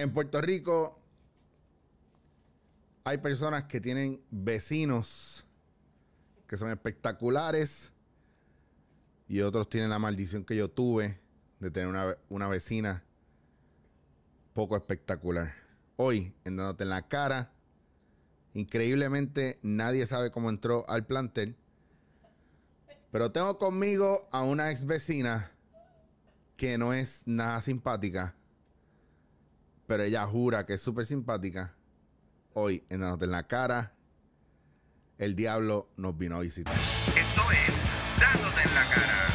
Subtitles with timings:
[0.00, 0.98] En Puerto Rico
[3.04, 5.44] hay personas que tienen vecinos
[6.46, 7.92] que son espectaculares
[9.28, 11.20] y otros tienen la maldición que yo tuve
[11.58, 13.04] de tener una, una vecina
[14.54, 15.52] poco espectacular.
[15.96, 17.52] Hoy, en dándote en la cara,
[18.54, 21.56] increíblemente nadie sabe cómo entró al plantel.
[23.12, 25.52] Pero tengo conmigo a una ex vecina
[26.56, 28.34] que no es nada simpática,
[29.90, 31.74] pero ella jura que es súper simpática.
[32.52, 33.92] Hoy, en dándote en la cara,
[35.18, 36.72] el diablo nos vino a visitar.
[36.76, 39.29] Esto es Dándote en la cara.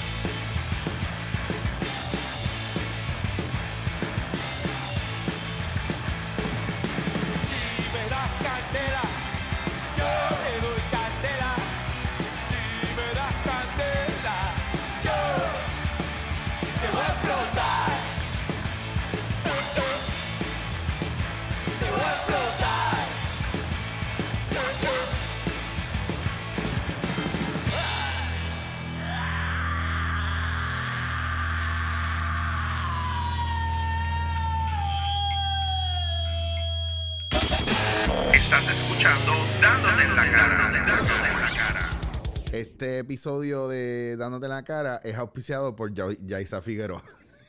[42.59, 47.03] Este episodio de Dándote en la cara es auspiciado por Ya- Yaisa Figueroa.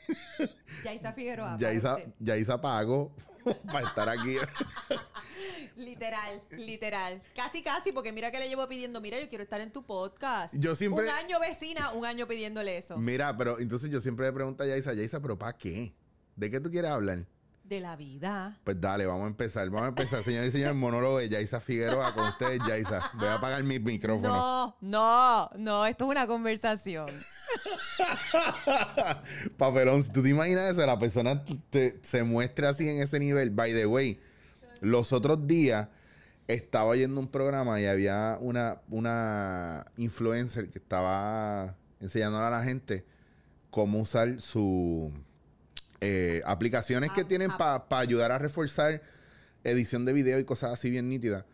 [0.85, 1.57] Yaisa Figueroa.
[1.61, 1.99] Yaisa.
[2.19, 3.15] Yaisa pagó
[3.73, 4.37] para estar aquí.
[5.77, 7.23] Literal, literal.
[7.37, 10.55] Casi, casi, porque mira que le llevo pidiendo, mira, yo quiero estar en tu podcast.
[10.59, 12.97] Yo siempre- Un año vecina, un año pidiéndole eso.
[12.97, 15.95] Mira, pero entonces yo siempre le pregunto a Yaisa, Yaisa, ¿pero para qué?
[16.35, 17.27] ¿De qué tú quieres hablar?
[17.69, 18.57] De la vida.
[18.63, 19.69] Pues dale, vamos a empezar.
[19.71, 23.11] Vamos a empezar, señores y señores, monólogo de Yaisa Figueroa con ustedes, Yaisa.
[23.15, 24.29] Voy a apagar mi micrófono.
[24.29, 27.09] No, no, no, esto es una conversación.
[29.57, 33.51] Papelón, tú te imaginas eso, la persona te- se muestra así en ese nivel.
[33.51, 34.21] By the way,
[34.81, 35.89] los otros días
[36.47, 43.05] estaba oyendo un programa y había una, una influencer que estaba enseñando a la gente
[43.71, 45.13] cómo usar su
[46.01, 47.89] eh, aplicaciones que App, tienen app.
[47.89, 49.03] para ayudar a reforzar
[49.65, 51.45] edición de video y cosas así bien nítidas.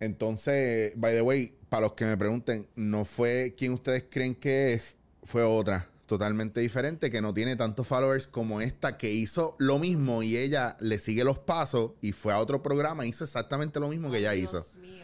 [0.00, 4.74] Entonces, by the way, para los que me pregunten, no fue quien ustedes creen que
[4.74, 9.78] es, fue otra, totalmente diferente, que no tiene tantos followers como esta, que hizo lo
[9.78, 13.88] mismo y ella le sigue los pasos y fue a otro programa, hizo exactamente lo
[13.88, 14.66] mismo que ella hizo.
[14.80, 15.03] Mío.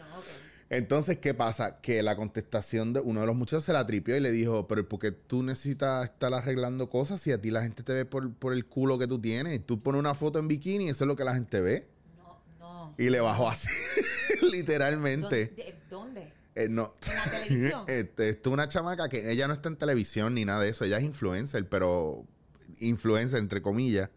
[0.71, 1.81] Entonces, ¿qué pasa?
[1.81, 4.87] Que la contestación de uno de los muchachos se la tripió y le dijo, pero
[4.87, 8.33] ¿por qué tú necesitas estar arreglando cosas si a ti la gente te ve por,
[8.33, 9.65] por el culo que tú tienes?
[9.65, 11.89] Tú pones una foto en bikini y eso es lo que la gente ve.
[12.17, 12.95] No, no.
[12.97, 13.67] Y le bajó así,
[14.49, 15.47] literalmente.
[15.47, 15.75] ¿Dónde?
[15.89, 16.33] ¿Dónde?
[16.55, 16.93] Eh, no.
[17.05, 17.83] ¿En la televisión?
[17.89, 20.85] Este, esto es una chamaca que ella no está en televisión ni nada de eso.
[20.85, 22.25] Ella es influencer, pero
[22.79, 24.09] influencer entre comillas.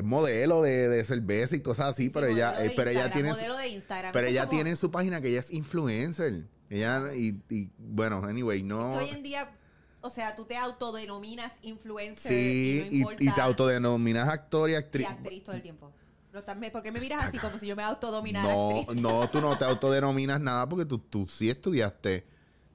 [0.00, 3.30] Es modelo de, de cerveza y cosas así, Sí, pero ella, eh, pero ella tiene,
[3.30, 4.12] modelo de Instagram.
[4.12, 6.46] pero ella como- tiene en su página que ella es influencer.
[6.70, 8.92] Ella y, y, bueno, anyway, no.
[8.92, 9.50] que hoy en día,
[10.00, 14.72] o sea, tú te autodenominas influencer Sí, y, y, no y te autodenominas actor y
[14.72, 15.06] y actriz.
[15.06, 15.92] actriz todo el tiempo.
[16.72, 19.00] ¿por qué me miras así como si yo me autodominara No, actriz?
[19.02, 22.24] no, tú no te autodenominas nada porque tú, tú sí estudiaste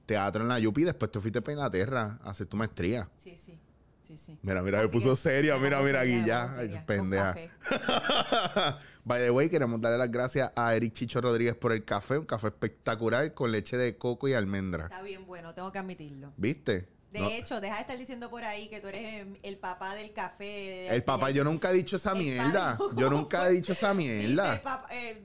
[0.04, 3.08] teatro en la Yupi y después te fuiste para Inglaterra a hacer tu maestría.
[3.18, 3.58] Sí, sí.
[4.06, 4.38] Sí, sí.
[4.42, 5.54] Mira, mira, me Así puso seria.
[5.56, 6.46] me Mira, pongo mira, ya.
[6.46, 7.36] pongo Ay, pendeja.
[9.04, 12.18] By the way, queremos darle las gracias a Eric Chicho Rodríguez por el café.
[12.18, 14.84] Un café espectacular con leche de coco y almendra.
[14.84, 16.32] Está bien bueno, tengo que admitirlo.
[16.36, 16.88] ¿Viste?
[17.12, 19.94] De No, hecho, deja de estar diciendo por ahí que tú eres em, el papá
[19.94, 20.88] del café.
[20.94, 22.76] el papá, yo nunca he dicho esa mierda.
[22.76, 24.54] padre- Yo nunca he dicho esa Sí, mierda.
[24.54, 25.22] el papá- eh,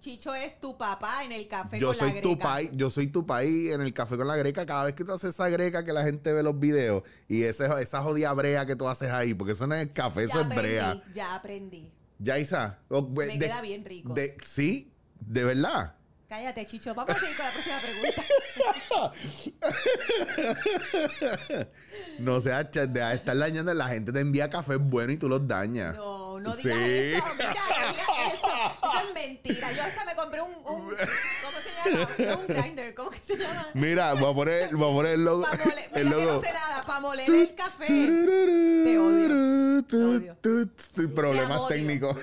[0.00, 2.44] Chicho es tu papá en el café Yo con la soy tu greca.
[2.48, 4.66] país, yo soy tu país en el café con la greca.
[4.66, 7.66] Cada vez que tú haces esa greca que la gente ve los videos y ese,
[7.80, 10.40] esa jodida brea que tú haces ahí, porque eso no es el café, Ya eso
[10.40, 11.02] es aprendí, brea.
[11.14, 11.92] ya aprendí.
[12.18, 14.14] Yaisa, oh, Me de- queda bien rico.
[14.14, 15.94] de- sí, de verdad.
[16.28, 16.92] Cállate, Chicho.
[16.92, 19.12] Vamos a seguir con la próxima pregunta.
[22.18, 23.72] No sea, ch- deja de estar dañando.
[23.74, 25.94] La gente te envía café bueno y tú los dañas.
[25.94, 26.68] No, no Sí.
[26.68, 27.24] digas eso.
[27.38, 28.46] Mira, no digas eso.
[28.46, 29.72] Eso es mentira.
[29.72, 32.08] Yo hasta me compré un, un ¿cómo se llama?
[32.18, 33.66] No un grinder, ¿cómo que se llama?
[33.74, 35.42] Mira, voy a poner, voy a poner el logo.
[35.42, 36.32] Pa' mole- el logo.
[36.34, 37.86] no sé nada, para moler el café.
[37.86, 39.84] Te odio.
[39.84, 40.36] Te odio.
[41.14, 42.16] Problemas técnicos.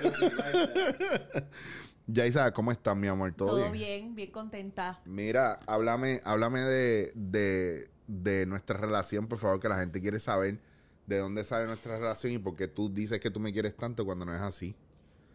[2.06, 3.32] Yaisa, ¿cómo estás, mi amor?
[3.32, 3.72] ¿Todo, Todo bien?
[3.72, 5.00] bien, bien contenta.
[5.06, 10.60] Mira, háblame, háblame de, de, de nuestra relación, por favor, que la gente quiere saber
[11.06, 14.04] de dónde sale nuestra relación y por qué tú dices que tú me quieres tanto
[14.04, 14.74] cuando no es así.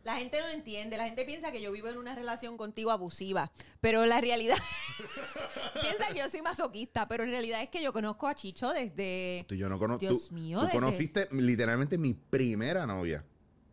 [0.04, 3.52] La gente no entiende, la gente piensa que yo vivo en una relación contigo abusiva,
[3.82, 4.58] pero la realidad
[5.82, 9.46] piensa que yo soy masoquista, pero en realidad es que yo conozco a Chicho desde
[9.48, 13.26] Tú, yo no cono- Dios tú- mío, tú desde- conociste literalmente mi primera novia.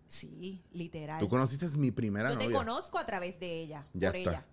[0.08, 1.18] Sí, literal.
[1.18, 2.58] Tú conociste mi primera Yo te novia.
[2.58, 4.30] conozco a través de ella, Ya por está.
[4.30, 4.46] ella.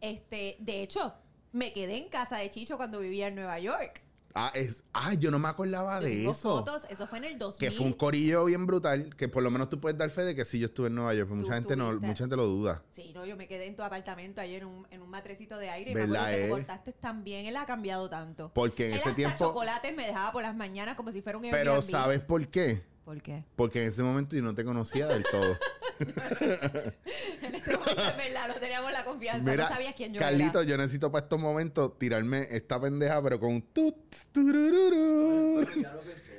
[0.00, 1.14] Este, de hecho,
[1.52, 4.02] me quedé en casa de Chicho cuando vivía en Nueva York.
[4.38, 6.58] Ah, es, ah, yo no me acordaba Yo de eso.
[6.58, 7.58] fotos, eso fue en el 2000.
[7.70, 10.34] Que fue un corillo bien brutal, que por lo menos tú puedes dar fe de
[10.36, 12.82] que sí yo estuve en Nueva York, pero mucha gente no, mucha gente lo duda.
[12.90, 15.70] Sí, no, yo me quedé en tu apartamento ayer en un, en un matrecito de
[15.70, 16.44] aire y ¿Verdad, me acuerdo que eh?
[16.44, 17.46] te cortaste también.
[17.46, 18.50] Él ha cambiado tanto.
[18.52, 19.38] Porque en Él ese hasta tiempo.
[19.38, 21.90] chocolates me dejaba por las mañanas como si fuera un Pero Airbnb.
[21.90, 22.82] ¿sabes por qué?
[23.06, 23.42] ¿Por qué?
[23.56, 25.56] Porque en ese momento yo no te conocía del todo.
[25.98, 29.50] En ese momento, en verdad, no teníamos la confianza.
[29.50, 30.68] Mira, no sabías quién yo Carlito, era.
[30.68, 33.96] yo necesito para estos momentos tirarme esta pendeja, pero con un tut,
[34.32, 35.66] turururu.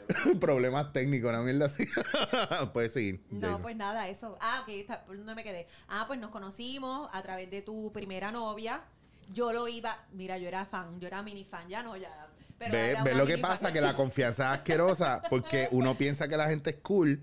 [0.40, 1.86] Problemas técnicos, una mierda así.
[2.74, 3.22] Puedes seguir.
[3.30, 3.62] No, Jason.
[3.62, 4.38] pues nada, eso.
[4.40, 5.68] Ah, ok, está- ¿por dónde me quedé?
[5.90, 8.82] Ah, pues nos conocimos a través de tu primera novia.
[9.34, 12.28] Yo lo iba, mira, yo era fan, yo era mini fan, ya no, ya.
[12.58, 13.42] Pero Ve, ve lo que fan.
[13.52, 17.22] pasa, que la confianza es asquerosa porque uno piensa que la gente es cool,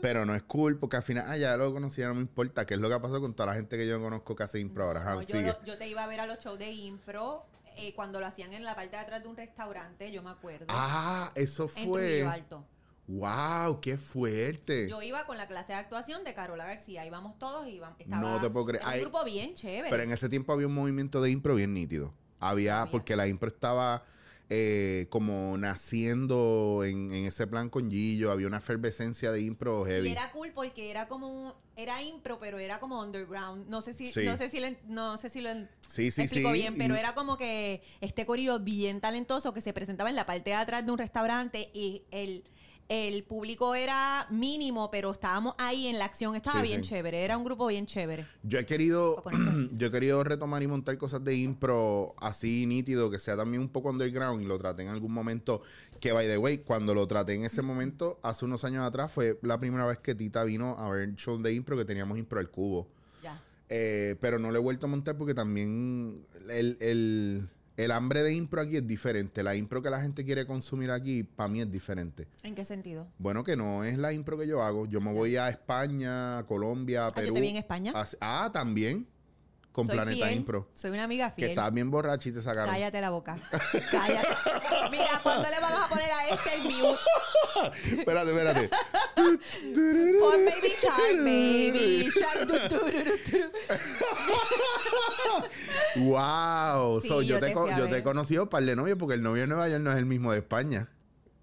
[0.00, 2.74] pero no es cool porque al final, ah, ya lo conocía, no me importa, que
[2.74, 4.84] es lo que ha pasado con toda la gente que yo conozco que hace impro
[4.84, 5.04] ahora.
[5.04, 5.48] No, yo, sigue.
[5.48, 7.44] lo- yo te iba a ver a los shows de impro
[7.78, 10.66] eh, cuando lo hacían en la parte de atrás de un restaurante, yo me acuerdo.
[10.68, 12.00] Ah, eso en fue.
[12.02, 12.64] Trujillo Alto.
[13.08, 13.80] ¡Wow!
[13.80, 14.88] ¡Qué fuerte!
[14.88, 17.06] Yo iba con la clase de actuación de Carola García.
[17.06, 18.00] Íbamos todos y íbamos.
[18.00, 18.84] Estaba, No te puedo creer.
[18.84, 19.90] un grupo bien chévere.
[19.90, 22.14] Pero en ese tiempo había un movimiento de impro bien nítido.
[22.40, 22.90] Había, Había.
[22.90, 24.02] porque la impro estaba
[24.48, 29.90] eh, como naciendo en, en ese plan con Gillo, había una efervescencia de impro Y
[29.90, 30.08] heavy.
[30.10, 33.68] era cool porque era como era impro, pero era como underground.
[33.68, 34.24] No sé si Sí.
[34.24, 35.50] no sé si no sé si lo
[35.88, 39.72] Sí, sí, explico bien, pero Y- era como que este corillo bien talentoso que se
[39.72, 42.44] presentaba en la parte de atrás de un restaurante y el
[42.88, 46.36] el público era mínimo, pero estábamos ahí en la acción.
[46.36, 46.90] Estaba Sí, bien sí.
[46.90, 47.24] chévere.
[47.24, 48.24] Era un grupo bien chévere.
[48.42, 49.22] Yo he querido,
[49.72, 53.68] yo he querido retomar y montar cosas de impro así nítido, que sea también un
[53.68, 55.62] poco underground y lo traté en algún momento.
[56.00, 59.38] Que by the way, cuando lo traté en ese momento, hace unos años atrás, fue
[59.42, 62.50] la primera vez que Tita vino a ver show de impro que teníamos impro al
[62.50, 62.86] cubo.
[63.22, 63.40] Ya.
[63.68, 68.32] Eh, pero no lo he vuelto a montar porque también el, el- el hambre de
[68.34, 69.42] impro aquí es diferente.
[69.42, 72.26] La impro que la gente quiere consumir aquí, para mí es diferente.
[72.42, 73.06] ¿En qué sentido?
[73.18, 74.86] Bueno, que no es la impro que yo hago.
[74.86, 77.34] Yo me voy a España, Colombia, Ah, yo Perú.
[77.34, 77.92] te vi en España.
[77.94, 79.06] a- ah, también.
[79.76, 80.68] Con Soy Planeta fiel, Impro.
[80.72, 81.50] Soy una amiga Que fiel.
[81.50, 82.70] estabas bien borracha y te sacaron.
[82.70, 83.38] Cállate la boca.
[83.90, 84.28] Cállate.
[84.90, 87.98] Mira, ¿cuándo le vamos a poner a este el mute?
[88.00, 88.70] espérate, espérate.
[89.14, 93.50] Por Baby Shark, Baby Shark.
[95.96, 97.00] wow.
[97.02, 99.22] Sí, So, yo, yo te, te yo te he conocido par de novios porque el
[99.22, 100.88] novio de Nueva York no es el mismo de España.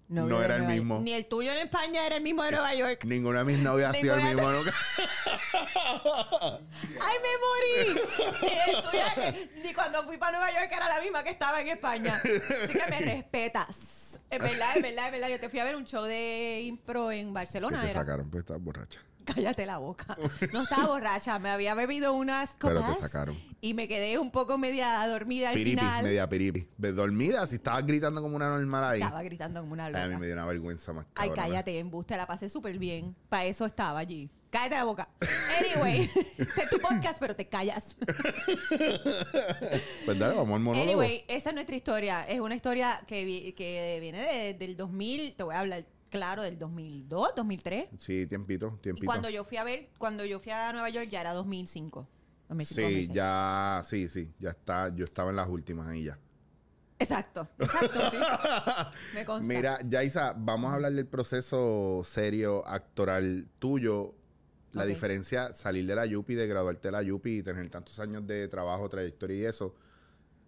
[0.08, 1.00] No era el mismo.
[1.00, 3.04] Ni el tuyo en España era el mismo de Nueva York.
[3.06, 4.72] Ninguna de mis novias ha sido el mismo nunca.
[7.00, 8.00] ¡Ay, me morí!
[8.42, 11.68] Ni el tuyo- Ni cuando fui para Nueva York era la misma que estaba en
[11.68, 12.16] España.
[12.22, 14.20] Así que me respetas.
[14.30, 15.28] Es verdad, es verdad, es verdad.
[15.28, 17.80] Yo te fui a ver un show de impro en Barcelona.
[17.82, 18.00] te era.
[18.00, 19.00] sacaron, pues estás borracha.
[19.34, 20.16] Cállate la boca.
[20.52, 22.96] No estaba borracha, me había bebido unas Pero copas.
[22.98, 23.38] te sacaron.
[23.60, 26.02] Y me quedé un poco media dormida al Piripi, final.
[26.04, 26.68] media piripi.
[26.76, 29.00] Dormida, si estabas gritando como una normal ahí.
[29.02, 30.04] Estaba gritando como una Ay, loca.
[30.04, 33.16] a mí me dio una vergüenza más Ay, cállate, embuste, la pasé súper bien.
[33.28, 34.28] Para eso estaba allí.
[34.50, 35.08] Cállate la boca.
[35.58, 37.96] Anyway, este es tu podcast, pero te callas.
[40.04, 40.82] Pues dale, vamos al monólogo.
[41.00, 42.26] Anyway, esa es nuestra historia.
[42.28, 45.84] Es una historia que, vi- que viene de- del 2000, te voy a hablar,
[46.14, 47.88] claro, del 2002, 2003.
[47.98, 49.06] Sí, tiempito, Y tiempito.
[49.06, 52.06] cuando yo fui a ver, cuando yo fui a Nueva York ya era 2005.
[52.48, 53.10] 2005, Sí, 2006.
[53.16, 54.94] ya, sí, sí, ya está.
[54.94, 56.18] Yo estaba en las últimas ahí ya.
[57.00, 58.16] Exacto, exacto, sí.
[59.14, 59.52] Me consta.
[59.52, 64.14] Mira, Yaisa, vamos a hablar del proceso serio actoral tuyo.
[64.72, 64.88] La Ok.
[64.90, 68.46] diferencia, salir de la Yupi, de graduarte de la Yupi y tener tantos años de
[68.48, 69.74] trabajo, trayectoria y eso,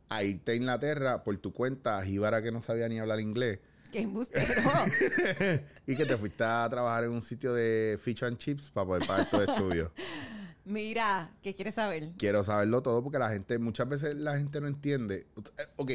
[0.08, 3.58] a irte a Inglaterra por tu cuenta, a Jíbara que no sabía ni hablar inglés,
[3.92, 4.44] Qué embustero.
[5.86, 9.06] y que te fuiste a trabajar en un sitio de fish and chips para poder
[9.06, 9.92] pagar tu estudio.
[10.64, 12.10] Mira, ¿qué quieres saber?
[12.18, 15.26] Quiero saberlo todo porque la gente, muchas veces la gente no entiende.
[15.36, 15.92] Eh, Ok,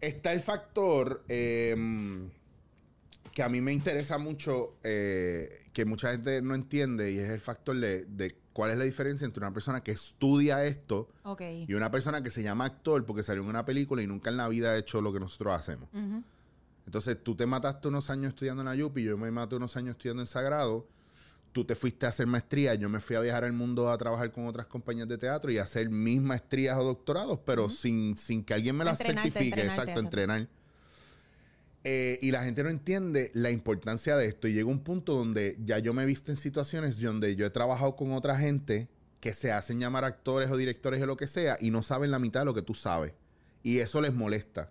[0.00, 1.76] está el factor eh,
[3.32, 7.40] que a mí me interesa mucho, eh, que mucha gente no entiende, y es el
[7.40, 11.10] factor de, de cuál es la diferencia entre una persona que estudia esto
[11.66, 14.36] y una persona que se llama actor porque salió en una película y nunca en
[14.38, 15.88] la vida ha hecho lo que nosotros hacemos.
[15.92, 16.22] Ujú.
[16.86, 19.92] Entonces, tú te mataste unos años estudiando en la Yupi, yo me maté unos años
[19.92, 20.86] estudiando en Sagrado.
[21.52, 24.32] Tú te fuiste a hacer maestría, yo me fui a viajar al mundo a trabajar
[24.32, 28.44] con otras compañías de teatro y a hacer mis maestrías o doctorados, pero sin, sin
[28.44, 30.18] que alguien me las Entrenarte, certifique, entrenarte, exacto, exacto.
[30.18, 30.48] entrenar.
[31.84, 34.48] Eh, y la gente no entiende la importancia de esto.
[34.48, 37.50] Y llega un punto donde ya yo me he visto en situaciones donde yo he
[37.50, 38.88] trabajado con otra gente
[39.20, 42.18] que se hacen llamar actores o directores o lo que sea y no saben la
[42.18, 43.12] mitad de lo que tú sabes.
[43.62, 44.70] Y eso les molesta.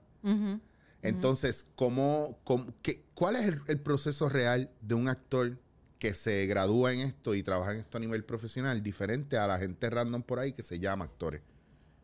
[1.04, 5.60] Entonces, ¿cómo, cómo- qué- ¿cuál es el, proceso real de un actor
[6.00, 9.60] que se gradúa en esto y trabaja en esto a nivel profesional, diferente a la
[9.60, 11.42] gente random por ahí que se llama actores?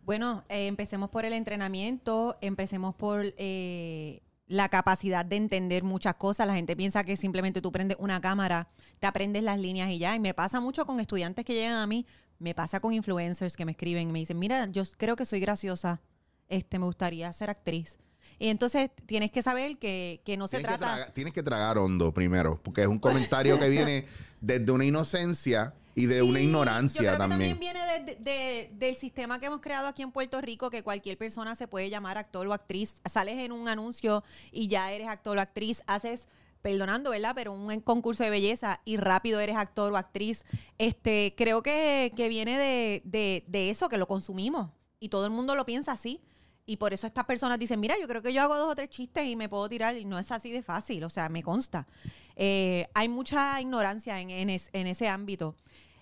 [0.05, 6.47] Bueno, eh, empecemos por el entrenamiento, empecemos por eh, la capacidad de entender muchas cosas.
[6.47, 10.15] La gente piensa que simplemente tú prendes una cámara, te aprendes las líneas y ya.
[10.15, 12.05] Y me pasa mucho con estudiantes que llegan a mí,
[12.39, 15.39] me pasa con influencers que me escriben y me dicen, mira, yo creo que soy
[15.41, 16.01] graciosa,
[16.47, 17.97] este, me gustaría ser actriz.
[18.39, 21.11] Y entonces tienes que saber que, que no se que, trata...
[21.13, 24.05] tienes que tragar hondo primero, porque es un comentario que viene
[24.39, 27.57] desde una inocencia y de una ignorancia yo creo también.
[27.57, 27.73] Que también
[28.05, 31.55] viene de- de- del sistema que hemos creado aquí en Puerto Rico, que cualquier persona
[31.55, 32.95] se puede llamar actor o actriz.
[33.11, 35.83] Sales en un anuncio y ya eres actor o actriz.
[35.87, 36.27] Haces,
[36.61, 37.33] perdonando, ¿verdad?
[37.35, 40.45] Pero un concurso de belleza y rápido eres actor o actriz.
[40.77, 44.69] Este, creo que, que viene de, de- de eso, que lo consumimos.
[45.01, 46.21] Y todo el mundo lo piensa así.
[46.69, 48.89] Y por eso estas personas dicen, mira, yo creo que yo hago dos o tres
[48.89, 49.97] chistes y me puedo tirar.
[49.97, 51.87] Y no es así de fácil, o sea, me consta.
[52.35, 55.55] Eh, hay mucha ignorancia en, en es- en ese ámbito.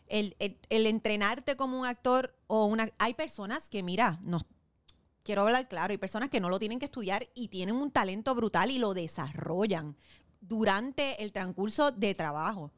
[0.08, 2.90] El, el- el entrenarte como un actor o una...
[2.98, 4.42] Hay personas que, mira, no,
[5.24, 8.36] quiero hablar claro, hay personas que no lo tienen que estudiar y tienen un talento
[8.36, 9.96] brutal y lo desarrollan
[10.42, 12.74] durante el transcurso de trabajo.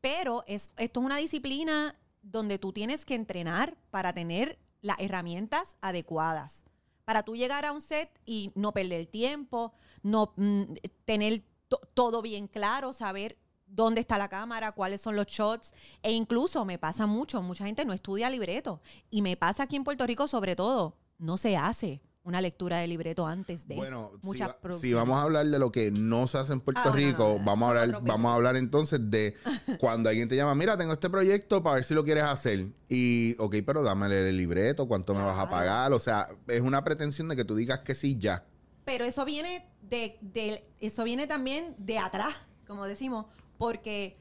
[0.00, 5.76] Pero es, esto es una disciplina donde tú tienes que entrenar para tener las herramientas
[5.80, 6.64] adecuadas.
[7.04, 10.62] Para tú llegar a un set y no perder tiempo, no mm,
[11.04, 15.72] tener to- todo bien claro, saber dónde está la cámara, cuáles son los shots.
[16.02, 18.80] E incluso me pasa mucho, mucha gente no estudia libreto.
[19.10, 22.86] Y me pasa aquí en Puerto Rico sobre todo, no se hace una lectura de
[22.86, 26.26] libreto antes de Bueno, si, muchas va- si vamos a hablar de lo que no
[26.28, 28.56] se hace en Puerto Ah, no, no, Rico, no, vamos, a hablar, vamos a hablar
[28.56, 29.34] entonces de
[29.80, 32.68] cuando alguien te llama, mira, tengo este proyecto para ver si lo quieres hacer.
[32.88, 35.92] Y, ok, pero dámele el libreto, cuánto me vas a pagar.
[35.92, 38.44] O sea, es una pretensión de que tú digas que sí ya.
[38.84, 42.34] Pero eso viene de, de- eso viene también de atrás,
[42.68, 43.26] como decimos,
[43.58, 44.16] porque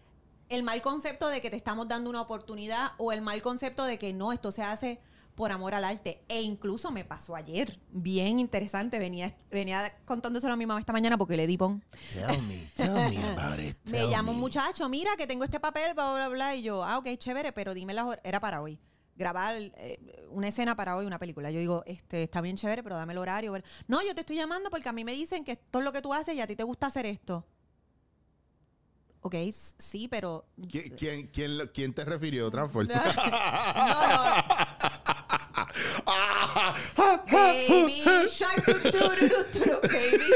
[0.49, 3.97] el mal concepto de que te estamos dando una oportunidad o el mal concepto de
[3.99, 4.99] que no, esto se hace
[5.35, 6.23] por amor al arte.
[6.27, 11.17] E incluso me pasó ayer, bien interesante, venía, venía contándoselo a mi mamá esta mañana
[11.17, 11.83] porque le di pon.
[12.13, 13.77] Tell me, tell me about it.
[13.85, 16.97] Me llama un muchacho, mira que tengo este papel, bla, bla, bla, y yo, ah,
[16.97, 18.79] ok, chévere, pero dime las era para hoy.
[19.15, 21.51] Grabar eh, una escena para hoy, una película.
[21.51, 23.53] Yo digo, este, está bien chévere, pero dame el horario.
[23.87, 26.01] No, yo te estoy llamando porque a mí me dicen que esto es lo que
[26.01, 27.45] tú haces y a ti te gusta hacer esto.
[29.23, 29.35] Ok,
[29.77, 30.45] sí, pero...
[30.69, 32.87] ¿Quién, quién, quién, lo- quién te refirió, Transform?
[32.87, 33.01] No, no.
[37.31, 40.31] Baby shark, baby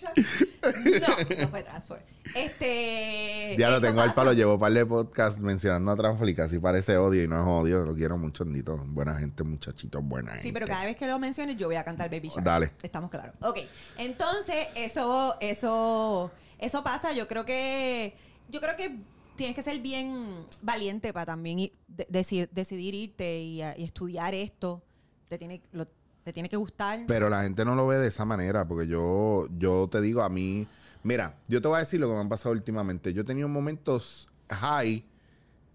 [0.00, 1.00] shark, baby.
[1.00, 1.08] No,
[1.42, 2.00] no fue Transform.
[2.34, 3.54] Este.
[3.58, 4.14] Ya lo tengo al pasa.
[4.16, 7.40] palo, llevo un par de podcast mencionando a Transform y casi parece odio y no
[7.40, 8.76] es odio, lo quiero mucho, Nito.
[8.86, 10.42] Buena gente, muchachitos, buena gente.
[10.46, 12.44] Sí, pero cada vez que lo menciones, yo voy a cantar Baby Shark.
[12.44, 12.72] Dale.
[12.82, 13.34] Estamos claros.
[13.42, 13.58] Ok.
[13.98, 16.30] Entonces, eso, eso,
[16.64, 17.12] eso pasa.
[17.12, 18.14] Yo creo que,
[18.48, 18.98] yo creo que
[19.36, 24.34] tienes que ser bien valiente para también ir- de- decir- decidir irte y, a- estudiar
[24.34, 24.82] esto.
[25.28, 25.88] Te tiene, lo-
[26.22, 27.04] te tiene que gustar.
[27.06, 30.28] Pero la gente no lo ve de esa manera, porque yo, yo te digo a
[30.28, 30.66] mí,
[31.02, 33.12] mira, yo te voy a decir lo que me han pasado últimamente.
[33.12, 35.04] Yo he tenido momentos high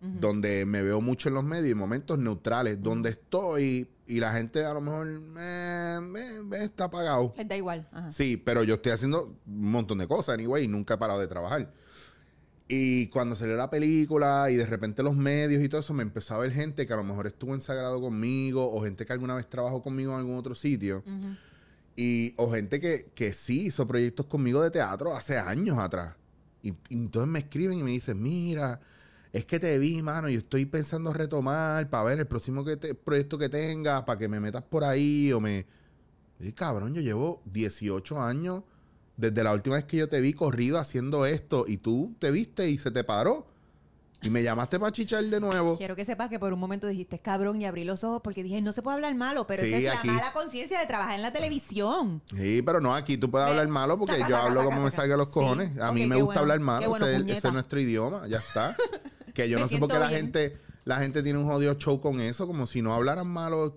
[0.01, 4.63] donde me veo mucho en los medios y momentos neutrales donde estoy y la gente
[4.65, 5.07] a lo mejor
[5.39, 7.33] eh, me- me está apagado.
[7.45, 7.87] Da igual.
[7.91, 8.09] Ajá.
[8.09, 11.27] Sí, pero yo estoy haciendo un montón de cosas, anyway, y nunca he parado de
[11.27, 11.71] trabajar.
[12.67, 16.35] Y cuando salió la película y de repente los medios y todo eso, me empezó
[16.35, 19.35] a ver gente que a lo mejor estuvo en Sagrado conmigo o gente que alguna
[19.35, 20.99] vez trabajó conmigo en algún otro sitio.
[21.05, 21.35] Ujú.
[21.95, 26.15] Y, o gente que, que sí hizo proyectos conmigo de teatro hace años atrás.
[26.61, 28.79] Y, y entonces me escriben y me dicen, mira,
[29.31, 32.95] es que te vi, mano, yo estoy pensando retomar para ver el próximo que te-
[32.95, 35.65] proyecto que tengas, para que me metas por ahí o me...
[36.39, 38.63] Y cabrón, yo llevo 18 años
[39.17, 42.69] desde la última vez que yo te vi corrido haciendo esto y tú te viste
[42.69, 43.45] y se te paró.
[44.21, 45.77] Y me llamaste para chichar de nuevo.
[45.77, 48.61] Quiero que sepas que por un momento dijiste cabrón y abrí los ojos porque dije
[48.61, 51.15] no se puede hablar malo, pero Sí, esa es aquí- la mala conciencia de trabajar
[51.15, 52.21] en la televisión.
[52.35, 54.85] Sí, pero no, aquí tú puedes hablar malo porque taca, yo taca, hablo taca, como
[54.85, 55.77] me salga los Sí, cojones.
[55.79, 58.75] A mí me gusta bueno, hablar malo, bueno, ese, ese es nuestro idioma, ya está.
[59.43, 62.01] Que yo Me no sé por qué la gente, la gente tiene un jodido show
[62.01, 63.75] con eso, como si no hablaran malo.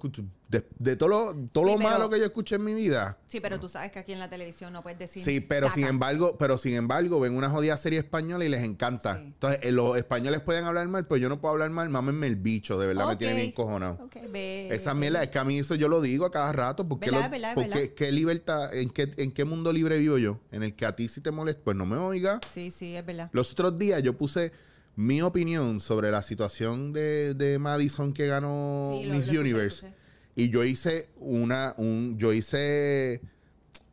[0.49, 3.16] De, de todo lo, todo Sí, lo pero- malo que yo escuché en mi vida.
[3.28, 5.25] Sí, pero tú sabes que aquí en la televisión no puedes decir.
[5.25, 9.16] Sí, pero sin embargo, pero sin embargo, ven una jodida serie española y les encanta.
[9.16, 9.23] Sí.
[9.25, 12.37] Entonces, eh, los españoles pueden hablar mal, pero yo no puedo hablar mal, mámenme el
[12.37, 13.99] bicho, de verdad me tiene bien cojonado.
[14.04, 14.69] Ok, ve.
[14.71, 16.87] Esa mierda, es que a mí eso yo lo digo a cada rato.
[16.87, 17.78] porque verdad.
[17.97, 20.38] qué libertad, en qué, en qué mundo libre vivo yo?
[20.50, 22.40] En el que a ti si te molesta, pues no me oiga.
[22.52, 23.31] Sí, sí, es verdad.
[23.33, 24.52] Los otros días yo puse
[24.97, 29.87] mi opinión sobre la situación de, de Madison que ganó Sí, Miss Universe.
[29.87, 30.03] escuché.
[30.35, 33.21] Y yo hice una, un, yo hice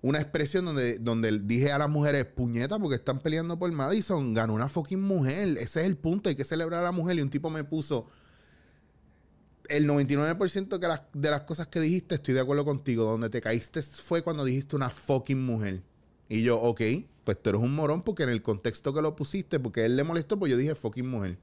[0.02, 4.54] una expresión donde, donde dije a las mujeres, puñeta, porque están peleando por Madison, ganó
[4.54, 5.58] una fucking mujer.
[5.58, 7.18] Ese es el punto, hay que celebrar a la mujer.
[7.18, 8.08] Y un tipo me puso,
[9.68, 13.04] el 99% que las- de las cosas que dijiste estoy de acuerdo contigo.
[13.04, 15.82] Donde te caíste fue cuando dijiste una fucking mujer.
[16.30, 16.82] Y yo, ok,
[17.24, 20.04] pues tú eres un morón porque en el contexto que lo pusiste, porque él le
[20.04, 21.38] molestó, pues yo dije fucking mujer.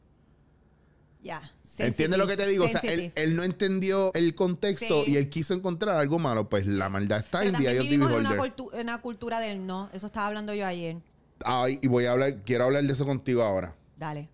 [1.23, 1.43] Ya.
[1.79, 2.67] ¿Entiendes lo que te digo?
[2.67, 5.13] O sea, él, él no entendió el contexto Sí.
[5.13, 6.49] y él quiso encontrar algo malo.
[6.49, 8.81] Pues la maldad está Pero en The Eye of the una, Beholder.
[8.81, 9.91] una cultura del no.
[9.93, 10.99] Eso estaba hablando yo ayer.
[11.45, 13.75] Ay, y voy a hablar, quiero hablar de eso contigo ahora.
[13.99, 14.29] Dale.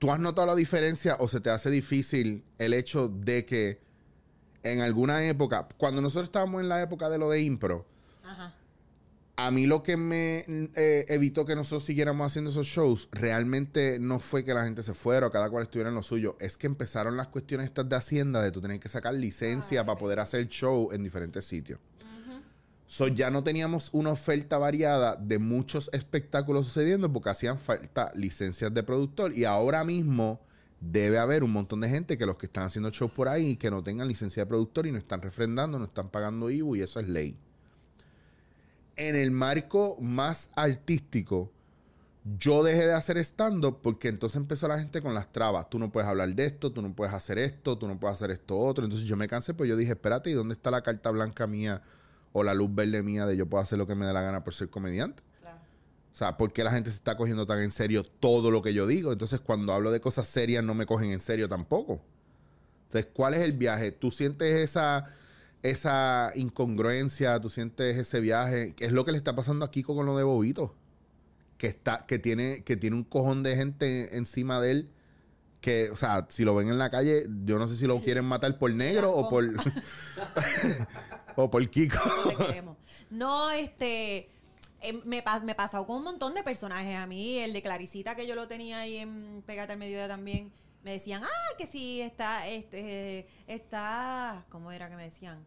[0.00, 3.80] ¿Tú has notado la diferencia o se te hace difícil el hecho de que
[4.62, 7.86] en alguna época, cuando nosotros estábamos en la época de lo de impro,
[8.24, 8.54] Ajá.
[9.46, 10.44] A mí lo que me
[10.74, 14.92] eh, evitó que nosotros siguiéramos haciendo esos shows realmente no fue que la gente se
[14.92, 17.96] fuera o cada cual estuviera en lo suyo, es que empezaron las cuestiones estas de
[17.96, 21.80] Hacienda de tú tener que sacar licencia para poder hacer show en diferentes sitios.
[22.86, 28.74] So, ya no teníamos una oferta variada de muchos espectáculos sucediendo porque hacían falta licencias
[28.74, 30.40] de productor y ahora mismo
[30.80, 33.70] debe haber un montón de gente que los que están haciendo shows por ahí que
[33.70, 37.00] no tengan licencia de productor y no están refrendando, no están pagando IBU y eso
[37.00, 37.38] es ley.
[39.00, 41.50] En el marco más artístico,
[42.38, 45.70] yo dejé de hacer stand-up porque entonces empezó la gente con las trabas.
[45.70, 48.30] Tú no puedes hablar de esto, tú no puedes hacer esto, tú no puedes hacer
[48.30, 48.84] esto otro.
[48.84, 51.80] Entonces yo me cansé, pues yo dije, espérate, ¿y dónde está la carta blanca mía
[52.34, 54.44] o la luz verde mía de yo puedo hacer lo que me dé la gana
[54.44, 55.22] por ser comediante?
[55.40, 55.56] Claro.
[56.12, 58.74] O sea, ¿por qué la gente se está cogiendo tan en serio todo lo que
[58.74, 59.12] yo digo?
[59.12, 62.02] Entonces, cuando hablo de cosas serias, no me cogen en serio tampoco.
[62.88, 63.92] Entonces, ¿cuál es el viaje?
[63.92, 65.06] ¿Tú sientes esa,
[65.62, 67.40] esa incongruencia?
[67.40, 68.74] ¿Tú sientes ese viaje?
[68.76, 70.74] ¿Qué es lo que le está pasando a Kiko con lo de Bobito?
[71.58, 74.90] Que, está, que, tiene, que tiene un cojón de gente encima de él.
[75.60, 78.24] Que, o sea, si lo ven en la calle, yo no sé si lo quieren
[78.24, 79.44] matar por negro o por.
[81.36, 81.98] o por Kiko.
[83.10, 84.30] No, este.
[84.80, 86.96] eh, me, me pasó con un montón de personajes.
[86.96, 90.50] A mí, el de Claricita, que yo lo tenía ahí en Pégate al Mediodía también,
[90.82, 95.44] me decían, ah, que sí, está, este, está, ¿cómo era que me decían?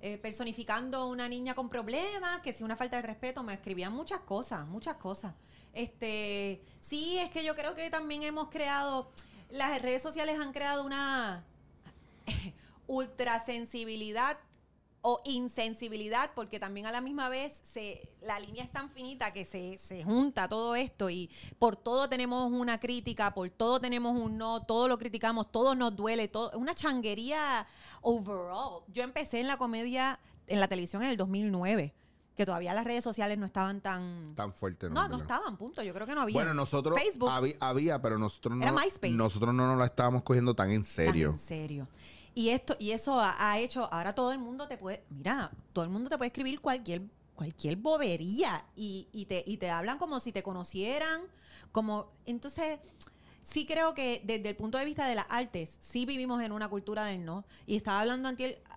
[0.00, 4.20] Eh, personificando una niña con problemas, que si una falta de respeto, me escribían muchas
[4.20, 5.34] cosas, muchas cosas.
[5.72, 9.10] Este, sí, es que yo creo que también hemos creado,
[9.50, 11.44] las redes sociales han creado una
[12.86, 14.38] ultrasensibilidad
[15.08, 19.44] o insensibilidad, porque también a la misma vez se, la línea es tan finita que
[19.44, 24.36] se, se junta todo esto y por todo tenemos una crítica, por todo tenemos un
[24.36, 27.68] no, todo lo criticamos, todo nos duele, todo, es una changuería
[28.00, 28.82] overall.
[28.88, 31.94] Yo empecé en la comedia, en la televisión en el 2009,
[32.34, 34.34] que todavía las redes sociales no estaban tan...
[34.34, 35.02] Tan fuerte, ¿no?
[35.02, 35.84] no, no estaban, punto.
[35.84, 36.34] Yo creo que no había.
[36.34, 37.30] Bueno, nosotros Facebook.
[37.60, 39.10] había, pero nosotros no, Era MySpace.
[39.10, 41.30] nosotros no nos la estábamos cogiendo tan en Tan serio.
[41.30, 41.86] en serio.
[42.36, 45.90] Y esto, y eso ha, hecho, ahora todo el mundo te puede, mira, todo el
[45.90, 47.00] mundo te puede escribir cualquier,
[47.34, 51.22] cualquier bobería y, y te, y te hablan como si te conocieran,
[51.72, 52.78] como, entonces,
[53.46, 56.68] sí creo que desde el punto de vista de las artes, sí vivimos en una
[56.68, 57.46] cultura del no.
[57.64, 58.28] Y estaba hablando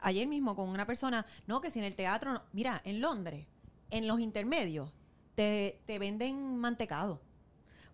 [0.02, 2.44] ayer mismo con una persona, no, que si en el teatro, no.
[2.54, 3.46] mira, en Londres,
[3.90, 4.94] en los intermedios,
[5.36, 7.20] te, te venden mantecado.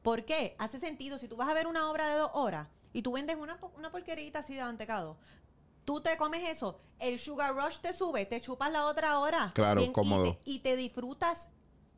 [0.03, 0.55] ¿Por qué?
[0.59, 1.17] Hace sentido.
[1.17, 3.91] Si tú vas a ver una obra de dos horas y tú vendes una, una
[3.91, 5.17] porquerita así de mantecado,
[5.85, 9.51] tú te comes eso, el sugar rush te sube, te chupas la otra hora.
[9.55, 10.33] Claro, y cómodo.
[10.43, 11.49] te- Y te, disfrutas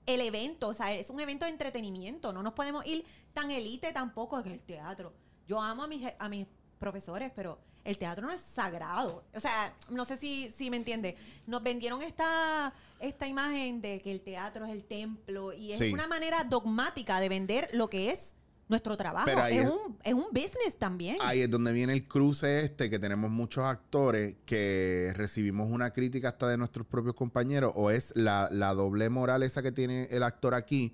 [0.05, 0.67] el evento.
[0.69, 2.31] O sea, es un evento de entretenimiento.
[2.33, 5.13] No nos podemos ir tan elite tampoco que el teatro.
[5.47, 6.47] Yo amo a mis, a mis
[6.79, 9.23] profesores, pero el teatro no es sagrado.
[9.33, 11.15] O sea, no sé si, si me entiende.
[11.45, 15.91] Nos vendieron esta, esta imagen de que el teatro es el templo y es Sí.
[15.93, 18.35] una manera dogmática de vender lo que es
[18.69, 19.29] nuestro trabajo.
[19.29, 21.17] Es, es- un, es un business también.
[21.21, 26.29] Ahí es donde viene el cruce este, que tenemos muchos actores que recibimos una crítica
[26.29, 30.23] hasta de nuestros propios compañeros, o es la, la doble moral esa que tiene el
[30.23, 30.93] actor aquí,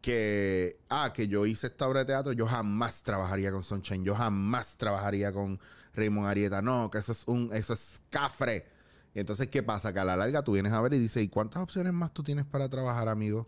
[0.00, 4.14] que, ah, que yo hice esta obra de teatro, yo jamás trabajaría con Sunshine, yo
[4.14, 5.60] jamás trabajaría con
[5.94, 8.64] Raymond Arieta, no, que eso es un, eso es cafre.
[9.14, 9.92] Y entonces, ¿qué pasa?
[9.92, 12.22] Que a la larga tú vienes a ver y dices, ¿y cuántas opciones más tú
[12.22, 13.46] tienes para trabajar, amigo?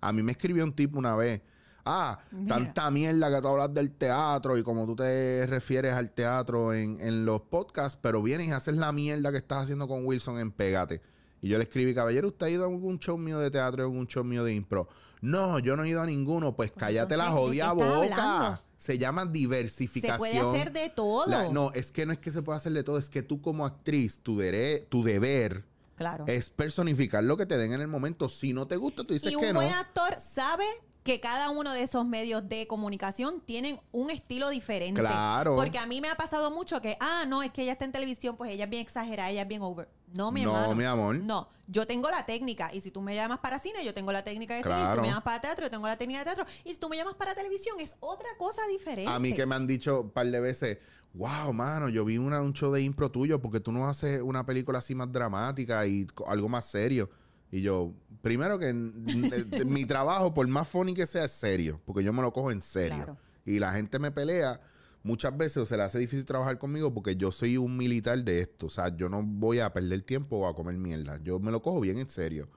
[0.00, 1.40] A mí me escribió un tipo una vez,
[1.84, 2.56] ah, Mira.
[2.56, 7.00] tanta mierda que tú hablas del teatro y como tú te refieres al teatro en,
[7.00, 10.50] en los podcasts, pero vienes y haces la mierda que estás haciendo con Wilson en
[10.52, 11.00] Pégate.
[11.40, 13.86] Y yo le escribí, caballero, ¿usted ha ido a algún show mío de teatro o
[13.86, 14.88] algún show mío de impro?
[15.20, 16.54] No, yo no he ido a ninguno.
[16.54, 17.96] Pues cállate la entonces, ¿de jodida boca.
[18.42, 18.62] hablando?
[18.76, 20.18] Se llama Se diversificación.
[20.18, 21.26] puede hacer de todo.
[21.26, 23.40] La- no, es que no es que se pueda hacer de todo, es que tú
[23.40, 25.64] como actriz, tu, dere- tu deber
[25.96, 26.24] claro.
[26.28, 28.28] es personificar lo que te den en el momento.
[28.28, 29.60] Si no te gusta, tú dices y un que no.
[29.60, 30.64] buen actor sabe
[31.04, 35.00] que cada uno de esos medios de comunicación tienen un estilo diferente.
[35.02, 35.54] Claro.
[35.54, 37.92] Porque a mí me ha pasado mucho que, ah, no, es que ella está en
[37.92, 39.86] televisión, pues ella es bien exagerada, ella es bien over.
[40.14, 40.74] No, mi No, hermano.
[40.74, 41.16] mi amor.
[41.16, 42.70] No, yo tengo la técnica.
[42.72, 44.74] Y si tú me llamas para cine, yo tengo la técnica de cine.
[44.76, 44.96] Y si Claro.
[44.96, 46.46] tú me llamas para teatro, yo tengo la técnica de teatro.
[46.64, 49.10] Y si tú me llamas para televisión, es otra cosa diferente.
[49.12, 50.78] A mí que me han dicho un par de veces,
[51.12, 54.46] wow, mano, yo vi una, un show de impro tuyo porque tú no haces una
[54.46, 57.10] película así más dramática y algo más serio.
[57.50, 57.92] Y yo,
[58.24, 62.32] primero que mi trabajo, por más funny que sea, es serio, porque yo me lo
[62.32, 62.96] cojo en serio.
[62.96, 63.18] Claro.
[63.44, 64.62] Y la gente me pelea
[65.02, 68.40] muchas veces o se le hace difícil trabajar conmigo porque yo soy un militar de
[68.40, 68.66] esto.
[68.66, 71.22] O sea, yo no voy a perder tiempo o a comer mierda.
[71.22, 72.48] Yo me lo cojo bien en serio.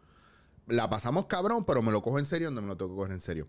[0.67, 3.11] La pasamos cabrón, pero me lo cojo en serio donde me lo tengo que coger
[3.11, 3.47] en serio.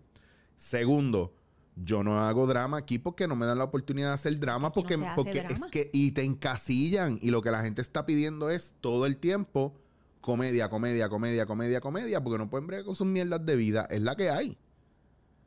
[0.57, 1.33] Segundo,
[1.77, 4.71] yo no hago drama aquí porque no me dan la oportunidad de hacer drama no
[4.73, 5.55] porque, porque drama.
[5.55, 9.15] es que y te encasillan y lo que la gente está pidiendo es todo el
[9.15, 9.73] tiempo
[10.21, 13.87] comedia, comedia, comedia, comedia, comedia, porque no pueden bregar con sus mierdas de vida.
[13.89, 14.57] Es la que hay.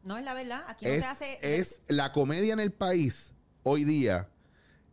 [0.05, 0.65] No es la verdad.
[0.69, 1.39] Aquí no Es, se hace.
[1.61, 4.29] es la comedia en el país hoy día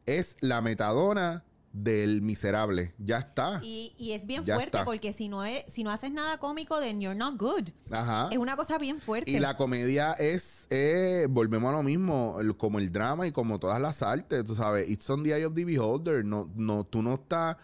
[0.05, 2.93] es la metadona del miserable.
[2.97, 3.59] Ya está.
[3.63, 4.85] Y, y es bien Ya fuerte está.
[4.85, 7.69] porque si no, es, si no haces nada cómico, then you're not good.
[7.91, 8.27] Ajá.
[8.31, 9.29] Es una cosa bien fuerte.
[9.29, 13.59] Y la comedia es, eh, volvemos a lo mismo, el- como el drama y como
[13.59, 17.01] todas las artes, tú sabes, it's on the eye of the beholder, no, no, tú
[17.03, 17.55] no estás...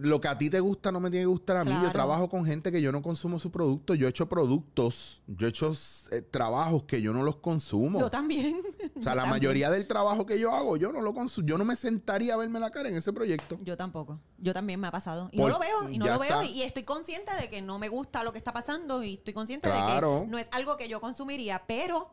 [0.00, 1.72] Lo que a ti te gusta no me tiene que gustar a mí.
[1.82, 3.94] Yo trabajo con gente que yo no consumo su producto.
[3.94, 5.72] Yo he hecho productos, yo he hecho
[6.10, 8.00] eh, trabajos que yo no los consumo.
[8.00, 8.62] Yo también.
[8.98, 11.46] o sea, la mayoría del trabajo que yo hago, yo no lo consumo.
[11.46, 13.58] Yo no me sentaría a verme la cara en ese proyecto.
[13.62, 14.18] Yo tampoco.
[14.38, 15.28] Yo también me ha pasado.
[15.30, 16.42] Y Por- no lo veo, y no lo veo.
[16.42, 19.68] Y estoy consciente de que no me gusta lo que está pasando y estoy consciente
[19.68, 22.10] de que no es algo que yo consumiría, pero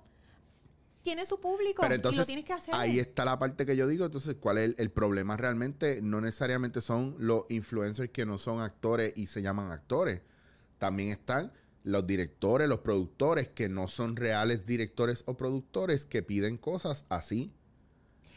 [1.03, 2.73] tiene su público Pero y entonces, lo tienes que hacer.
[2.75, 4.05] ahí está la parte que yo digo.
[4.05, 6.01] Entonces, ¿cuál es el, el problema realmente?
[6.01, 10.21] No necesariamente son los influencers que no son actores y se llaman actores.
[10.77, 11.51] También están
[11.83, 17.53] los directores, los productores que no son reales directores o productores que piden cosas así.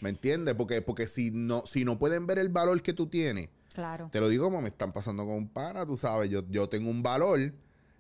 [0.01, 0.55] ¿Me entiendes?
[0.55, 4.09] Porque, porque si no, si no pueden ver el valor que tú tienes, Claro.
[4.12, 6.90] te lo digo como me están pasando con un pana, tú sabes, yo, yo tengo
[6.90, 7.53] un valor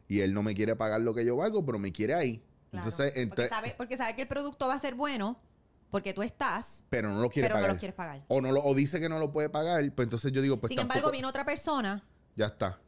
[0.08, 2.42] y él no me quiere pagar lo que yo valgo, pero me quiere ahí.
[2.72, 2.88] Claro.
[2.88, 5.38] Entonces, porque, sabe, porque sabe que el producto va a ser bueno
[5.90, 7.68] porque tú estás, pero no lo quiere pero pagar.
[7.68, 8.22] no lo quieres pagar.
[8.28, 10.70] O, no lo, o dice que no lo puede pagar, pues entonces yo digo, pues
[10.70, 10.96] Sin tampoco.
[10.98, 12.02] embargo, viene otra persona,
[12.34, 12.78] Ya está.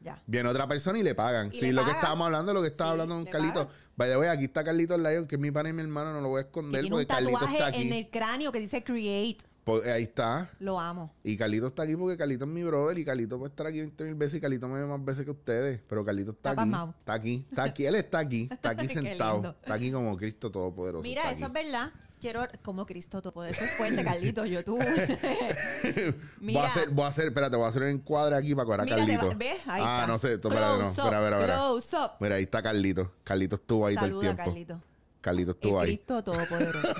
[0.00, 0.20] ya.
[0.26, 1.50] Viene otra persona y le pagan.
[1.52, 3.70] Y sí, le lo que estábamos hablando, lo que estaba Sí, hablando con Carlito.
[3.96, 6.28] Vaya, voy, aquí está Carlito Lion, que es mi pana y mi hermano, no lo
[6.28, 7.86] voy a Que esconder tiene porque un Carlito tatuaje está aquí.
[7.86, 9.38] en el cráneo que dice Create.
[9.66, 10.48] Pues, ahí está.
[10.60, 11.12] Lo amo.
[11.24, 14.04] Y Carlito está aquí porque Carlito es mi brother y Carlito puede estar aquí 20
[14.04, 15.80] mil veces y Carlito me ve más veces que ustedes.
[15.88, 16.70] Pero Carlito está Está aquí.
[16.70, 16.94] pasmado.
[17.00, 17.46] Está aquí.
[17.50, 17.84] Está aquí.
[17.86, 18.48] Él está aquí.
[18.48, 19.56] Está aquí sentado.
[19.60, 21.02] Está aquí como Cristo Todopoderoso.
[21.02, 21.90] Mira, eso es verdad.
[22.20, 23.54] Quiero, como Cristo todo poder.
[23.54, 24.46] Eso es fuerte, Carlito.
[24.46, 24.78] Yo tú.
[26.40, 28.86] Voy a hacer, voy a hacer, espérate, voy a hacer un encuadre aquí para cuadrar
[28.88, 29.28] a Mira, Carlito.
[29.28, 29.58] va- ¿ves?
[29.66, 30.06] Ahí ah, está.
[30.12, 30.88] no sé, espérate, no.
[30.88, 31.40] Espera, espera,
[31.78, 32.12] espera.
[32.20, 33.12] Mira, ahí está Carlito.
[33.24, 34.44] Carlito estuvo ahí todo el Saluda, tiempo.
[34.44, 34.80] Carlito.
[35.26, 35.86] Carlito El estuvo ahí.
[35.88, 36.86] Cristo Todopoderoso.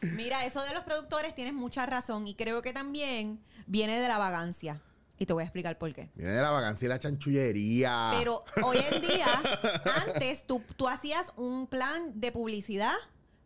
[0.00, 4.18] Mira, eso de los productores tienes mucha razón y creo que también viene de la
[4.18, 4.82] vagancia.
[5.18, 6.10] Y te voy a explicar por qué.
[6.14, 8.12] Viene de la vacancia y la chanchullería.
[8.18, 9.26] Pero hoy en día,
[10.06, 12.92] antes tú, tú hacías un plan de publicidad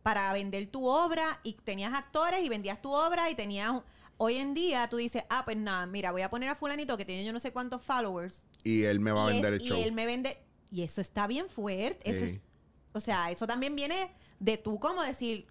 [0.03, 3.75] para vender tu obra y tenías actores y vendías tu obra y tenías...
[4.23, 7.05] Hoy en día tú dices, ah, pues nada, mira, voy a poner a fulanito que
[7.07, 8.41] tiene yo no sé cuántos followers.
[8.65, 9.79] Y él me va a vender es- el show.
[9.79, 10.39] y él me vende...
[10.73, 12.11] Y eso está bien fuerte.
[12.11, 12.33] Eso Sí.
[12.33, 12.41] es-
[12.93, 15.47] o sea, eso también viene de tú como decir,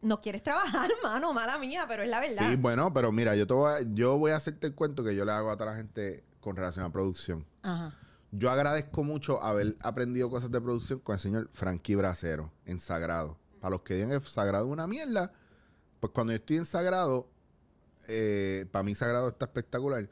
[0.00, 2.50] no quieres trabajar, mano, mala mía, pero es la verdad.
[2.50, 5.14] Sí, bueno, pero mira, yo, te voy a, yo voy a hacerte el cuento que
[5.14, 7.46] yo le hago a toda la gente con relación a producción.
[7.62, 7.94] Ajá.
[8.34, 13.38] Yo agradezco mucho haber aprendido cosas de producción con el señor Frankie Bracero en Sagrado.
[13.60, 15.32] Para los que digan que Sagrado es una mierda,
[16.00, 17.28] pues cuando yo estoy en Sagrado,
[18.08, 20.08] eh, para mí Sagrado está espectacular.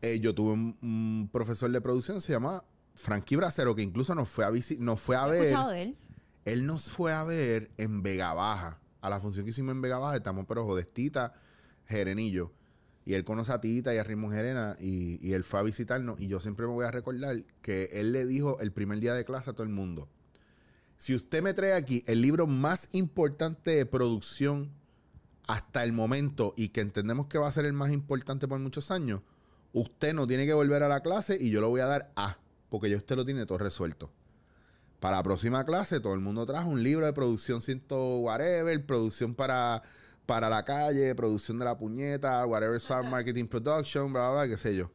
[0.00, 4.28] Eh, yo tuve un, un profesor de producción, se llama Frankie Bracero, que incluso nos
[4.28, 5.44] fue a, nos fue a ¿Has ver.
[5.44, 5.98] escuchado de él?
[6.44, 8.80] Él nos fue a ver en Vega Baja.
[9.00, 11.34] A la función que hicimos en Vega Baja, estamos pero Jodestita,
[11.86, 12.52] Jerenillo.
[13.06, 16.18] Y él conoce a Tita y a Ritmo Jerena y, y él fue a visitarnos.
[16.20, 19.26] Y yo siempre me voy a recordar que él le dijo el primer día de
[19.26, 20.08] clase a todo el mundo.
[20.96, 24.70] Si usted me trae aquí el libro más importante de producción
[25.46, 28.90] hasta el momento y que entendemos que va a ser el más importante por muchos
[28.90, 29.20] años,
[29.72, 32.38] usted no tiene que volver a la clase y yo lo voy a dar A,
[32.74, 34.10] porque ya usted lo tiene todo resuelto.
[34.98, 39.36] Para la próxima clase, todo el mundo trajo un libro de producción ciento whatever, producción
[39.36, 39.84] para,
[40.26, 44.56] para la calle, producción de la puñeta, whatever smart marketing production, bla, bla, bla, qué
[44.56, 44.90] sé yo.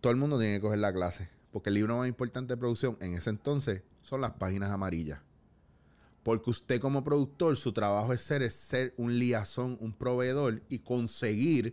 [0.00, 1.30] Todo el mundo tiene que coger la clase.
[1.52, 5.20] Porque el libro más importante de producción en ese entonces son las páginas amarillas.
[6.24, 10.80] Porque usted como productor, su trabajo es ser, es ser un liazón, un proveedor y
[10.80, 11.72] conseguir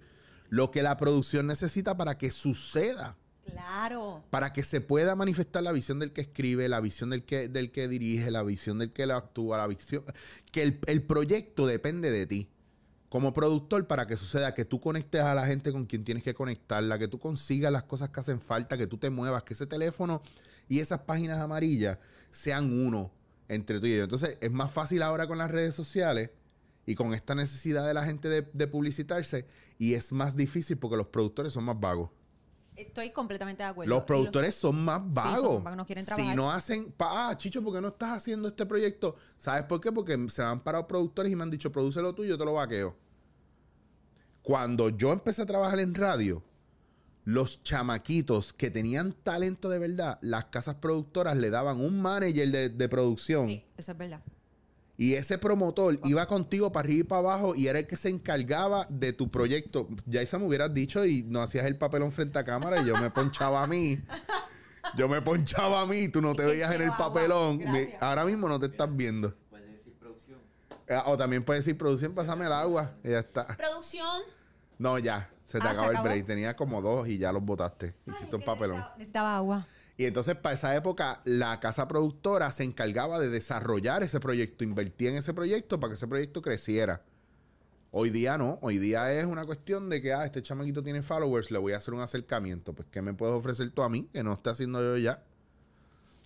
[0.49, 4.23] lo que la producción necesita para que suceda Claro.
[4.29, 7.71] para que se pueda manifestar la visión del que escribe, la visión del que, del
[7.71, 10.03] que dirige, la visión del que lo actúa, la visión.
[10.51, 12.49] Que el, el proyecto depende de ti.
[13.10, 16.34] como productor para que suceda que tú conectes a la gente con quien tienes que
[16.34, 19.67] conectarla, que tú consigas las cosas que hacen falta, que tú te muevas, que ese
[19.67, 20.21] teléfono
[20.67, 21.99] y esas páginas amarillas
[22.32, 23.12] sean uno
[23.47, 24.03] entre tú y yo.
[24.03, 26.32] Entonces es más fácil ahora con las redes sociales
[26.86, 30.97] y con esta necesidad de la gente de, de publicitarse y es más difícil porque
[30.97, 32.10] los productores son más vagos.
[32.75, 33.89] Estoy completamente de acuerdo.
[33.89, 35.63] Los lo- productores son más Sí, son vagos.
[35.63, 39.15] vagos, no quieren si no hacen, ah, Chicho, ¿por qué no estás haciendo este proyecto?
[39.38, 39.91] ¿Sabes por qué?
[39.91, 42.45] Porque se me han parado productores y me han dicho, producelo tú y yo te
[42.45, 42.95] lo vaqueo.
[44.41, 46.43] Cuando yo empecé a trabajar en radio,
[47.23, 52.69] los chamaquitos que tenían talento de verdad, las casas productoras le daban un manager de,
[52.69, 53.45] de producción.
[53.47, 54.21] Sí, eso es verdad.
[54.95, 58.10] Y ese promotor iba contigo para arriba y para abajo y era el que se
[58.10, 59.88] encargaba de tu proyecto.
[60.06, 62.95] Ya eso me hubieras dicho y no hacías el papelón frente a cámara y yo
[62.97, 63.99] me ponchaba a mí.
[64.95, 67.58] Yo me ponchaba a mí, tú no te veías en el papelón.
[67.60, 68.01] Gracias.
[68.03, 69.34] ahora mismo no te estás viendo.
[70.88, 72.91] Eh, o también puedes decir producción, pásame el agua.
[73.03, 73.47] Y ya está.
[73.58, 74.21] Producción.
[74.77, 75.29] No, ya.
[75.45, 76.10] Se te Ah, ¿se acabó el acabó?
[76.10, 76.25] break.
[76.25, 77.95] Tenía como dos y ya los botaste.
[78.06, 78.77] Ay, Hiciste un papelón.
[78.77, 79.67] Necesitaba, necesitaba agua.
[79.97, 85.10] Y entonces, para esa época, la casa productora se encargaba de desarrollar ese proyecto, invertía
[85.10, 87.03] en ese proyecto para que ese proyecto creciera.
[87.91, 91.51] Hoy día no, hoy día es una cuestión de que, ah, este chamaquito tiene followers,
[91.51, 92.73] le voy a hacer un acercamiento.
[92.73, 95.21] Pues, ¿qué me puedes ofrecer tú a mí que no esté haciendo yo ya?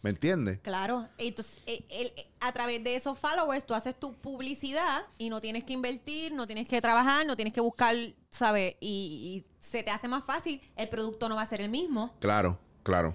[0.01, 0.59] ¿Me entiendes?
[0.59, 1.09] Claro.
[1.17, 5.65] Entonces, el- eh, a través de esos followers, tú haces tu publicidad y no tienes
[5.65, 7.95] que invertir, no tienes que trabajar, no tienes que buscar,
[8.29, 8.75] ¿sabes?
[8.79, 10.61] Y, y se te hace más fácil.
[10.77, 12.15] El producto no va a ser el mismo.
[12.21, 13.13] Claro, claro.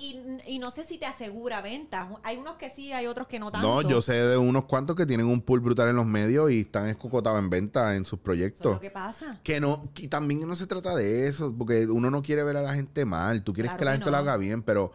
[0.00, 2.08] Y, y no sé si te asegura ventas.
[2.22, 3.82] Hay unos que sí, hay otros que no tanto.
[3.82, 6.60] No, yo sé de unos cuantos que tienen un pool brutal en los medios y
[6.60, 8.72] están escocotados en venta en sus Eso es proyectos.
[8.74, 9.38] lo que pasa.
[9.42, 12.62] Que no, y también no se trata de eso, porque uno no quiere ver a
[12.62, 14.10] la gente mal, tú quieres Claro que la que gente no.
[14.12, 14.92] lo haga bien, pero,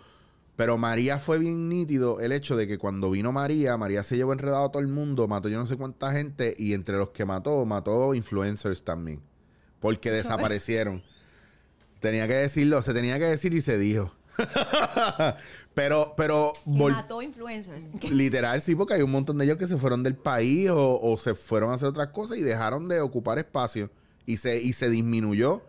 [0.55, 4.33] pero María fue bien nítido el hecho de que cuando vino María, María se llevó
[4.33, 7.25] enredado a todo el mundo, mató yo no sé cuánta gente, y entre los que
[7.25, 9.21] mató, mató influencers también,
[9.79, 11.01] porque desaparecieron.
[11.99, 14.11] Tenía que decirlo, se tenía que decir y se dijo.
[15.73, 17.87] pero, pero, vol- mató influencers.
[18.11, 21.17] Literal, sí, porque hay un montón de ellos que se fueron del país o, o
[21.17, 23.89] se fueron a hacer otras cosas y dejaron de ocupar espacio
[24.25, 25.61] y se, y se disminuyó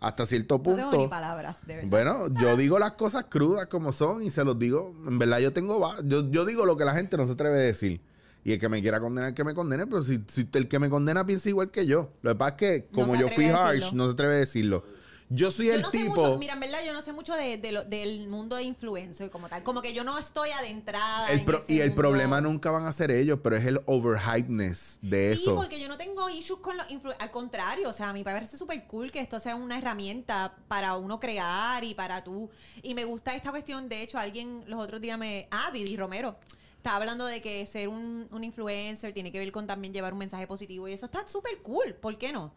[0.00, 1.10] hasta cierto No tengo ni punto.
[1.10, 1.88] palabras, de verdad.
[1.90, 4.94] bueno, yo digo las cosas crudas como son y se los digo.
[5.06, 5.78] En verdad, yo tengo.
[5.78, 8.00] va- Yo, yo digo lo que la gente no se atreve a decir.
[8.44, 9.86] Y el que me quiera condenar, que me condene.
[9.86, 12.10] Pero si, si el que me condena piensa igual que yo.
[12.22, 13.96] Lo que pasa es que, No como se yo atreve fui a harsh, decirlo.
[13.98, 14.84] no se atreve a decirlo.
[15.28, 16.14] Yo soy Yo el no sé tipo.
[16.14, 19.30] mucho, mira, en verdad yo no sé mucho de, de lo- del mundo de influencer
[19.30, 19.62] como tal.
[19.62, 22.02] Como que yo no estoy adentrada el en pro- ese y el mundo.
[22.02, 25.56] problema nunca van a ser ellos, pero es el overhypeness de Sí, eso.
[25.56, 28.24] porque yo no tengo issues con los influ- Al contrario, o sea, a mí me
[28.24, 32.50] parece súper cool que esto sea una herramienta para uno crear y para tú.
[32.82, 33.88] Y me gusta esta cuestión.
[33.88, 35.48] De hecho, alguien los otros días me.
[35.50, 36.36] Ah, Didi Romero.
[36.76, 40.18] Estaba hablando de que ser un, un influencer tiene que ver con también llevar un
[40.18, 41.94] mensaje positivo y eso está súper cool.
[41.94, 42.52] ¿Por qué no?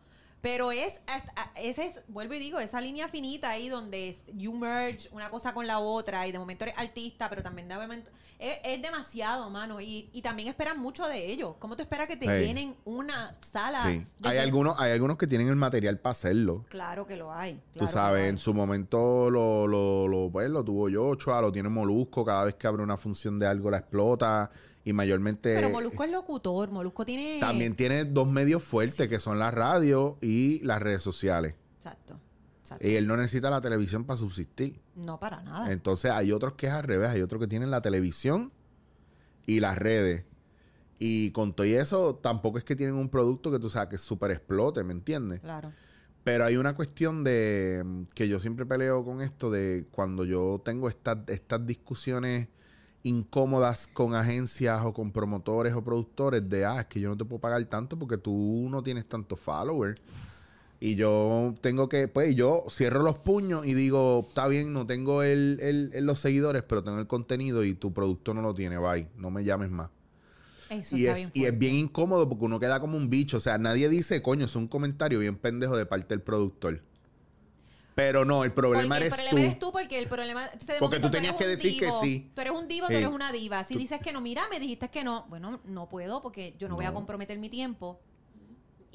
[0.45, 4.53] Pero es, hasta- ese es, vuelvo y digo, esa línea finita ahí donde es- you
[4.53, 8.11] merge una cosa con la otra y de momento eres artista, pero también de momento
[8.37, 9.81] es, es demasiado, mano.
[9.81, 11.55] Y, y también esperan mucho de ellos.
[11.57, 12.45] ¿Cómo tú esperas que te Hey.
[12.45, 13.81] llenen una sala?
[13.85, 14.05] Sí.
[14.21, 16.63] Hay que- algunos, hay algunos que tienen el material para hacerlo.
[16.69, 17.55] Claro que lo hay.
[17.55, 21.51] Tú claro que sabes, en su momento lo, lo, lo, pues, lo tuvo Yochoa, lo
[21.51, 24.51] tiene Molusco, cada vez que abre una función de algo la explota
[24.85, 27.39] y mayormente Pero Molusco es locutor, Molusco tiene...
[27.39, 31.55] también tiene dos medios fuertes que son la radio y las redes sociales.
[31.77, 32.19] Exacto.
[32.61, 32.87] exacto.
[32.87, 34.79] Y él no necesita la televisión para subsistir.
[34.95, 35.71] no para nada.
[35.73, 38.53] Entonces hay otros que es al revés, hay otros que tienen la televisión
[39.47, 40.25] y las redes.
[40.99, 43.97] Y con todo y eso, tampoco es que tienen un producto que tú sabes que
[43.97, 45.39] súper explote, ¿me entiendes?
[45.39, 45.73] Claro.
[46.23, 50.89] Pero hay una cuestión de que yo siempre peleo con esto de cuando yo tengo
[50.89, 52.49] estas, estas discusiones
[53.05, 57.25] incómodas con agencias o con promotores o productores de, ah, es que yo no te
[57.25, 60.01] puedo pagar tanto porque tú no tienes tantos followers.
[60.79, 65.23] Y yo tengo que, pues yo cierro los puños y digo, está bien, no tengo
[65.23, 68.77] el, el- el- los seguidores, pero tengo el contenido y tu producto no lo tiene,
[68.77, 69.89] bye, no me llames más.
[70.69, 73.37] Eso Y es, bien y es bien incómodo porque uno queda como un bicho.
[73.37, 76.81] O sea, nadie dice, coño, es un comentario bien pendejo de parte del productor.
[77.95, 79.23] Pero no, el problema Porque eres el tú.
[79.29, 80.43] problema eres tú porque el problema...
[80.51, 82.01] entonces, Porque tú momento tenías eres que decir que divo.
[82.03, 82.31] sí.
[82.35, 82.97] Tú eres un divo, tú Sí.
[82.97, 83.63] eres una diva.
[83.63, 85.25] Si Tú- dices que no, mira, me dijiste que no.
[85.29, 86.95] Bueno, no puedo porque yo no, voy a No.
[86.95, 87.99] comprometer mi tiempo.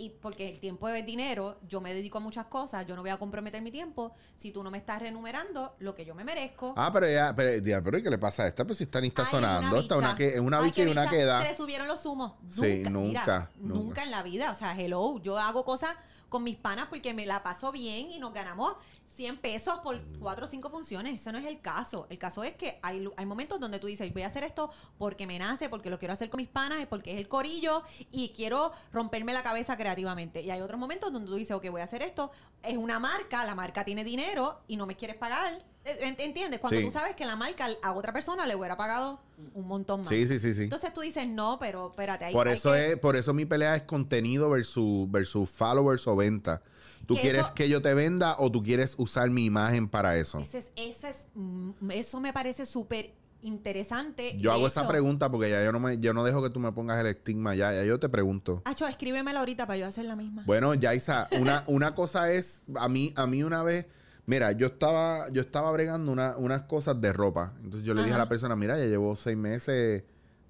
[0.00, 3.10] Y porque el tiempo es dinero, yo me dedico a muchas cosas, yo no voy
[3.10, 6.72] a comprometer mi tiempo si tú no me estás renumerando lo que yo me merezco.
[6.74, 8.64] Ah, pero ya, pero, ya, pero ¿y qué le pasa a esta?
[8.64, 9.80] Pues si está ni está Ay, es una sonando.
[9.80, 11.14] Está una que, es una bicha y una bicha.
[11.14, 11.42] queda.
[11.42, 12.32] Se le subieron los humos.
[12.48, 14.02] Sí, nunca, mira, nunca, nunca, nunca.
[14.04, 14.50] en la vida.
[14.52, 15.94] O sea, hello, yo hago cosas
[16.30, 18.76] con mis panas porque me la paso bien y nos ganamos
[19.16, 21.14] 100 pesos por cuatro o cinco funciones.
[21.20, 22.06] Ese no es el caso.
[22.10, 24.70] El caso es que hay, lu- hay momentos donde tú dices, voy a hacer esto
[24.98, 28.30] porque me nace, porque lo quiero hacer con mis panas, porque es el corillo y
[28.30, 30.40] quiero romperme la cabeza creativamente.
[30.42, 32.30] Y hay otros momentos donde tú dices, ok, voy a hacer esto.
[32.62, 35.58] Es una marca, la marca tiene dinero y no me quieres pagar.
[35.84, 36.60] Eh, ¿ent- ¿Entiendes?
[36.60, 36.84] Cuando Sí.
[36.86, 39.18] tú sabes que la marca a otra persona le hubiera pagado
[39.54, 40.08] un montón más.
[40.08, 40.64] Sí, sí, sí, sí.
[40.64, 42.26] Entonces tú dices, no, pero espérate.
[42.26, 46.06] Hay, Por hay eso que- es, por eso mi pelea es contenido versus, versus followers
[46.06, 46.62] o venta.
[47.06, 50.16] ¿Tú Que quieres eso- que yo te venda o tú quieres usar mi imagen para
[50.16, 50.38] eso?
[50.38, 54.36] Ese es, ese es, mm, eso me parece súper interesante.
[54.38, 56.60] Yo De hago esa pregunta porque ya yo no me, yo no dejo que tú
[56.60, 58.62] me pongas el estigma ya, ya yo te pregunto.
[58.64, 60.42] Acho, escríbemela ahorita para yo hacer la misma.
[60.46, 63.86] Bueno, Yaisa, una, una cosa es, a mí, a mí una vez,
[64.26, 67.54] mira, yo estaba, yo estaba bregando una- unas cosas de ropa.
[67.64, 70.04] Entonces yo le dije a la persona, mira, ya llevo seis meses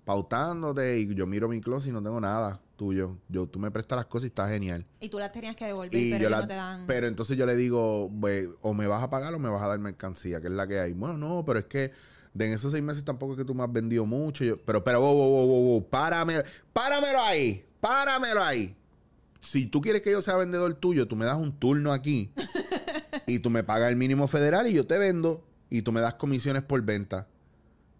[0.04, 3.19] pautándote y yo miro mi closet y no tengo nada tuyo.
[3.29, 4.87] Yo, tú me prestas las cosas y está genial.
[5.01, 6.85] y tú las tenías que devolver, Y pero yo ellos la- no te dan.
[6.87, 9.66] pero entonces yo le digo, "Pues, o me vas a pagar o me vas a
[9.69, 10.95] dar mercancía, que es la que hay.
[10.95, 11.93] Bueno, no, pero es que
[12.33, 14.45] de en esos seis meses tampoco es que tú me has vendido mucho.
[14.45, 18.75] Yo, pero, pero, wow, wow, wow, wow, wow, párame, páramelo ahí, páramelo ahí.
[19.43, 22.31] Si tú quieres que yo sea vendedor tuyo, tú me das un turno aquí
[23.27, 26.14] y tú me pagas el mínimo federal y yo te vendo y tú me das
[26.14, 27.27] comisiones por venta.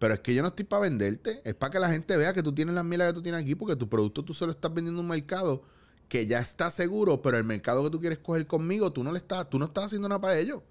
[0.01, 2.41] Pero es que yo no estoy para venderte, es para que la gente vea que
[2.41, 4.99] tú tienes las milas que tú tienes aquí, porque tu producto tú solo estás vendiendo
[4.99, 5.61] a un mercado
[6.07, 9.19] que ya está seguro, pero el mercado que tú quieres coger conmigo, tú no le
[9.19, 10.63] estás, tú no estás haciendo nada para ello.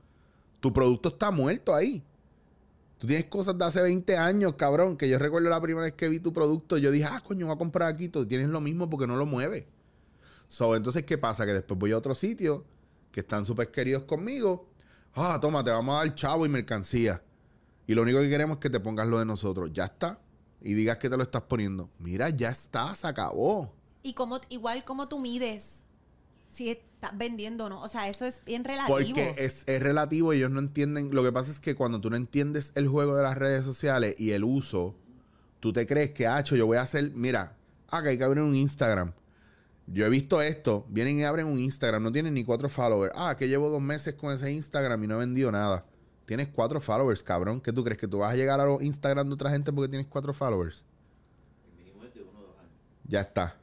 [0.58, 2.02] Tu producto está muerto ahí.
[2.98, 6.08] Tú tienes cosas de hace 20 años, cabrón, que yo recuerdo la primera vez que
[6.08, 8.90] vi tu producto, yo dije, ah, coño, voy a comprar aquí, tú tienes lo mismo
[8.90, 9.64] porque no lo mueves.
[10.48, 11.46] So, entonces, ¿qué pasa?
[11.46, 12.64] Que después voy a otro sitio
[13.12, 14.66] que están súper queridos conmigo.
[15.14, 17.22] Ah, toma, te vamos a dar chavo y mercancía.
[17.86, 19.70] Y lo único que queremos es que te pongas lo de nosotros.
[19.72, 20.20] Ya está.
[20.60, 21.90] Y digas que te lo estás poniendo.
[21.98, 23.72] Mira, ya está, se acabó.
[24.02, 25.84] Y como, igual como tú mides
[26.50, 27.82] si estás vendiendo o no.
[27.82, 28.96] O sea, eso es bien relativo.
[28.96, 31.14] Porque es, es relativo y ellos no entienden.
[31.14, 34.16] Lo que pasa es que cuando tú no entiendes el juego de las redes sociales
[34.18, 34.94] y el uso,
[35.60, 37.12] tú te crees que, hacho, yo voy a hacer.
[37.14, 37.56] Mira,
[37.88, 39.12] ah, que hay que abrir un Instagram.
[39.86, 40.86] Yo he visto esto.
[40.88, 42.02] Vienen y abren un Instagram.
[42.02, 43.14] No tienen ni cuatro followers.
[43.16, 45.86] Ah, que llevo dos meses con ese Instagram y no he vendido nada.
[46.30, 47.60] Tienes cuatro followers, cabrón.
[47.60, 47.98] ¿Qué tú crees?
[47.98, 50.84] ¿Que tú vas a llegar a los Instagram de otra gente porque tienes cuatro followers?
[53.08, 53.56] Ya está.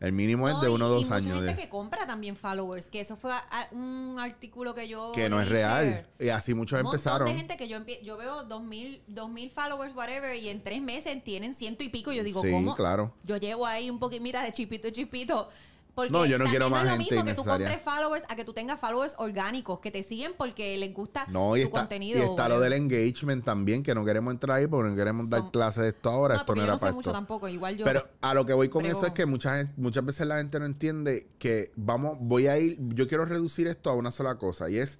[0.00, 1.36] El mínimo es de uno o dos mucha años.
[1.38, 5.12] gente de- que compra también followers, que eso fue a- a- un artículo que yo
[5.12, 6.06] que no es real.
[6.18, 7.26] Y así muchos Un empezaron.
[7.26, 11.54] de gente que yo, yo veo 2000, 2000 followers, whatever, y en tres meses tienen
[11.54, 12.12] ciento y pico.
[12.12, 12.74] Yo digo, Sí, ¿cómo?
[12.76, 13.14] claro.
[13.24, 15.48] Yo llevo ahí un poquito, mira, de chipito chipito.
[15.94, 18.36] Porque No, yo no quiero más es lo gente mismo que tú compres followers a
[18.36, 21.80] que tú tengas followers orgánicos que te siguen porque les gusta No, y tu está,
[21.80, 22.18] contenido.
[22.18, 25.50] y está lo del engagement también, que no queremos entrar ahí porque no queremos dar
[25.50, 26.34] clases de esto ahora.
[26.34, 27.18] No, esto no yo era no sé para mucho esto.
[27.18, 27.48] tampoco.
[27.48, 27.84] Igual yo.
[27.84, 28.98] Pero a lo que voy con Prego.
[28.98, 32.58] eso es que mucha gente, muchas veces la gente no entiende que vamos, voy a
[32.58, 34.98] ir, yo quiero reducir esto a una sola cosa y es,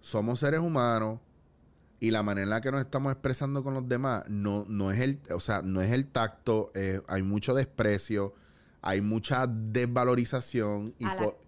[0.00, 1.18] somos seres humanos
[2.02, 5.00] y la manera en la que nos estamos expresando con los demás no, no es
[5.00, 8.34] el, o sea, no es el tacto, eh, hay mucho desprecio,
[8.82, 11.38] hay mucha desvalorización y por,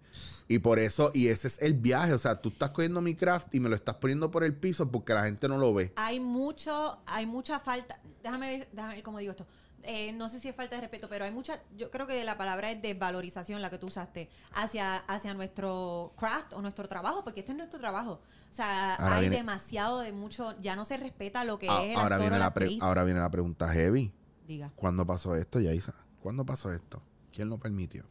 [0.47, 3.53] y por eso, y ese es el viaje, o sea, tú estás cogiendo mi craft
[3.55, 5.93] y me lo estás poniendo por el piso porque la gente no lo ve.
[5.95, 7.99] hay mucho, hay mucha falta.
[8.21, 9.45] Déjame ver, déjame ver cómo digo esto.
[9.85, 12.37] Eh, no sé si es falta de respeto, pero hay mucha, yo creo que la
[12.37, 17.41] palabra es desvalorización la que tú usaste hacia, hacia nuestro craft o nuestro trabajo, porque
[17.41, 18.21] este es nuestro trabajo.
[18.49, 21.71] O sea, Ahora hay viene- demasiado de mucho, ya no se respeta lo que es
[21.71, 22.81] el ahora, actor viene o la la pre- actriz.
[22.81, 24.13] ahora viene la pregunta heavy.
[24.47, 25.93] Diga, ¿Cuándo pasó esto, Yaisa?
[26.21, 27.01] ¿Cuándo pasó esto?
[27.33, 28.05] ¿Quién lo permitió?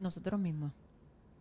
[0.00, 0.70] nosotros mismos.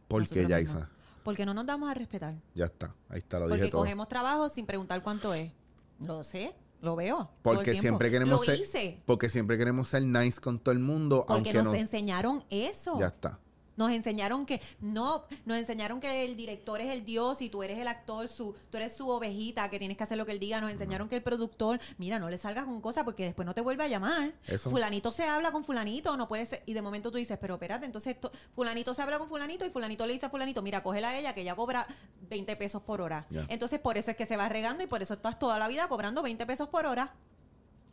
[0.08, 0.74] ¿Por Nosotros qué, mismos.
[0.82, 0.90] Yaisa?
[1.24, 2.34] Porque no nos damos a respetar.
[2.56, 3.82] Ya está, ahí está, lo Porque dije todo.
[3.82, 5.52] cogemos trabajo sin preguntar cuánto es.
[6.00, 7.30] Lo sé, lo veo.
[7.44, 9.00] Porque siempre queremos Lo ser, hice.
[9.06, 11.74] porque siempre queremos ser nice con todo el mundo, Porque aunque nos no.
[11.76, 13.00] enseñaron eso.
[13.00, 13.40] Ya está.
[13.78, 17.80] Nos enseñaron que no, nos enseñaron que el director es el dios y tú eres
[17.80, 20.60] el actor, su, tú eres su ovejita, que tienes que hacer lo que él diga.
[20.60, 23.62] Nos enseñaron que el productor, mira, no le salgas con cosas porque después no te
[23.62, 24.34] vuelve a llamar.
[24.46, 24.70] Eso.
[24.70, 26.64] Fulanito se habla con fulanito, no puede ser.
[26.66, 29.70] Y de momento tú dices, pero espérate, entonces esto, fulanito se habla con fulanito y
[29.70, 31.88] fulanito le dice a fulanito, mira, cógela a ella que ella cobra
[32.30, 33.26] 20 pesos por hora.
[33.48, 35.88] Entonces por eso es que se va regando y por eso estás toda la vida
[35.88, 37.14] cobrando 20 pesos por hora.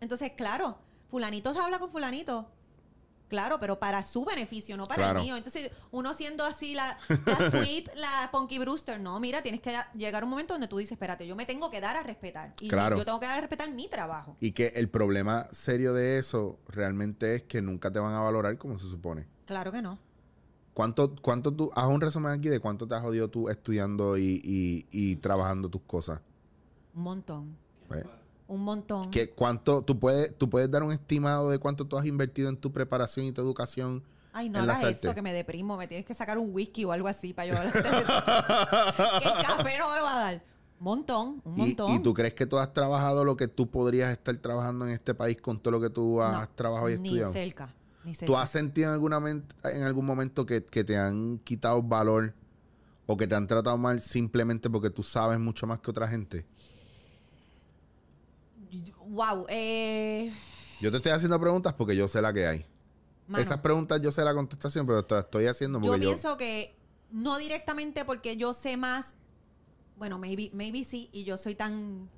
[0.01, 0.79] Entonces, claro,
[1.11, 2.51] fulanito se habla con fulanito.
[3.35, 5.19] Claro, pero para su beneficio, no para Claro.
[5.19, 5.37] el mío.
[5.37, 10.23] Entonces, uno siendo así la, la sweet, la Punky Brewster, no, mira, tienes que llegar
[10.23, 12.53] a un momento donde tú dices, espérate, yo me tengo que dar a respetar.
[12.61, 12.97] Y Claro.
[12.97, 14.37] yo tengo que dar a respetar mi trabajo.
[14.39, 18.57] Y que el problema serio de eso realmente es que nunca te van a valorar
[18.57, 19.27] como se supone.
[19.47, 19.99] Claro que no.
[20.75, 24.41] ¿Cuánto, cuánto tú, haz un resumen aquí de cuánto te has jodido tú estudiando y,
[24.45, 26.21] y- y trabajando tus cosas?
[26.95, 27.57] Un montón.
[27.91, 28.07] ¿Ves?
[28.47, 29.11] Un montón.
[29.11, 32.57] ¿Qué, cuánto, tú, puedes, tú puedes dar un estimado de cuánto tú has invertido en
[32.57, 34.03] tu preparación y tu educación
[34.37, 35.77] Ay, no hagas eso, que me deprimo.
[35.77, 38.13] Me tienes que sacar un whisky o algo así para yo hablarte de eso.
[39.23, 40.43] Que el café no me lo va a dar.
[40.81, 41.91] Montón, un ¿Y, montón.
[41.93, 45.15] y tú crees que tú has trabajado lo que tú podrías estar trabajando en este
[45.15, 47.33] país con todo lo que tú has No, trabajado y ni estudiado?
[47.33, 47.69] cerca,
[48.05, 48.27] ni cerca.
[48.27, 49.23] ¿Tú has sentido en, alguna
[49.65, 52.35] en algún momento que, que te han quitado valor
[53.07, 56.45] o que te han tratado mal simplemente porque tú sabes mucho más que otra gente?
[59.15, 60.33] Wow, eh,
[60.81, 62.67] Yo te estoy haciendo preguntas porque yo sé la que hay.
[63.29, 66.09] mano, Esas preguntas yo sé la contestación, pero te las estoy haciendo porque yo...
[66.11, 66.75] pienso que
[67.13, 69.15] no directamente porque yo sé más,
[69.97, 72.11] bueno, maybe, maybe sí, y yo soy tan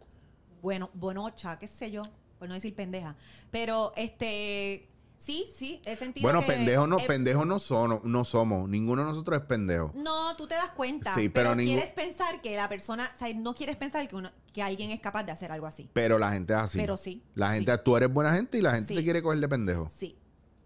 [0.63, 2.01] bueno, buenocha, qué sé yo,
[2.39, 3.15] por no decir pendeja,
[3.51, 4.89] pero este,
[5.19, 8.69] sí, sí, he sentido Bueno, que- pendejos no, eh, pendejos no, son, no somos.
[8.71, 9.93] Ninguno de nosotros es pendejo.
[9.95, 13.19] No, tú te das cuenta, Sí, pero pero, ningún- quieres pensar que la persona, o
[13.19, 15.91] sea, no quieres pensar que, uno- que alguien es capaz de hacer algo así.
[15.93, 16.79] Pero la gente es así.
[16.79, 17.57] Pero sí, La sí.
[17.57, 18.95] gente, tú eres buena gente y la gente Sí.
[18.95, 19.91] te quiere coger de pendejo.
[19.95, 20.17] Sí,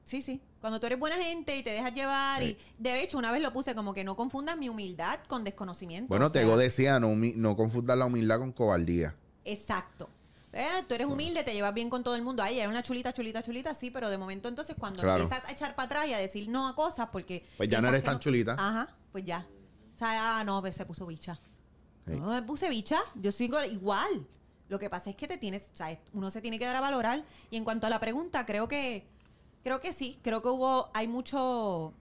[0.05, 0.41] sí, sí.
[0.61, 2.57] Cuando tú eres buena gente y te dejas llevar, Sí.
[2.78, 6.07] y de hecho, una vez lo puse como que no confundas mi humildad con desconocimiento.
[6.07, 9.16] Bueno, o sea, Tego decía, no, no confundas la humildad con cobardía.
[9.45, 10.09] Exacto.
[10.53, 12.45] Eh, tú eres humilde, te llevas bien con todo el mundo.
[12.45, 15.24] Ay, es una chulita, chulita, chulita, sí, pero de momento entonces cuando Claro.
[15.24, 17.45] empiezas a echar para atrás y a decir no a cosas porque...
[17.57, 18.53] Pues ya no eres tan chulita.
[18.53, 19.45] Ajá, pues ya.
[19.95, 21.41] O sea, ah, no, pues se puso bicha.
[22.07, 24.26] No me puse bicha, yo sigo igual.
[24.68, 26.80] Lo que pasa es que te tienes, o sea, uno se tiene que dar a
[26.80, 27.24] valorar.
[27.51, 29.07] Y en cuanto a la pregunta, creo que,
[29.62, 31.92] creo que sí, creo que hubo, hay mucho,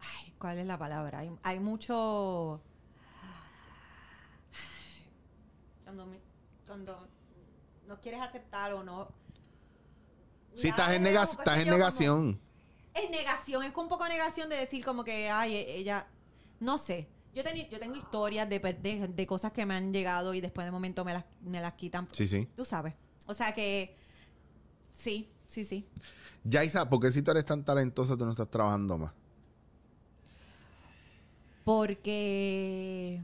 [0.00, 1.18] ay, ¿cuál es la palabra?
[1.20, 2.60] Hay, hay mucho,
[5.84, 6.20] cuando, me-
[6.66, 7.08] cuando
[7.86, 9.08] no quieres aceptar o no.
[10.54, 12.40] Sí, estás en, Ay, nega- qué sé estás en negación.
[12.94, 16.06] es negación, es un poco negación de decir como que, ay, e- ella,
[16.60, 17.08] no sé.
[17.34, 20.64] Yo, teni- yo tengo historias de, de, de cosas que me han llegado y después
[20.64, 22.08] de momento me las, me las quitan.
[22.12, 22.48] Sí, sí.
[22.56, 22.94] Tú sabes.
[23.26, 23.96] O sea que,
[24.94, 25.86] sí, sí, sí.
[26.44, 29.12] Yaisa, ¿por qué si tú eres tan talentosa tú no estás trabajando más?
[31.64, 33.20] Porque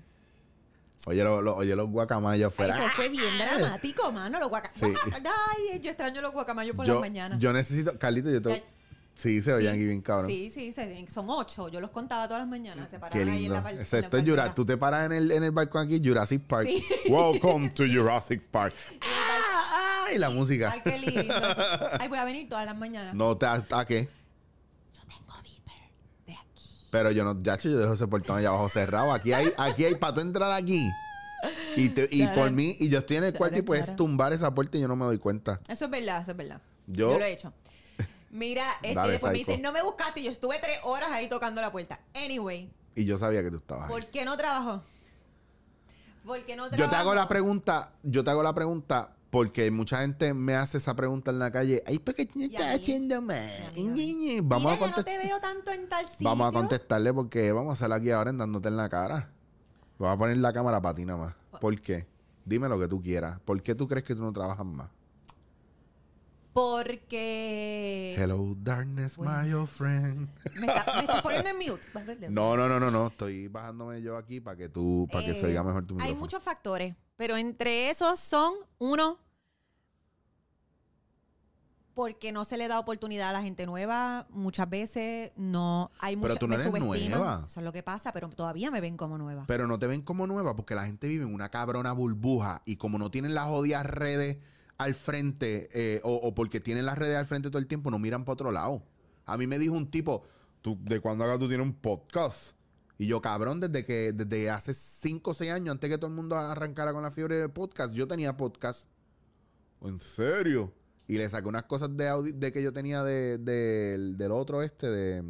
[1.06, 2.76] Oye, lo- lo- oye los guacamayos ay, fuera.
[2.78, 4.38] eso fue bien dramático, mano.
[4.38, 4.86] Los guaca- Sí.
[5.14, 7.38] Ay, yo extraño los guacamayos por yo, las mañanas.
[7.40, 8.50] yo necesito, Carlito, yo te...
[8.50, 8.64] Ya-
[9.16, 10.26] Sí, se oyen Sí, bien cabrón.
[10.28, 11.68] Sí, sí, se- son ocho.
[11.70, 12.90] Yo los contaba todas las mañanas.
[12.90, 13.54] Se Qué paraban ahí en lindo.
[13.54, 14.54] la, par- en la Excepto Jura- parquera.
[14.54, 16.68] tú te paras en el, en el balcón aquí, Jurassic Park.
[16.68, 16.84] Sí.
[17.08, 18.74] Welcome to Jurassic Park.
[19.48, 20.70] Ah, ah, y la música.
[20.72, 21.34] Ay, qué lindo.
[22.00, 23.14] Ay, voy a venir todas las mañanas.
[23.14, 24.08] No te a, qué.
[24.94, 25.74] Yo tengo viper
[26.26, 26.70] de aquí.
[26.90, 29.12] Pero yo no, ya yo dejo ese portón allá abajo cerrado.
[29.12, 30.88] Aquí hay, aquí hay para tú entrar aquí.
[31.76, 34.54] Y, te- y por mí, y yo estoy en el cuarto y puedes tumbar esa
[34.54, 35.60] puerta y yo no me doy cuenta.
[35.68, 36.60] Eso es verdad, eso es verdad.
[36.86, 37.52] Yo- Yo, lo he hecho.
[38.36, 39.48] Mira, este, Dale, después me psycho.
[39.50, 40.20] dicen, no me buscaste.
[40.20, 42.00] y Yo estuve tres horas ahí tocando la puerta.
[42.14, 43.90] Anyway, Y yo sabía que tú estabas ahí.
[43.90, 44.82] ¿por qué no trabajo?
[46.24, 46.76] ¿Por qué no trabajo?
[46.84, 50.78] Yo te hago la pregunta, yo te hago la pregunta porque mucha gente me hace
[50.78, 51.82] esa pregunta en la calle.
[51.86, 52.82] Ay, ¿por qué tú Y a estás mí.
[52.82, 53.76] haciendo más?
[53.76, 54.40] Y a mí, Ñe, ñe.
[54.42, 55.04] Vamos Mira, a yo no contestar.
[55.22, 56.24] te veo tanto en tal sitio.
[56.28, 59.30] Vamos a contestarle porque vamos a hacer aquí ahora en dándote en la cara.
[59.98, 61.34] Vamos a poner la cámara para ti nada más.
[61.60, 62.06] ¿Por qué?
[62.44, 63.38] Dime lo que tú quieras.
[63.44, 64.88] ¿Por qué tú crees que tú no trabajas más?
[66.56, 68.14] Porque...
[68.16, 69.42] Hello, darkness, Bueno.
[69.42, 70.26] my old friend.
[70.58, 71.86] Me, está- me estás poniendo en mute.
[72.30, 73.08] No, no, no, no, no.
[73.08, 75.98] Estoy bajándome yo aquí para que tú, para que se Eh, oiga mejor tu Hay
[75.98, 76.20] micrófono.
[76.20, 79.18] muchos factores, pero entre esos son, uno,
[81.92, 84.26] porque no se le da oportunidad a la gente nueva.
[84.30, 87.44] Muchas veces no hay Pero mucha, tú no eres nueva.
[87.46, 89.44] Eso es lo que pasa, pero todavía me ven como nueva.
[89.46, 92.76] Pero no te ven como nueva porque la gente vive en una cabrona burbuja y
[92.76, 94.38] como no tienen las jodidas redes
[94.78, 97.98] al frente eh, o, o porque tienen las redes al frente todo el tiempo, no
[97.98, 98.82] miran para otro lado.
[99.24, 100.22] A mí me dijo un tipo,
[100.62, 102.54] ¿tú, ¿de cuándo acá tú tienes un podcast?
[102.98, 106.14] Y yo, cabrón, desde que desde hace 5 o 6 años, antes que todo el
[106.16, 108.88] mundo arrancara con la fiebre de podcast, yo tenía podcast.
[109.82, 110.72] ¿En serio?
[111.06, 114.62] Y le saqué unas cosas de, audi- de que yo tenía de, del- del otro
[114.62, 115.22] este, de,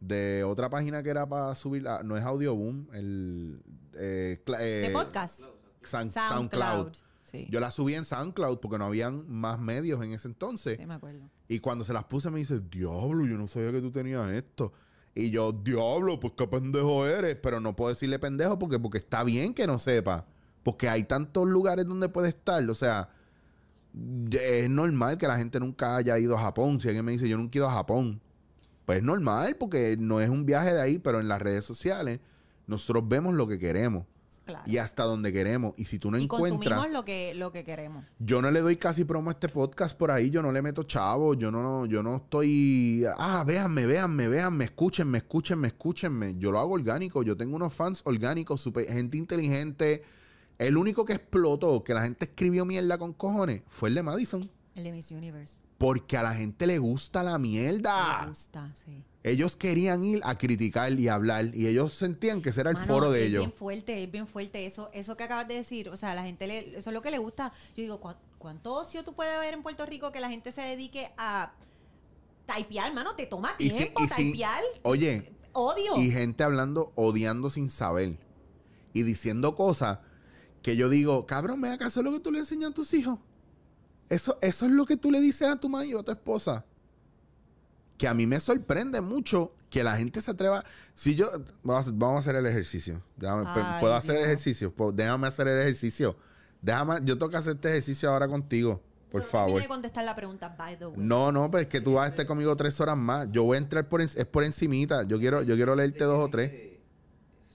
[0.00, 3.62] de otra página que era para subir, ah, no es Audioboom, el...
[3.94, 5.40] eh, cla- ¿De eh, podcast?
[5.82, 6.28] Sound- SoundCloud.
[6.28, 6.92] SoundCloud.
[7.26, 10.78] Sí, Yo la subí en SoundCloud porque no habían más medios en ese entonces.
[10.78, 11.28] sí, me acuerdo.
[11.48, 14.72] Y cuando se las puse me dice, diablo, yo no sabía que tú tenías esto.
[15.14, 17.36] Y yo, diablo, pues qué pendejo eres.
[17.42, 20.26] Pero no puedo decirle pendejo porque, porque está bien que no sepa.
[20.62, 22.68] Porque hay tantos lugares donde puede estar.
[22.68, 23.08] O sea,
[24.30, 26.80] es normal que la gente nunca haya ido a Japón.
[26.80, 28.20] Si alguien me dice, yo nunca he ido a Japón.
[28.84, 32.20] Pues es normal porque no es un viaje de ahí, pero en las redes sociales
[32.66, 34.04] nosotros vemos lo que queremos
[34.46, 34.62] Claro.
[34.64, 35.74] y hasta donde queremos.
[35.76, 36.52] Y si tú no y encuentras...
[36.52, 38.04] consumimos lo que, lo que queremos.
[38.20, 40.84] Yo no le doy casi promo a este podcast por ahí, yo no le meto
[40.84, 46.36] chavo, yo no, yo no estoy, ah, véanme, véanme, véanme, escúchenme, escúchenme, escúchenme.
[46.38, 50.04] Yo lo hago orgánico, yo tengo unos fans orgánicos, super, gente inteligente.
[50.58, 54.50] El único que explotó, que la gente escribió mierda con cojones, fue el de Madison.
[54.76, 55.58] El de Miss Universe.
[55.76, 58.26] Porque a la gente le gusta la mierda.
[58.28, 59.02] gusta, sí.
[59.26, 62.86] Ellos querían ir a criticar y hablar y ellos sentían que ese era el Mano,
[62.86, 63.40] foro de es ellos.
[63.40, 65.88] bien fuerte, es bien fuerte eso, eso que acabas de decir.
[65.88, 67.52] O sea, la gente le, eso es lo que le gusta.
[67.76, 70.62] Yo digo, ¿cuán- ¿cuánto ocio tú puedes ver en Puerto Rico que la gente se
[70.62, 71.52] dedique a
[72.46, 73.16] typear, mano?
[73.16, 74.62] Te toma si- tiempo si- typear.
[74.82, 75.96] Oye, Odio.
[75.96, 78.16] y gente hablando, odiando sin saber
[78.92, 79.98] y diciendo cosas
[80.62, 83.18] que yo digo, cabrón, ¿me acaso lo que tú le enseñas a tus hijos?
[84.08, 86.64] Eso, eso es lo que tú le dices a tu madre o a tu esposa.
[87.98, 90.64] Que a mí me sorprende mucho que la gente se atreva.
[90.94, 91.30] Si yo.
[91.62, 93.02] Vamos a, vamos a hacer el ejercicio.
[93.16, 94.26] Déjame- Ay, ¿Puedo hacer el Dios.
[94.28, 94.72] ejercicio?
[94.74, 96.16] Pues déjame hacer el ejercicio.
[96.60, 98.82] Déjame, yo tengo que hacer este ejercicio ahora contigo.
[99.10, 99.62] Por No terminé favor.
[99.62, 100.96] de contestar la pregunta, by the way.
[100.98, 103.28] No, no, pues es que tú vas a estar conmigo tres horas más.
[103.30, 105.04] Yo voy a entrar por, en- es por encimita.
[105.04, 106.52] Yo quiero, yo quiero leerte dos o tres.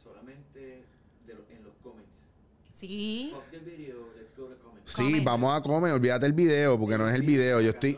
[0.04, 0.86] Solamente
[1.28, 2.30] de lo- en los comments.
[2.74, 3.32] Sí.
[3.34, 4.92] Fuck the video, let's go to comments.
[4.92, 5.26] Sí, Comments.
[5.26, 5.92] vamos a comer.
[5.94, 7.60] Olvídate el video, porque no es el video.
[7.62, 7.98] Yo estoy.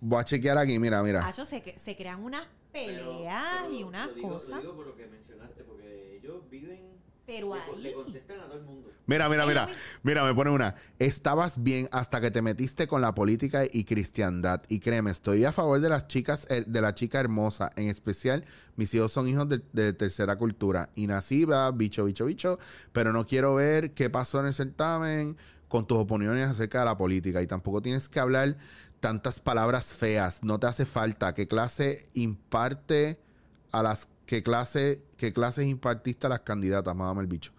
[0.00, 1.26] Voy a chequear aquí, mira, mira.
[1.26, 2.42] Hacho, se, cre- se crean unas
[2.72, 4.50] Pero- peleas pero y unas cosas.
[4.56, 6.96] Lo digo por lo que mencionaste, porque ellos viven.
[7.26, 7.92] Pero le, ahí.
[7.94, 8.88] contestan a todo el mundo.
[9.06, 9.66] Mira, mira, mira.
[9.66, 9.72] mi-
[10.04, 10.76] Mira, me pone una.
[11.00, 14.62] Estabas bien hasta que te metiste con la política y cristiandad.
[14.68, 17.70] Y créeme, estoy a favor de las chicas, eh, de la chica hermosa.
[17.74, 18.44] En especial,
[18.76, 20.90] mis hijos son hijos de, de tercera cultura.
[20.94, 22.58] Y nací, va, bicho, bicho, bicho.
[22.92, 25.36] Pero no quiero ver qué pasó en el certamen
[25.66, 27.42] con tus opiniones acerca de la política.
[27.42, 28.56] Y tampoco tienes que hablar
[29.06, 30.42] tantas palabras feas.
[30.42, 31.32] No te hace falta.
[31.32, 33.20] ¿Qué clase imparte
[33.70, 34.08] a las...
[34.26, 36.92] ¿Qué clase, qué clases impartiste a las candidatas?
[36.96, 37.52] Mámame el bicho.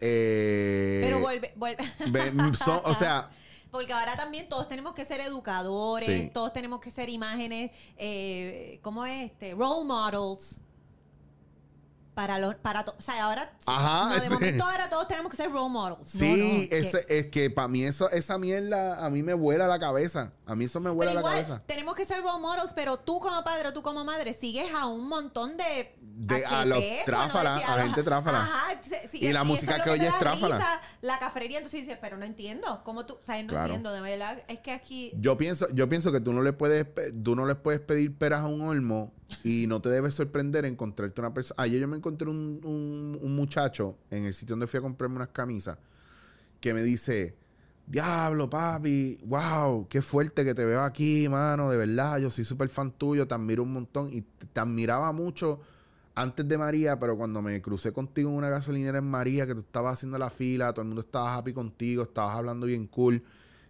[0.00, 1.84] Eh, Pero vuelve, vuelve.
[2.10, 3.30] Ve- son- o sea,
[3.70, 6.30] Porque ahora también todos tenemos que ser educadores, Sí.
[6.34, 9.54] todos tenemos que ser imágenes, eh, ¿cómo es este?
[9.54, 10.56] Role models.
[12.14, 15.36] Para los, para to- o sea, ahora, Ajá, no, de momento ahora todos tenemos que
[15.36, 16.14] ser role models.
[16.14, 16.30] No, sí,
[16.64, 19.78] no, que- ese- es que para mí eso, esa mierda a mí me vuela la
[19.80, 20.32] cabeza.
[20.46, 21.62] A mí eso me vuela pero la cabeza.
[21.66, 24.86] tenemos que ser role models, pero tú como padre o tú como madre sigues a
[24.86, 25.96] un montón de...
[26.16, 28.38] De- a HT, los no tráfala, a gente tráfala.
[28.44, 30.56] Ajá, sí, Y la música es que oyes da tráfala.
[30.58, 32.82] risa, La cafrería, entonces dices, pero no entiendo.
[32.84, 33.14] ¿Cómo tú?
[33.14, 33.64] O sea, no Claro.
[33.74, 34.38] entiendo, de verdad.
[34.46, 35.10] Es que aquí...
[35.16, 36.86] Yo pienso, yo pienso que tú no le puedes,
[37.24, 39.12] tú no le puedes pedir peras a un olmo
[39.42, 41.62] y no te debes sorprender encontrarte una persona.
[41.62, 45.28] Ayer yo me encontré un, un- muchacho en el sitio donde fui a comprarme unas
[45.28, 45.78] camisas
[46.60, 47.36] que me dice,
[47.86, 52.68] diablo, papi, wow, qué fuerte que te veo aquí, mano, de verdad, yo soy súper
[52.68, 55.60] fan tuyo, te admiro un montón y te, te admiraba mucho
[56.14, 59.60] antes de María, pero cuando me crucé contigo en una gasolinera en María, que tú
[59.60, 63.22] estabas haciendo la fila, todo el mundo estaba happy contigo, estabas hablando bien cool.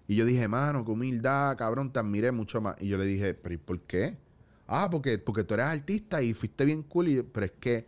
[0.09, 2.77] Y yo dije, mano, qué humildad, cabrón, te admiré mucho más.
[2.81, 4.19] Y yo le dije, ¿pero y por qué?
[4.67, 7.09] Ah, porque, porque tú eres artista y fuiste bien cool.
[7.09, 7.87] Y, pero es que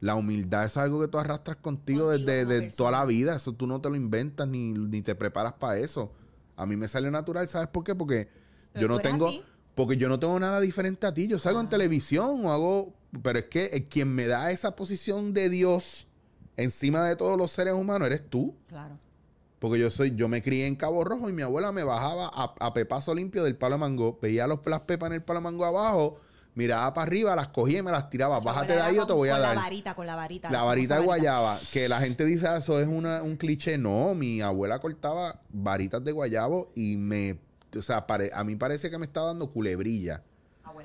[0.00, 3.36] la humildad es algo que tú arrastras contigo, Contigo desde toda la vida.
[3.36, 6.12] Eso tú no te lo inventas ni, ni te preparas para eso.
[6.56, 7.94] A mí me salió natural, ¿sabes por qué?
[7.94, 8.28] Porque
[8.72, 9.28] Pero yo no tengo...
[9.28, 9.42] así.
[9.74, 11.28] Porque yo no tengo nada diferente a ti.
[11.28, 11.70] Yo salgo en Ah.
[11.70, 12.94] televisión o hago...
[13.22, 16.08] Pero es que eh, quien me da esa posición de Dios
[16.56, 18.56] encima de todos los seres humanos eres tú.
[18.66, 18.98] Claro.
[19.58, 22.54] Porque yo soy, yo me crié en Cabo Rojo y mi abuela me bajaba a,
[22.60, 24.18] a pepazo limpio del palo de mango.
[24.22, 26.20] Veía los, las pepas en el palo de mango abajo,
[26.54, 28.38] miraba para arriba, las cogía y me las tiraba.
[28.38, 29.56] Bájate de ahí o te con- voy a con dar.
[29.56, 30.50] la varita, con la varita.
[30.50, 33.78] La varita de guayaba, que la gente dice, "Ah, eso es una, un cliché.
[33.78, 37.38] No, mi abuela cortaba varitas de guayabo y me,
[37.76, 40.22] o sea, pare- a mí parece que me estaba dando culebrilla.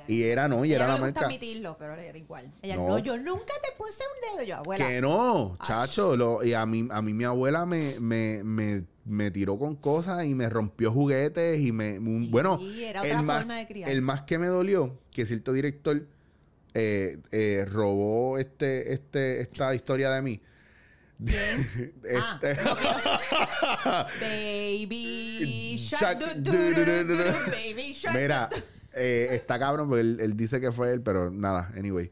[0.07, 1.25] Y era no, y Ella era no la le gusta marca.
[1.35, 2.51] admitirlo, pero era igual.
[2.61, 2.87] Ella, No.
[2.89, 2.99] no.
[2.99, 4.47] yo nunca te puse un dedo.
[4.47, 4.87] Yo, abuela.
[4.87, 6.15] Que no, chacho.
[6.17, 10.25] lo- y a mí, a mí mi abuela me, me, me, me tiró con cosas
[10.25, 11.99] y me rompió juguetes y me...
[11.99, 13.89] un- Sí, bueno, era el otra más, forma de criar.
[13.89, 16.05] el más que me dolió, que cierto director
[16.73, 20.41] eh, eh, robó este, este, esta historia de mí.
[21.23, 21.93] ¿Quién?
[22.19, 22.57] Ah, Este-
[24.19, 26.19] Baby Shark.
[26.43, 28.15] Baby Shark.
[28.15, 28.49] Mira,
[28.93, 32.11] eh, está cabrón porque él, él dice que fue él, pero nada, anyway.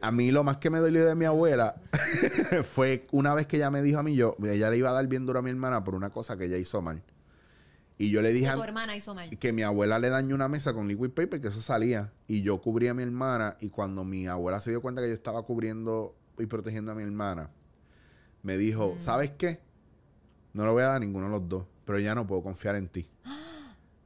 [0.00, 1.76] A mí lo más que me dolió de mi abuela
[2.64, 5.06] fue una vez que ella me dijo a mí, yo, ella le iba a dar
[5.06, 7.02] bien duro a mi hermana por una cosa que ella hizo mal.
[7.96, 9.30] Y yo le dije a tu hermana hizo mal.
[9.30, 12.12] que mi abuela le dañó una mesa con liquid paper, que eso salía.
[12.26, 13.56] Y yo cubría a mi hermana.
[13.60, 17.04] Y cuando mi abuela se dio cuenta que yo estaba cubriendo y protegiendo a mi
[17.04, 17.50] hermana,
[18.42, 19.60] me dijo, ¿sabes qué?
[20.52, 22.74] No le voy a dar a ninguno de los dos, pero ya no puedo confiar
[22.74, 23.08] en ti.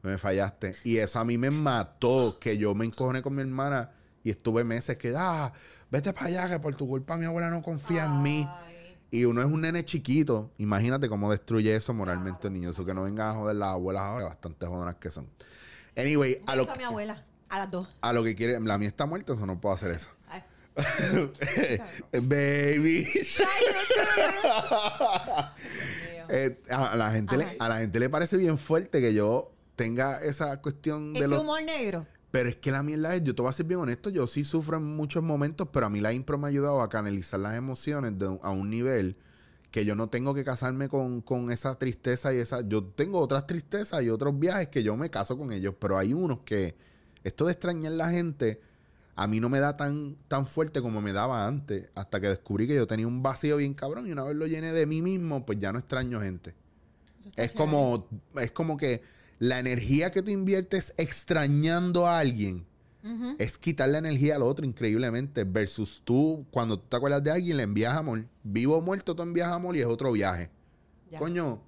[0.03, 0.77] Me fallaste.
[0.85, 3.91] Y eso a mí me mató, que yo me encojoné con mi hermana
[4.23, 5.53] y estuve meses que, ah,
[5.91, 8.49] vete para allá, que por tu culpa mi abuela no confía en mí.
[9.11, 10.53] Y uno es un nene chiquito.
[10.59, 12.71] Imagínate cómo destruye eso moralmente un niño.
[12.71, 15.27] Eso que no vengan a joder las abuelas ahora, bastante jodonas que son.
[15.97, 17.25] Anyway, a lo, hizo a mi abuela.
[17.49, 17.89] A las dos.
[18.03, 18.61] a lo que quiere.
[18.61, 20.09] La mía está muerta, eso no puedo hacer eso.
[20.29, 20.43] Ay.
[22.13, 23.09] Baby.
[26.31, 30.21] Eh, a, la gente le, a la gente le parece bien fuerte que yo tenga
[30.23, 31.41] esa cuestión de Ese los...
[31.41, 32.05] humor negro.
[32.33, 34.45] Pero es que la mierda es, yo te voy a ser bien honesto, yo sí
[34.45, 37.55] sufro en muchos momentos, pero a mí la impro me ha ayudado a canalizar las
[37.55, 39.17] emociones de a un nivel
[39.71, 42.61] que yo no tengo que casarme con, con esa tristeza y esa...
[42.63, 46.13] Yo tengo otras tristezas y otros viajes que yo me caso con ellos, pero hay
[46.13, 46.77] unos que
[47.23, 48.61] esto de extrañar la gente
[49.15, 52.67] a mí no me da tan, tan fuerte como me daba antes, hasta que descubrí
[52.67, 55.47] que yo tenía un vacío bien cabrón y una vez lo llené de mí mismo,
[55.47, 56.55] pues ya no extraño gente.
[57.37, 58.07] Es como,
[58.37, 59.03] es como que
[59.39, 62.67] la energía que tú inviertes extrañando a alguien
[63.39, 65.45] es quitar la energía al otro increíblemente.
[65.45, 68.27] Versus tú, cuando tú te acuerdas de alguien, le envías amor.
[68.43, 70.51] Vivo o muerto, tú envías amor y es otro viaje.
[71.11, 71.19] Ya.
[71.19, 71.63] Coño,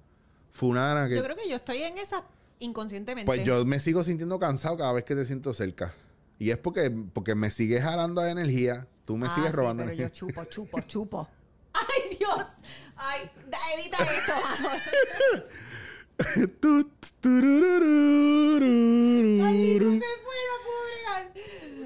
[0.51, 1.15] Funara, que.
[1.15, 2.23] Yo creo que yo estoy en esa
[2.59, 3.25] inconscientemente.
[3.25, 5.95] Pues yo me sigo sintiendo cansado cada vez que te siento cerca.
[6.37, 8.87] Y es porque, porque me sigues jalando de energía.
[9.05, 10.13] Tú me Ah, sigues sí, robando pero yo energía.
[10.13, 11.27] chupo, chupo, chupo.
[11.73, 12.45] ¡Ay, Dios!
[12.97, 13.31] ¡Ay,
[13.79, 16.51] edita esto, vamos.
[16.61, 17.00] Tut,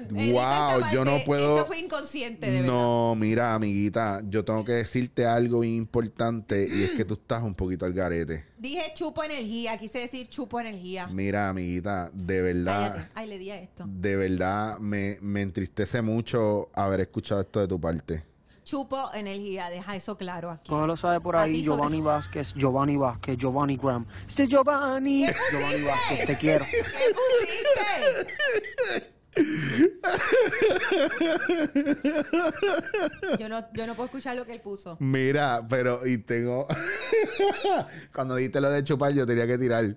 [0.08, 1.26] Wow, yo no parte.
[1.26, 2.66] puedo- Esto fue inconsciente, de verdad.
[2.72, 7.54] No, mira, amiguita, yo tengo que decirte algo importante y es que tú estás un
[7.54, 8.44] poquito al garete.
[8.56, 11.06] Dije chupo energía, quise decir chupo energía.
[11.08, 13.10] Mira, amiguita, de verdad, Cállate.
[13.14, 13.84] Ay, le di a esto.
[13.86, 18.24] de verdad me, me entristece mucho haber escuchado esto de tu parte.
[18.66, 20.68] Chupo energía, deja eso claro aquí.
[20.68, 22.08] Cógelo sabe por ahí, sobre Giovanni todo.
[22.08, 24.04] Vázquez, Giovanni Vázquez, Giovanni Graham.
[24.26, 26.64] Este Giovanni, Giovanni Vázquez, te quiero.
[26.68, 26.82] ¿Qué
[27.14, 29.14] pusiste?
[33.38, 34.96] yo, no, yo no puedo escuchar lo que él puso.
[34.98, 36.66] Mira, pero y tengo
[38.12, 39.94] cuando dijiste lo de chupar yo tenía que tirar.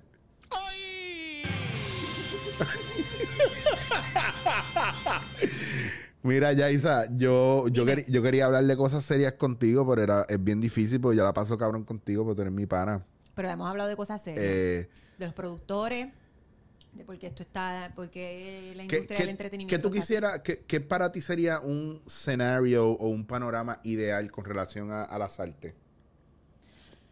[6.21, 10.43] Mira, Yaisa, yo, yo, quer- yo quería hablar de cosas serias contigo, pero era, es
[10.43, 13.05] bien difícil porque ya la paso cabrón contigo porque tú eres mi pana.
[13.35, 14.45] Pero hemos hablado de cosas serias.
[14.45, 16.09] Eh, de los productores,
[16.93, 19.75] de por qué esto está, por qué la ¿qué, industria del entretenimiento.
[19.77, 24.43] qué tú quisieras, qué, qué para ti sería un escenario o un panorama ideal con
[24.43, 25.73] relación a, a las artes?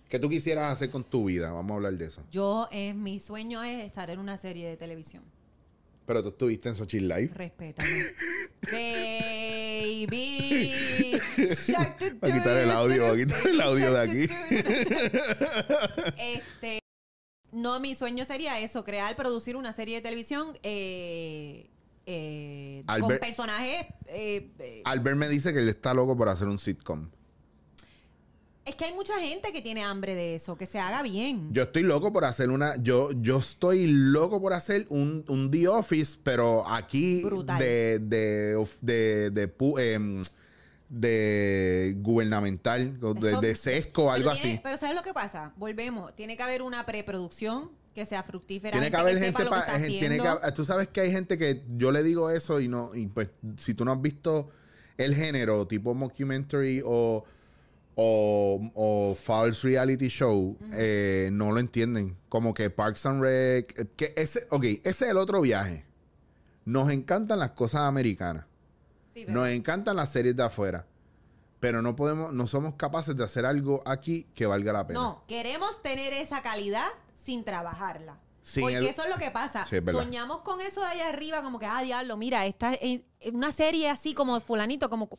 [0.10, 1.52] ¿Qué tú quisieras hacer con tu vida?
[1.52, 2.24] Vamos a hablar de eso.
[2.32, 5.24] Yo, eh, mi sueño es estar en una serie de televisión.
[6.08, 7.32] Pero tú estuviste en Xochitl Live.
[7.36, 7.90] Respétame.
[8.72, 10.74] Baby.
[12.22, 14.34] Voy a quitar el audio, voy a quitar el audio de aquí.
[16.18, 16.80] Este,
[17.52, 21.70] no, mi sueño sería eso, crear, producir una serie de televisión eh,
[22.06, 23.86] eh, con personajes.
[24.08, 27.10] eh, eh, Albert me dice que él está loco por hacer un sitcom.
[28.68, 31.50] Es que hay mucha gente que tiene hambre de eso, que se haga bien.
[31.52, 32.76] Yo estoy loco por hacer una.
[32.82, 37.60] Yo, yo estoy loco por hacer un, un The Office, pero aquí Brutal.
[37.60, 40.24] de de em,
[40.90, 44.62] de gubernamental, de, de sesco, algo pero tiene- así.
[44.64, 45.54] Pero ¿sabes lo que pasa?
[45.58, 46.16] Volvemos.
[46.16, 48.72] Tiene que haber una preproducción que sea fructífera.
[48.72, 50.42] Tiene que gente haber sepa gente que pa- tiene que haciendo.
[50.42, 53.30] hab- tú sabes que hay gente que yo le digo eso y no y pues
[53.58, 54.50] si tú no has visto
[54.98, 57.24] el género tipo mockumentary o
[58.00, 62.16] o, o false reality show eh, no lo entienden.
[62.30, 65.84] Como que Parks and Rec que ese ok ese es el otro viaje.
[66.64, 68.46] Nos encantan las cosas americanas.
[69.14, 70.86] Sí, nos encantan las series de afuera.
[71.60, 75.00] Pero no podemos no somos capaces de hacer algo aquí que valga la pena.
[75.00, 78.20] No, queremos tener esa calidad sin trabajarla.
[78.48, 79.66] Sin Porque el- eso es lo que pasa.
[79.66, 79.76] Sí.
[79.92, 83.02] Soñamos con eso de allá arriba, como que, ah, diablo, mira, esta es
[83.34, 85.10] una serie así como fulanito, como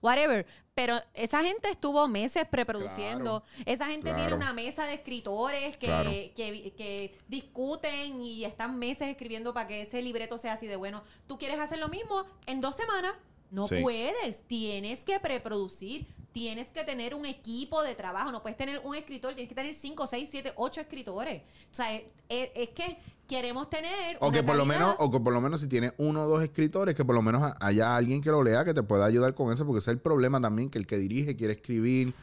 [0.00, 0.46] whatever.
[0.74, 3.42] Pero esa gente estuvo meses preproduciendo.
[3.66, 4.16] Esa gente Claro.
[4.18, 6.08] tiene una mesa de escritores que, Claro.
[6.08, 6.32] que,
[6.78, 11.02] que discuten y están meses escribiendo para que ese libreto sea así de bueno.
[11.26, 13.12] Tú quieres hacer lo mismo en dos semanas.
[13.50, 13.76] No Sí.
[13.82, 16.06] puedes, tienes que preproducir,
[16.38, 19.74] tienes que tener un equipo de trabajo, no puedes tener un escritor, tienes que tener
[19.74, 21.42] cinco, seis, siete, ocho escritores.
[21.70, 24.16] O sea, es, que queremos tener...
[24.20, 26.42] O que por lo menos, o que por lo menos si tienes uno o dos
[26.42, 29.34] escritores, que por lo menos ha- haya alguien que lo lea que te pueda ayudar
[29.34, 32.14] con eso, porque ese es el problema también, que el que dirige quiere escribir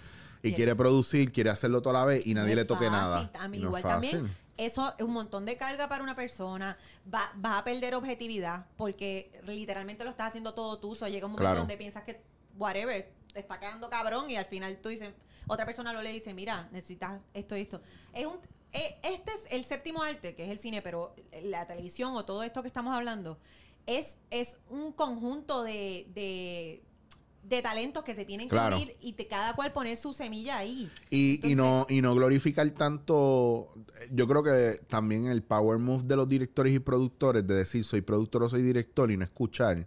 [0.42, 3.32] y quiere producir, quiere hacerlo toda la vez y nadie le toque fácil, nada.
[3.40, 4.12] a mí no igual es fácil.
[4.12, 4.36] también.
[4.58, 6.78] Eso es un montón de carga para una persona.
[7.14, 10.96] Va, vas a perder objetividad porque literalmente lo estás haciendo todo tú.
[10.96, 11.60] So, llega un momento Claro.
[11.60, 12.22] donde piensas que,
[12.58, 15.10] whatever, te está quedando cabrón y al final tú dices,
[15.46, 17.82] otra persona lo le dice, mira, necesitas esto y esto.
[18.14, 18.38] Es un,
[18.72, 21.14] eh, este es el séptimo arte, que es el cine, pero
[21.44, 23.38] la televisión o todo esto que estamos hablando
[23.86, 26.82] es, es un conjunto de, de,
[27.44, 28.78] de talentos que se tienen Claro.
[28.78, 30.90] que unir y te- cada cual poner su semilla ahí.
[31.10, 33.68] Y, y no, y no glorificar tanto.
[34.12, 38.00] Yo creo que también el power move de los directores y productores de decir soy
[38.00, 39.86] productor o soy director y no escuchar.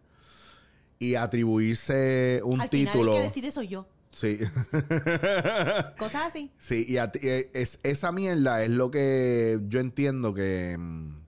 [0.99, 2.93] Y atribuirse un al título.
[3.03, 3.87] final el que decide soy yo.
[4.11, 4.39] Sí.
[5.99, 6.51] Cosas así.
[6.59, 11.19] Sí, y a eh, es, esa mierda es lo que yo entiendo que, mm,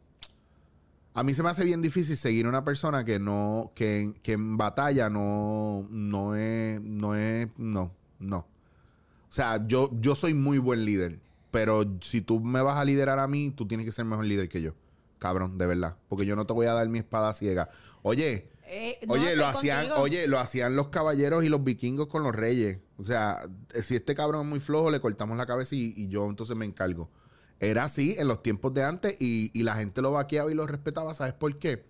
[1.14, 4.14] A mí se me hace bien difícil seguir a una persona que no, que, en-
[4.14, 8.37] que en batalla no, no es, no es, no, no.
[8.39, 11.18] O sea, yo, yo soy muy buen líder,
[11.51, 14.49] pero si tú me vas a liderar a mí, tú tienes que ser mejor líder
[14.49, 14.73] que yo.
[15.18, 15.97] Cabrón, de verdad.
[16.09, 17.68] Porque yo no te voy a dar mi espada ciega.
[18.03, 20.01] Oye, Eh, no, Oye, lo hacían, contigo.
[20.01, 22.79] oye, lo hacían los caballeros y los vikingos con los reyes.
[22.99, 23.43] O sea,
[23.75, 26.57] eh, si este cabrón es muy flojo, le cortamos la cabeza y, y yo entonces
[26.57, 27.11] me encargo.
[27.59, 30.66] Era así en los tiempos de antes y, y la gente lo vaqueaba y lo
[30.66, 31.14] respetaba.
[31.14, 31.85] ¿Sabes por qué?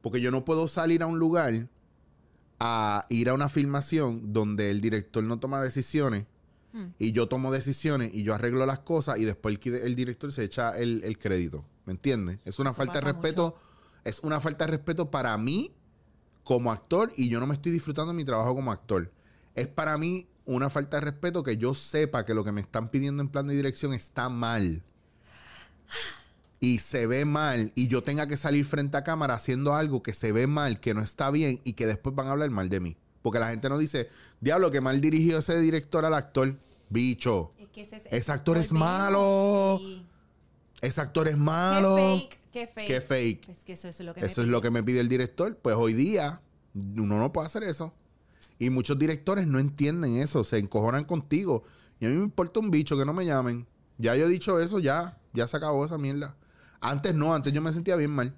[0.00, 1.68] Porque yo no puedo salir a un lugar
[2.58, 6.24] a ir a una filmación donde el director no toma decisiones
[6.72, 6.88] Hmm.
[6.98, 10.76] y yo tomo decisiones y yo arreglo las cosas y después el, director se echa
[10.76, 11.64] el, el crédito.
[11.86, 12.38] ¿Me entiendes?
[12.44, 13.56] Es una Eso falta de respeto.
[14.04, 15.72] Es una falta de respeto para mí
[16.46, 19.10] como actor y yo no me estoy disfrutando de mi trabajo como actor.
[19.56, 22.88] Es para mí una falta de respeto que yo sepa que lo que me están
[22.88, 24.84] pidiendo en plan de dirección está mal.
[26.60, 30.12] Y se ve mal y yo tenga que salir frente a cámara haciendo algo que
[30.12, 32.78] se ve mal, que no está bien y que después van a hablar mal de
[32.78, 32.96] mí.
[33.22, 34.08] Porque la gente no dice,
[34.40, 36.56] diablo, que mal dirigió ese director al actor.
[36.88, 39.78] Bicho, Es que ese, Ese actor es malo.
[39.80, 40.06] sí.
[40.80, 41.96] ese actor es Qué malo.
[41.96, 42.86] fake, qué fake.
[42.86, 43.48] Qué fake.
[43.50, 45.56] Es que eso es lo que Eso me es lo que me pide el director.
[45.58, 46.40] Pues hoy día
[46.74, 47.92] uno no puede hacer eso.
[48.58, 51.64] Y muchos directores no entienden eso, se encojonan contigo.
[52.00, 53.66] Y a mí me importa un bicho que no me llamen.
[53.98, 56.36] Ya yo he dicho eso, ya, ya se acabó esa mierda.
[56.80, 58.34] Antes no, antes yo me sentía bien mal.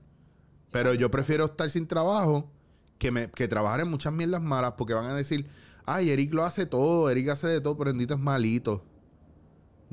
[0.73, 2.51] Pero yo prefiero estar sin trabajo
[2.99, 5.47] que, me, que trabajar en muchas mierdas malas porque van a decir,
[5.87, 8.85] ay, Eric lo hace todo, Eric hace de todo, pero Endito es malito.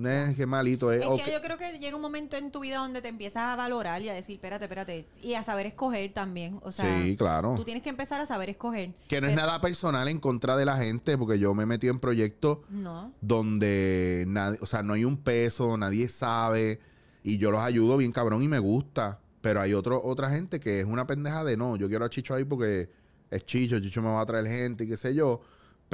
[0.03, 1.01] Eh, qué malito es.
[1.01, 3.07] Es O que que- yo creo que llega un momento en tu vida donde te
[3.07, 6.59] empiezas a valorar y a decir, espérate, espérate, y a saber escoger también.
[6.63, 7.53] O sea, sí, claro.
[7.55, 8.91] tú tienes que empezar a saber escoger.
[9.07, 11.93] Que no es nada personal en contra de la gente, porque yo me he metido
[11.93, 13.13] en proyectos No.
[13.21, 16.79] donde nadie, o sea, no hay un peso, nadie sabe,
[17.23, 19.19] y yo los ayudo bien cabrón y me gusta.
[19.41, 22.33] Pero hay otro, otra gente que es una pendeja de no, yo quiero a Chicho
[22.33, 22.89] ahí porque
[23.29, 25.41] es Chicho, Chicho me va a traer gente y qué sé yo.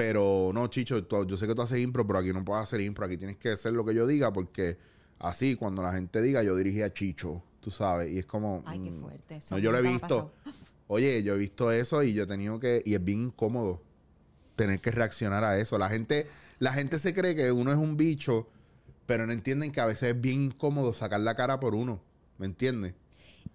[0.02, 2.82] Pero no, Chicho, tú- yo sé que tú haces impro, pero aquí no puedes hacer
[2.82, 4.80] impro, aquí tienes que hacer lo que yo diga, porque
[5.20, 8.64] así, cuando la gente diga, yo dirigí a Chicho, tú sabes, y es como...
[8.66, 9.36] Ay, qué mm, fuerte.
[9.36, 10.34] Eso No, yo lo he visto.
[10.88, 12.82] Oye, yo he visto eso y yo he tenido que.
[12.84, 13.84] Y es bien incómodo
[14.56, 15.78] tener que reaccionar a eso.
[15.78, 16.28] La gente,
[16.58, 18.49] la gente se cree que uno es un bicho,
[19.06, 22.02] pero no entienden que a veces es bien incómodo sacar la cara por uno.
[22.39, 22.95] ¿Me entiendes?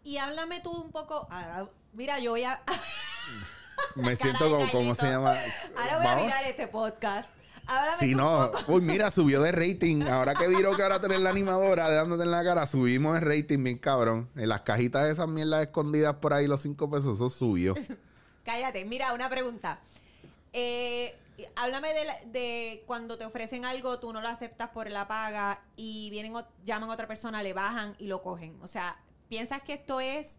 [0.05, 1.26] Y háblame tú un poco.
[1.28, 2.62] ahora, mira, yo voy a.
[3.95, 5.35] Me siento como, ¿cómo se llama?
[5.77, 6.24] Ahora voy a Vamos.
[6.27, 7.31] mirar este podcast.
[7.68, 10.03] Háblame Si no, uy, mira, subió de rating.
[10.03, 13.62] Ahora que vieron que ahora tenés la animadora dándote en la cara, subimos el rating
[13.64, 14.29] bien cabrón.
[14.37, 17.74] En las cajitas de esas mierdas escondidas por ahí, los cinco pesos, eso subió.
[18.45, 18.85] Cállate.
[18.85, 19.81] Mira, una pregunta.
[20.53, 21.18] Eh,
[21.57, 25.61] háblame de, la- de cuando te ofrecen algo, tú no lo aceptas por la paga
[25.77, 26.33] y vienen,
[26.64, 28.57] llaman a otra persona, le bajan y lo cogen.
[28.62, 28.97] O sea,
[29.29, 30.39] ¿piensas que esto es.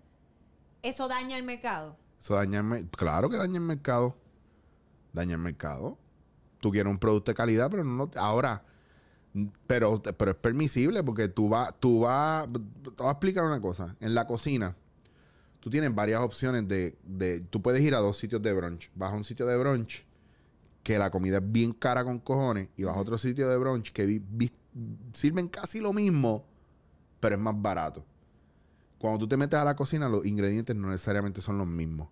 [0.81, 1.97] Eso daña el mercado?
[2.19, 4.15] Eso daña el Claro que daña el mercado.
[5.13, 5.97] Daña el mercado.
[6.59, 8.63] Tú quieres un producto de calidad, pero no lo- Ahora,
[9.67, 12.47] pero, pero es permisible porque tú vas, tú vas.
[12.51, 12.59] Te
[13.03, 13.95] voy a explicar una cosa.
[13.99, 14.75] En la cocina,
[15.59, 17.41] tú tienes varias opciones de, de.
[17.41, 18.91] Tú puedes ir a dos sitios de brunch.
[18.95, 20.05] Vas a un sitio de brunch
[20.83, 23.91] que la comida es bien cara con cojones y vas a otro sitio de brunch
[23.91, 24.51] que vi- vi-
[25.13, 26.45] sirven casi lo mismo,
[27.19, 28.03] pero es más barato.
[28.99, 32.09] Cuando tú te metes a la cocina, los ingredientes no necesariamente son los mismos.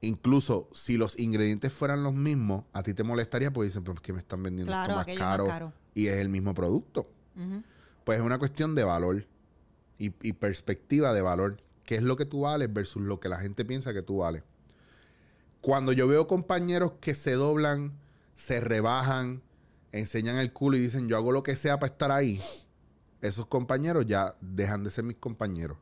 [0.00, 4.12] Incluso si los ingredientes fueran los mismos, a ti te molestaría porque dicen, ¿por qué
[4.12, 5.72] me están vendiendo Claro, esto más caro?
[5.94, 7.10] Y es el mismo producto.
[8.04, 9.26] Pues es una cuestión de valor
[9.98, 11.60] y, y perspectiva de valor.
[11.84, 14.42] ¿Qué es lo que tú vales versus lo que la gente piensa que tú vales?
[15.60, 17.92] Cuando yo veo compañeros que se doblan,
[18.34, 19.42] se rebajan,
[19.92, 22.40] enseñan el culo y dicen yo hago lo que sea para estar ahí,
[23.20, 25.76] esos compañeros ya dejan de ser mis compañeros.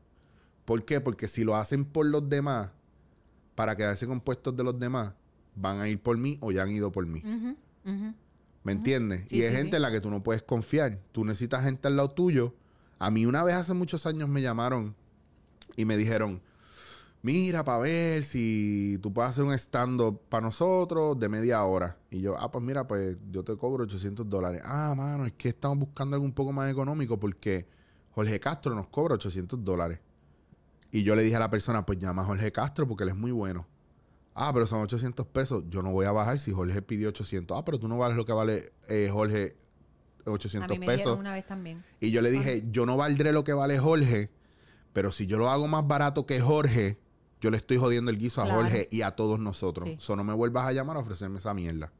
[0.67, 0.99] ¿Por qué?
[0.99, 2.71] Porque si lo hacen por los demás,
[3.55, 5.13] para quedarse con puestos de los demás,
[5.55, 7.23] van a ir por mí o ya han ido por mí.
[8.63, 9.23] ¿Me entiendes?
[9.29, 9.75] Sí, y es sí, gente sí.
[9.77, 10.99] en la que tú no puedes confiar.
[11.13, 12.53] Tú necesitas gente al lado tuyo.
[12.99, 14.93] A mí una vez hace muchos años me llamaron
[15.77, 16.41] y me dijeron,
[17.21, 21.97] mira, para ver si tú puedes hacer un stand-up para nosotros de media hora.
[22.11, 24.61] Y yo, ah, pues mira, pues yo te cobro 800 dólares.
[24.65, 27.69] Ah, mano, es que estamos buscando algo un poco más económico porque
[28.11, 30.01] Jorge Castro nos cobra 800 dólares.
[30.91, 33.15] Y yo le dije a la persona, pues llama a Jorge Castro porque él es
[33.15, 33.67] muy bueno.
[34.33, 35.63] Ah, pero son 800 pesos.
[35.69, 37.57] Yo no voy a bajar si Jorge pidió 800.
[37.57, 39.55] Ah, pero tú no vales lo que vale eh, Jorge
[40.25, 41.17] A 800 mí me pesos.
[41.17, 41.83] una vez también.
[41.99, 44.29] Y yo le dije, yo no valdré lo que vale Jorge,
[44.93, 46.99] pero si yo lo hago más barato que Jorge,
[47.41, 48.61] yo le estoy jodiendo el guiso a Claro.
[48.61, 49.89] Jorge y a todos nosotros.
[49.89, 49.95] Sí.
[49.99, 51.91] So no me vuelvas a llamar a ofrecerme esa mierda.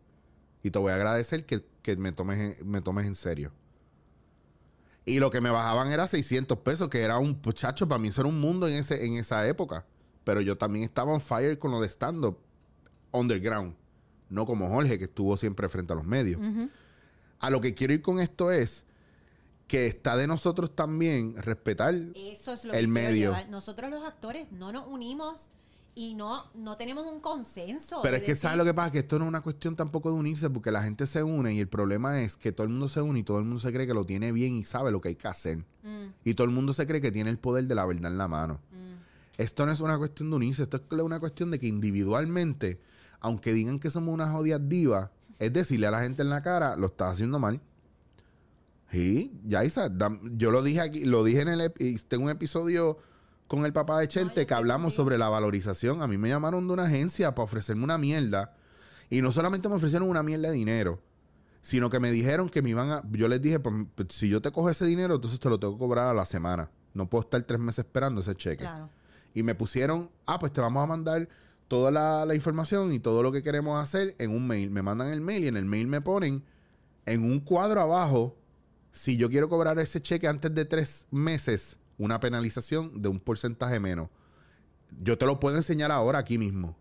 [0.64, 3.52] Y te voy a agradecer que, que me, tomes, en- me tomes en serio.
[5.08, 8.22] Y lo que me bajaban era 600 pesos, que era un muchacho, para mí eso
[8.22, 9.86] era un mundo en, ese, en esa época.
[10.26, 12.38] Pero yo también estaba on fire con lo de stand-up
[13.12, 13.74] underground.
[14.30, 16.42] No como Jorge, que estuvo siempre frente a los medios.
[17.40, 18.84] A lo que quiero ir con esto es
[19.68, 23.34] que está de nosotros también respetar Eso es lo el que medio.
[23.50, 25.52] Nosotros los actores no nos unimos
[25.98, 28.02] y no, no tenemos un consenso.
[28.04, 28.92] Pero es que decir, ¿sabes lo que pasa?
[28.92, 31.60] Que esto no es una cuestión tampoco de unirse, porque la gente se une y
[31.60, 33.88] el problema es que todo el mundo se une y todo el mundo se cree
[33.88, 35.58] que lo tiene bien y sabe lo que hay que hacer.
[35.82, 38.18] Mm, Y todo el mundo se cree que tiene el poder de la verdad en
[38.20, 38.60] la mano.
[38.72, 39.42] mm.
[39.42, 42.80] Esto no es una cuestión de unirse, esto es una cuestión de que individualmente,
[43.20, 46.76] aunque digan que somos unas jodidas divas, es decirle a la gente en la cara,
[46.76, 47.60] lo estás haciendo mal.
[48.92, 49.92] Sí, ya Isa,
[50.36, 51.72] yo lo dije aquí, lo dije en el,
[52.08, 52.98] tengo un episodio
[53.48, 56.02] con el papá de Chente que hablamos sobre la valorización.
[56.02, 58.54] A mí me llamaron de una agencia para ofrecerme una mierda
[59.10, 61.02] y no solamente me ofrecieron una mierda de dinero,
[61.62, 64.42] sino que me dijeron que me iban a, yo les dije, pues, pues, si yo
[64.42, 66.70] te cojo ese dinero, entonces te lo tengo que cobrar a la semana.
[66.94, 68.64] No puedo estar tres meses esperando ese cheque.
[68.64, 68.90] Claro.
[69.34, 71.30] Y me pusieron, ah, pues te vamos a mandar
[71.68, 74.72] toda la, la información y todo lo que queremos hacer en un mail.
[74.72, 76.44] Me mandan el mail y en el mail me ponen
[77.08, 78.36] en un cuadro abajo,
[78.92, 83.80] si yo quiero cobrar ese cheque antes de tres meses, una penalización de un porcentaje
[83.80, 84.10] menos.
[85.02, 86.76] Yo te lo puedo enseñar ahora aquí mismo.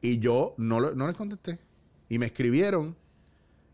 [0.00, 1.60] Y yo no, lo- no les contesté.
[2.08, 2.96] Y me escribieron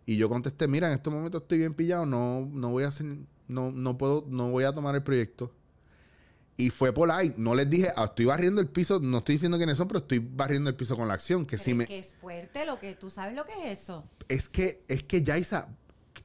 [0.06, 3.06] y yo contesté, mira, en estos momentos estoy bien pillado, no, no voy a hacer,
[3.46, 5.52] no, no puedo, no voy a tomar el proyecto.
[6.56, 7.32] Y fue por ahí.
[7.36, 10.18] No les dije, ah, estoy barriendo el piso, no estoy diciendo quiénes son, pero estoy
[10.18, 11.46] barriendo el piso con la acción.
[11.46, 11.86] Que si me.
[11.86, 14.04] que es fuerte lo que tú sabes lo que es eso.
[14.28, 15.68] Es que, es que Yaisa,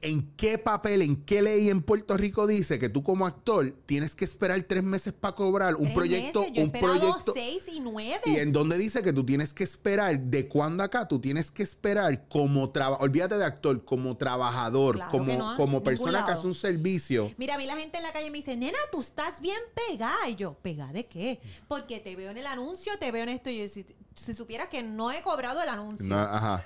[0.00, 4.14] ¿en qué papel, en qué ley en Puerto Rico dice que tú como actor tienes
[4.14, 7.32] que esperar tres meses para cobrar un Tres proyecto, meses, yo he un proyecto?
[7.32, 8.20] seis y nueve.
[8.26, 11.62] Y en donde dice que tú tienes que esperar, de cuándo acá, tú tienes que
[11.62, 16.32] esperar como trabajador, olvídate de actor, como trabajador, Claro como, que no, como persona que
[16.32, 17.32] hace un servicio.
[17.36, 20.28] Mira, a mí la gente en la calle me dice, nena, tú estás bien pegada.
[20.28, 21.40] Y yo, ¿pegada de qué?
[21.68, 23.50] Porque te veo en el anuncio, te veo en esto.
[23.50, 23.84] Y yo, si,
[24.14, 26.06] si supieras que no he cobrado el anuncio.
[26.06, 26.64] No, ajá,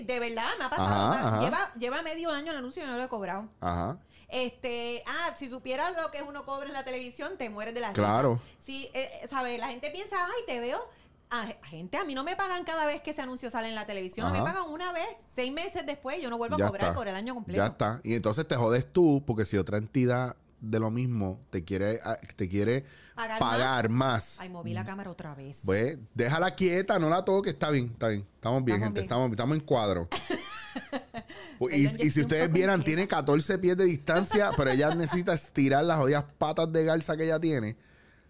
[0.00, 0.88] De verdad, me ha pasado.
[0.88, 1.40] Ajá, Me- ajá.
[1.40, 3.48] Lleva, lleva medio año el anuncio y no lo he cobrado.
[3.60, 3.98] ajá.
[4.32, 7.88] Este, ah, si supieras lo que uno cobra en la televisión, te mueres de la
[7.88, 8.00] risa.
[8.00, 8.40] Claro.
[8.60, 9.58] Sí, eh, ¿sabes?
[9.58, 10.78] La gente piensa, ay, te veo.
[11.30, 13.86] A gente, a mí no me pagan cada vez que ese anuncio sale en la
[13.86, 14.26] televisión.
[14.26, 14.46] A mí Ajá.
[14.46, 16.94] me pagan una vez, seis meses después, yo no vuelvo Ya a cobrar está.
[16.96, 17.60] por el año completo.
[17.60, 18.00] Ya está.
[18.04, 22.18] Y entonces te jodes tú, porque si otra entidad de lo mismo te quiere, ah,
[22.36, 22.84] te quiere
[23.14, 25.60] Pagar pagar, más, Ay, moví la cámara otra vez.
[25.64, 28.26] pues déjala quieta, no la toques, está bien, está bien.
[28.36, 29.04] Estamos bien, Estamos gente, bien.
[29.04, 30.08] Estamos, estamos en cuadro.
[31.58, 35.34] Pues, y, Perdón, y si ustedes vieran, tiene 14 pies de distancia, pero ella necesita
[35.34, 37.76] estirar las jodidas patas de garza que ella tiene.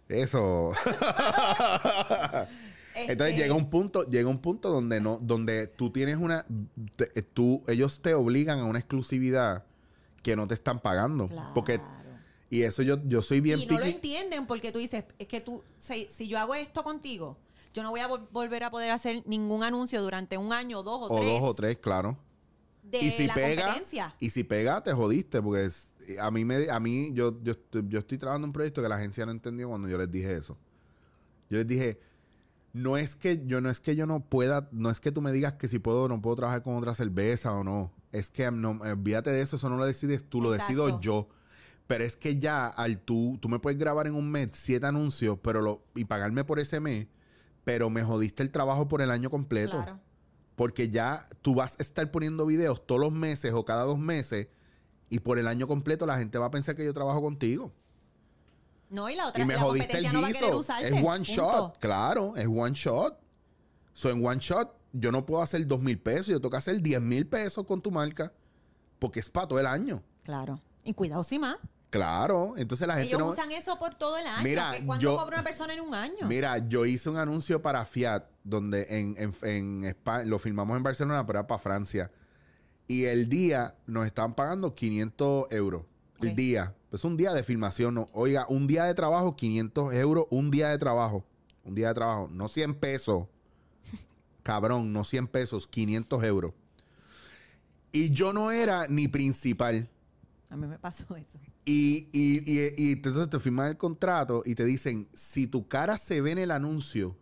[0.09, 0.73] Eso.
[2.95, 6.45] Entonces Este, llega un punto, llega un punto donde no, donde tú tienes una,
[6.97, 9.65] te- tú, ellos te obligan a una exclusividad
[10.23, 11.29] que no te están pagando.
[11.29, 11.53] Claro.
[11.55, 11.81] Porque,
[12.51, 15.41] y eso yo, yo soy bien y no lo entienden porque tú dices, es que
[15.41, 17.39] tú, si, si yo hago esto contigo,
[17.73, 21.01] yo no voy a vol- volver a poder hacer ningún anuncio durante un año, dos
[21.09, 21.41] o, O tres.
[21.41, 22.19] dos o tres, claro.
[22.83, 23.81] De y si la pega,
[24.19, 25.91] y si pega, te jodiste, porque es-
[26.21, 28.89] a mí me, a mí, yo, yo, estoy- yo estoy trabajando en un proyecto que
[28.89, 30.59] la agencia no entendió cuando yo les dije eso.
[31.49, 32.01] Yo les dije,
[32.73, 35.31] no es que yo, no es que yo no pueda, no es que tú me
[35.31, 37.93] digas que si puedo o no puedo trabajar con otra cerveza o no.
[38.11, 41.29] Es que no, olvídate de eso, eso no lo decides tú, lo decido yo.
[41.91, 45.41] Pero es que ya al tú, tú me puedes grabar en un mes siete anuncios,
[45.43, 47.09] pero lo, y pagarme por ese mes,
[47.65, 49.83] pero me jodiste el trabajo por el año completo.
[49.83, 49.99] Claro.
[50.55, 54.47] Porque ya tú vas a estar poniendo videos todos los meses o cada dos meses
[55.09, 57.73] y por el año completo la gente va a pensar que yo trabajo contigo.
[58.89, 60.59] No, y la otra y me la jodiste el no guiso.
[60.59, 60.87] usarte.
[60.87, 61.25] es one punto.
[61.25, 63.19] shot, claro, es one shot.
[63.95, 66.81] So, en one shot yo no puedo hacer dos mil pesos, yo tengo que hacer
[66.81, 68.33] diez mil pesos con tu marca
[69.01, 70.05] porque es para todo el año.
[70.23, 70.63] Claro.
[70.85, 71.57] Y cuidado, sí más.
[71.91, 73.27] Claro, entonces la gente Ellos no...
[73.27, 74.45] usan eso por todo el año.
[74.45, 76.27] Mira, que ¿Cuánto yo- cobra una persona en un año?
[76.29, 80.85] Mira, yo hice un anuncio para Fiat, donde en, en, en España, lo filmamos en
[80.85, 82.11] Barcelona, pero era para Francia.
[82.87, 85.83] Y el día nos estaban pagando 500 euros.
[86.21, 86.75] El día.
[86.93, 87.95] Es un día de filmación.
[87.95, 88.09] no.
[88.13, 91.25] Oiga, un día de trabajo, 500 euros, un día de trabajo.
[91.65, 92.29] Un día de trabajo.
[92.31, 93.27] No 100 pesos.
[94.43, 96.53] Cabrón, no 100 pesos, 500 euros.
[97.93, 99.89] Y yo no era ni principal.
[100.51, 101.39] A mí me pasó eso.
[101.65, 105.97] Y, y, y, y entonces te firman el contrato y te dicen, si tu cara
[105.97, 107.17] se ve en el anuncio,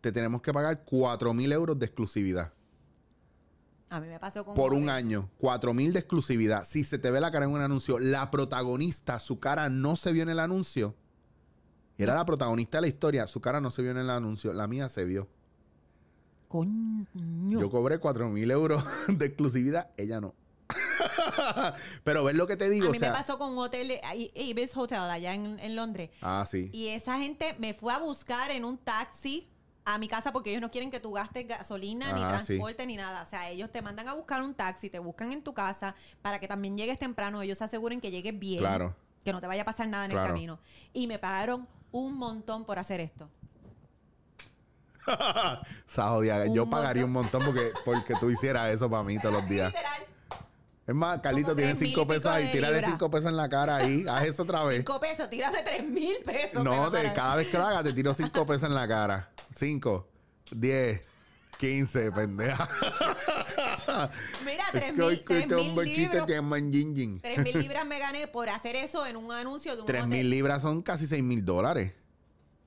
[0.00, 2.52] te tenemos que pagar 4 mil euros de exclusividad.
[3.90, 4.92] A mí me pasó con Por un Jorge.
[4.96, 5.30] año.
[5.38, 6.64] 4 mil de exclusividad.
[6.64, 10.12] Si se te ve la cara en un anuncio, la protagonista, su cara no se
[10.12, 10.96] vio en el anuncio.
[11.96, 13.28] Era la protagonista de la historia.
[13.28, 14.52] Su cara no se vio en el anuncio.
[14.52, 15.28] La mía se vio.
[16.48, 17.60] Coño.
[17.60, 19.90] Yo cobré 4 mil euros de exclusividad.
[19.96, 20.34] Ella no.
[22.04, 23.10] Pero ves lo que te digo, a o mí sea.
[23.10, 24.00] me pasó con un hotel,
[24.34, 26.10] Ibis Hotel, allá en, en Londres.
[26.22, 26.70] Ah, sí.
[26.72, 29.48] Y esa gente me fue a buscar en un taxi
[29.86, 32.26] a mi casa porque ellos no quieren que tú gastes gasolina, ni sí.
[32.26, 33.22] transporte, ni nada.
[33.22, 36.38] O sea, ellos te mandan a buscar un taxi, te buscan en tu casa para
[36.40, 37.42] que también llegues temprano.
[37.42, 38.60] Ellos se aseguren que llegues bien.
[38.60, 38.96] Claro.
[39.24, 40.26] Que no te vaya a pasar nada en Claro.
[40.26, 40.58] el camino.
[40.94, 43.28] Y me pagaron un montón por hacer esto.
[45.94, 46.46] Jodida.
[46.46, 49.66] Yo pagaría un montón porque, porque tú hicieras eso para mí todos los días.
[49.72, 50.06] Literal.
[50.86, 52.52] Es más, Carlito, tiene cinco pesos ahí.
[52.52, 54.04] Tírale cinco pesos en la cara ahí.
[54.08, 54.78] Haz eso otra vez.
[54.78, 56.62] Cinco pesos, tírame tres mil pesos.
[56.62, 59.30] No, te- cada vez que lo hagas te tiro cinco pesos en la cara.
[59.56, 60.08] Cinco,
[60.50, 61.00] diez,
[61.58, 62.68] quince, pendeja.
[64.44, 65.08] Mira, Es tres mil,
[65.84, 66.26] libras.
[66.26, 67.20] que es manjinjin.
[67.20, 70.10] Tres mil libras me gané por hacer eso en un anuncio de un Tres hotel.
[70.18, 71.92] mil libras son casi seis mil dólares.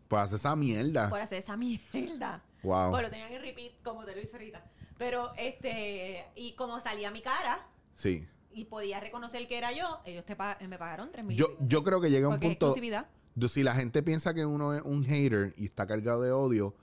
[0.08, 1.10] Por hacer esa mierda.
[1.10, 2.42] por hacer esa mierda.
[2.64, 2.90] Wow.
[2.92, 4.64] Bueno, lo tenían en repeat, como te lo hice ahorita.
[4.98, 7.60] Pero, este, y como salía mi cara
[7.98, 8.28] Sí.
[8.54, 11.36] y podía reconocer que era yo, ellos te pa- me pagaron 3 mil.
[11.38, 12.68] Yo, yo creo que llega un punto.
[12.68, 13.08] exclusividad.
[13.36, 16.74] de- Si la gente piensa que uno es un hater y está cargado de odio,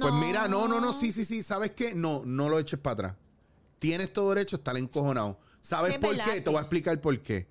[0.00, 1.42] pues mira, no, no, no, sí, sí, sí.
[1.42, 1.94] ¿Sabes qué?
[1.94, 3.14] No, no lo eches para atrás.
[3.78, 5.38] Tienes todo derecho a estar encojonado.
[5.60, 6.32] ¿Sabes Sí, por verdad, qué?
[6.38, 6.40] sí.
[6.42, 7.46] Te voy a explicar por qué.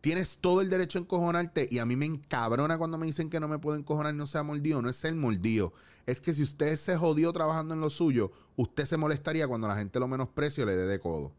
[0.00, 3.38] Tienes todo el derecho a encojonarte y a mí me encabrona cuando me dicen que
[3.40, 4.80] no me puedo encojonar y no sea mordido.
[4.82, 5.72] No es ser mordido.
[6.06, 9.76] Es que si usted se jodió trabajando en lo suyo, usted se molestaría cuando la
[9.76, 11.32] gente lo menosprecio y le dé de codo.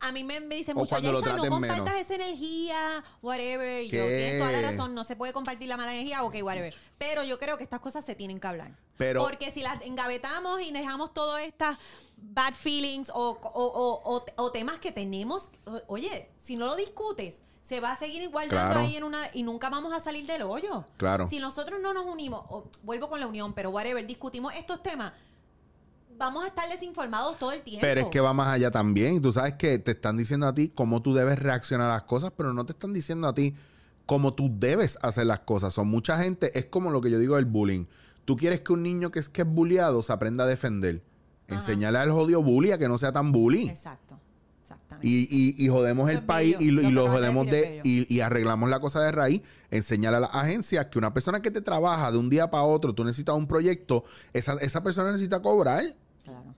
[0.00, 2.00] A mí me, me dicen mucho, cuando lo "Yaiza, no compartas menos".
[2.00, 3.82] esa energía, whatever.
[3.84, 6.74] Y yo, tienes toda la razón, no se puede compartir la mala energía, ok, whatever.
[6.98, 8.72] Pero yo creo que estas cosas se tienen que hablar.
[8.96, 11.76] Pero- Porque si las engavetamos y dejamos todas estas
[12.16, 15.48] bad feelings o, o- o- o- temas que tenemos,
[15.86, 18.80] oye, si no lo discutes, se va a seguir igual dando Claro.
[18.80, 20.84] ahí en una y nunca vamos a salir del hoyo.
[20.96, 21.26] Claro.
[21.26, 22.44] Si nosotros no nos unimos,
[22.82, 25.12] vuelvo con la unión, pero whatever, discutimos estos temas,
[26.20, 27.80] vamos a estar desinformados todo el tiempo.
[27.80, 29.20] Pero es que va más allá también.
[29.20, 32.30] Tú sabes que te están diciendo a ti cómo tú debes reaccionar a las cosas,
[32.36, 33.56] pero no te están diciendo a ti
[34.06, 35.72] cómo tú debes hacer las cosas.
[35.74, 37.86] Son mucha gente, es como lo que yo digo del bullying.
[38.24, 41.02] Tú quieres que un niño que es, que es bulliado se aprenda a defender.
[41.48, 43.68] Enseñale al jodido bully a que no sea tan bully.
[43.68, 44.16] Exacto,
[44.62, 45.08] exactamente.
[45.08, 48.20] Y, y- y jodemos Eso el país y, lo- y Lo jodemos de y, y
[48.20, 49.42] arreglamos la cosa de raíz.
[49.70, 52.94] Enseñar a las agencias que una persona que te trabaja de un día para otro,
[52.94, 55.96] tú necesitas un proyecto, esa, esa persona necesita cobrar.
[56.24, 56.54] Claro.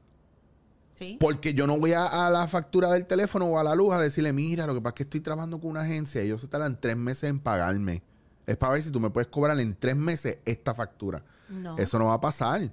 [0.94, 1.16] Sí.
[1.18, 4.00] Porque yo no voy a, a la factura del teléfono o a la luz a
[4.00, 6.48] decirle, mira, lo que pasa es que estoy trabajando con una agencia y ellos se
[6.48, 8.02] tardan tres meses en pagarme.
[8.46, 11.24] Es para ver si tú me puedes cobrar en tres meses esta factura.
[11.48, 11.76] No.
[11.78, 12.70] Eso no va a pasar.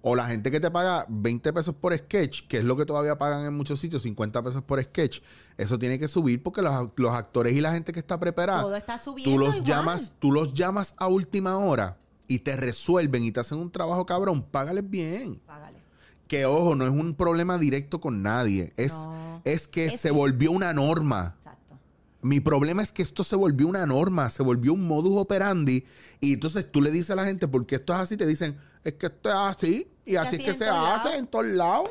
[0.00, 3.18] O la gente que te paga 20 pesos por sketch, que es lo que todavía
[3.18, 5.20] pagan en muchos sitios, 50 pesos por sketch,
[5.56, 8.76] eso tiene que subir porque los, los actores y la gente que está preparada, Todo
[8.76, 9.68] está subiendo tú los igual.
[9.68, 14.06] llamas, tú los llamas a última hora y te resuelven y te hacen un trabajo
[14.06, 15.40] cabrón, págales bien.
[15.44, 15.77] Págale.
[16.28, 18.72] Que ojo, no es un problema directo con nadie.
[18.76, 19.40] Es, No.
[19.44, 21.34] es que Es se que- volvió una norma.
[21.38, 21.76] Exacto.
[22.20, 25.84] Mi problema es que esto se volvió una norma, se volvió un modus operandi.
[26.20, 28.92] Y entonces tú le dices a la gente, porque esto es así, te dicen, es
[28.94, 29.90] que esto es así.
[30.04, 31.90] Y así así es que se hace en todos lados.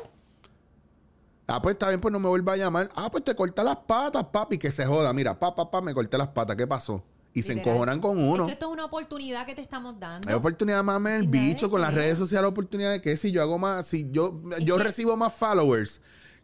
[1.46, 2.90] Ah, pues está bien, pues no me vuelva a llamar.
[2.94, 5.12] Ah, pues te corta las patas, papi, que se joda.
[5.14, 6.56] Mira, pa, pa, pa, me corté las patas.
[6.56, 7.02] ¿Qué pasó?
[7.38, 8.46] Y se encojonan con Es uno.
[8.46, 10.28] que esto es una oportunidad que te estamos dando.
[10.28, 13.42] Hay oportunidad más en el bicho con las redes sociales, oportunidad de que si yo
[13.42, 16.00] hago más, si yo, yo recibo más followers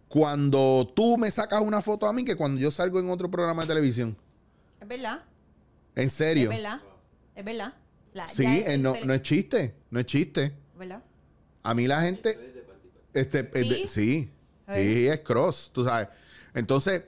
[0.09, 3.62] cuando tú me sacas una foto a mí que cuando yo salgo en otro programa
[3.62, 4.16] de televisión.
[4.80, 5.22] Es verdad.
[5.97, 6.51] En serio.
[6.51, 6.80] Es verdad.
[7.34, 7.74] Es verdad.
[8.12, 10.55] La- Sí, ya eh, no, no es chiste, no es chiste.
[10.78, 11.03] ¿Verdad?
[11.62, 12.38] A mí la gente,
[13.12, 14.30] este, es de- ¿Sí?
[14.68, 14.95] ¿Eh?
[14.95, 16.09] sí, es cross, tú sabes.
[16.55, 17.03] Entonces,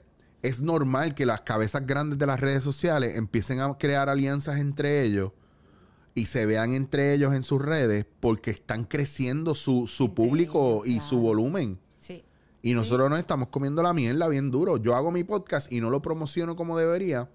[0.49, 5.03] es normal que las cabezas grandes de las redes sociales empiecen a crear alianzas entre
[5.03, 5.33] ellos
[6.15, 11.01] y se vean entre ellos en sus redes porque están creciendo su, su público y
[11.01, 11.79] su volumen.
[11.99, 12.25] Sí.
[12.63, 14.77] Y nosotros nos estamos comiendo la mierda bien duro.
[14.77, 17.29] Yo hago mi podcast y no lo promociono como debería,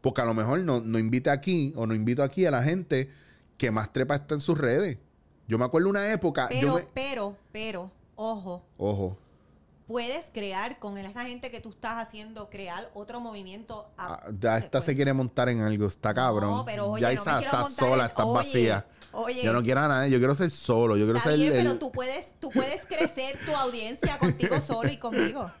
[0.00, 3.10] porque a lo mejor no, no invite aquí o no invito aquí a la gente
[3.58, 4.98] que más trepa está en sus redes.
[5.46, 6.86] Yo me acuerdo una época, Pero, yo me...
[6.94, 9.18] pero, pero, ojo, Ojo,
[9.86, 13.88] puedes crear con esa gente que tú estás haciendo, crear otro movimiento.
[13.98, 16.50] a- ah, ya esta se quiere montar en algo, está cabrón.
[16.50, 18.86] No, pero oye, ya no esa está sola, en- está oye, vacía.
[19.12, 19.42] oye.
[19.42, 21.78] Yo no quiero a nadie, yo quiero ser solo, yo quiero ser bien, el- pero
[21.78, 25.50] tú puedes, tú puedes crecer tu audiencia contigo solo y conmigo.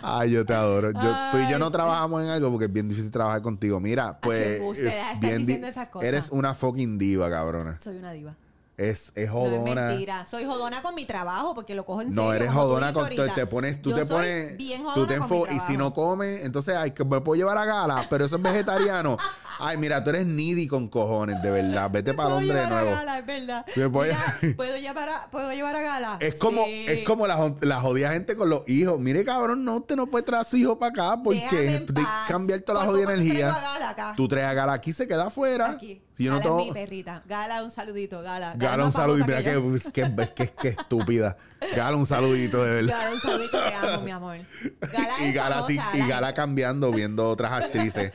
[0.00, 0.90] Ay, yo te adoro.
[0.90, 1.00] Yo,
[1.32, 3.80] tú y yo no trabajamos en algo porque es bien difícil trabajar contigo.
[3.80, 4.60] Mira, pues.
[4.78, 6.08] es bien di- diciendo esas cosas.
[6.08, 7.78] Eres una fucking diva, cabrona.
[7.78, 8.34] Soy una diva.
[8.76, 9.82] Es, es No es jodona.
[9.82, 10.26] mentira.
[10.26, 12.22] Soy jodona con mi trabajo porque lo cojo en serio.
[12.24, 14.88] No, eres tú jodona con te, te pones, tú Yo te soy pones, bien tú
[14.90, 17.56] jodona te con mi enfo- y si no comes, entonces ay que me puedo llevar
[17.56, 19.16] a gala, pero eso es vegetariano.
[19.60, 21.88] Ay, mira, tú eres needy con cojones, de verdad.
[21.88, 22.90] Vete para Puedo Londres de llevar a.
[22.96, 23.66] Gala, es verdad.
[23.76, 26.16] Me a- Mira, ¿puedo, llevar a, ¿Puedo llevar a Gala?
[26.18, 26.86] Es como, Sí.
[26.88, 28.98] es como la, jo- la jodida gente con los hijos.
[28.98, 31.86] Mire, cabrón, no, usted no puede traer a su hijo para acá porque Déjame en
[31.86, 32.26] de paz.
[32.28, 33.60] cambiar toda la Por jodida poco te traigo a.
[33.60, 34.14] Gala acá.
[34.16, 35.70] Tú traes a Gala aquí, se queda afuera.
[35.70, 36.02] Aquí.
[36.16, 37.22] Si yo no Gala es mi perrita.
[37.26, 38.22] Gala, un saludito.
[38.22, 38.54] Gala.
[38.56, 39.62] Gala, un famosa Mira que yo.
[39.92, 41.36] que, que, que, que estúpida.
[41.74, 42.96] Gala, un saludito de verdad.
[42.98, 43.58] Gala, un saludito.
[43.58, 44.36] Te amo, mi amor.
[44.80, 48.12] Gala Y Gala, sí, y la Gala cambiando, viendo otras actrices.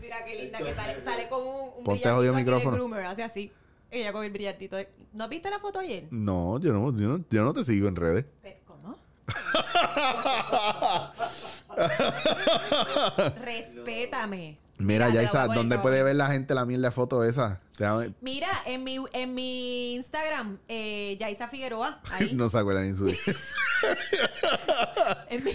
[0.00, 2.72] Mira qué linda que sale, sale con un, un Ponte aquí de micrófono.
[2.76, 3.50] groomer, hace así.
[3.90, 4.76] Ella con el brillantito.
[4.76, 6.06] de- ¿No viste la foto ayer?
[6.10, 8.26] No, yo no, yo no, yo no te sigo en redes.
[8.42, 8.98] Pero, ¿Cómo?
[13.44, 14.58] Respétame.
[14.78, 16.92] Mira, te la voy a Yaisa, poner ¿dónde puede ver la gente la mierda de
[16.92, 17.60] foto esa?
[18.20, 22.32] Mira, en mi, en mi Instagram, eh, Yaisa Figueroa, ahí.
[22.34, 23.06] No se acuerdan ni su
[25.30, 25.52] en, mi,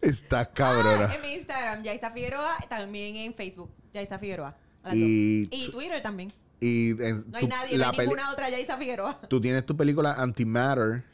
[0.00, 1.14] Estás Ah, cabrona.
[1.14, 4.56] en mi Instagram, Yaisa Figueroa, también en Facebook, Yaisa Figueroa.
[4.92, 6.32] Y- y Twitter también.
[6.58, 9.20] Y en No hay tu- nadie, la no hay ninguna otra Yaisa Figueroa.
[9.28, 11.04] tú tienes tu película Antimatter.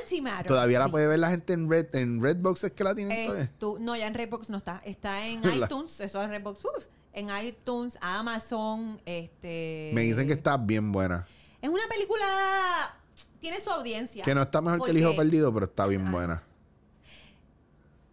[0.00, 0.46] Antimatter.
[0.46, 3.26] Todavía la puede ver la gente en Red en Redbox es que la tienen Eh,
[3.26, 3.50] todavía.
[3.58, 4.80] tú- no, ya en Redbox no está.
[4.84, 6.64] Está en La- iTunes, eso es Redbox.
[6.64, 9.90] uf, en iTunes, Amazon, este...
[9.92, 11.26] Me dicen que está bien buena.
[11.60, 12.96] Es una película...
[13.40, 14.22] Tiene su audiencia.
[14.24, 16.10] Que no está mejor que el hijo perdido, pero está bien Ah.
[16.10, 16.42] buena.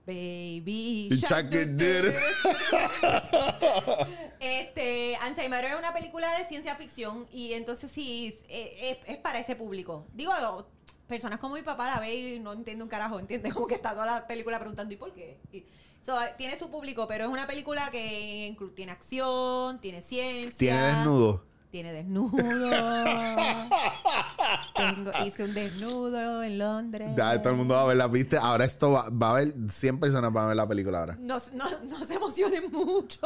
[0.07, 1.49] Baby Shark.
[4.39, 9.39] Este, Antimatter es una película de ciencia ficción y entonces sí, es, es- es para
[9.39, 10.05] ese público.
[10.13, 10.31] Digo,
[11.09, 13.93] personas como mi papá la ve y no entiende un carajo, entiende como que está
[13.93, 15.41] toda la película preguntando ¿y por qué?
[15.51, 15.65] Y-
[16.01, 20.57] so, tiene su público, pero es una película que tiene acción, tiene ciencia.
[20.57, 21.43] Tiene desnudo.
[21.71, 22.35] Tiene desnudo.
[24.75, 27.11] Tengo, hice un desnudo en Londres.
[27.15, 28.37] Ya, todo el mundo va a ver la viste.
[28.37, 31.17] Ahora esto va, va a haber 100 personas van a ver la película ahora.
[31.19, 33.19] No, no, no se emocionen mucho.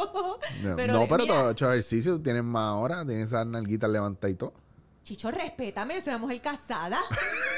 [0.62, 4.34] No, Pero, no, pero mira, todo hecho ejercicio, tienes más horas, tienes esas nalguitas levantadas
[4.34, 4.52] y todo.
[5.04, 6.98] Chicho, respétame, soy una mujer casada.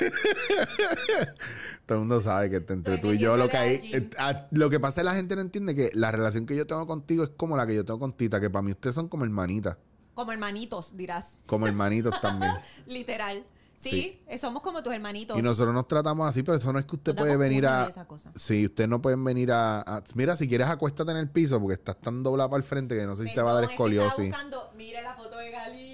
[1.86, 3.90] Todo el mundo sabe que entre tú y yo lo que hay.
[3.94, 4.10] eh,
[4.50, 6.86] lo que pasa es que la gente no entiende que la relación que yo tengo
[6.86, 9.24] contigo es como la que yo tengo con Tita, que para mí ustedes son como
[9.24, 9.76] hermanitas.
[10.14, 11.38] Como hermanitos, dirás.
[11.46, 12.52] Como hermanitos también.
[12.86, 13.44] Literal.
[13.78, 14.38] Sí, Sí.
[14.38, 15.38] somos como tus hermanitos.
[15.38, 17.88] Y nosotros nos tratamos así, pero eso no es que usted puede venir a.
[18.34, 21.74] Sí, usted no pueden venir a, a- Mira, si quieres acuéstate en el piso porque
[21.74, 23.92] estás tan doblada para el frente que no sé si te va a dar Perdón,
[23.92, 24.34] es que escoliosis.
[24.76, 25.85] mire la foto de Galita.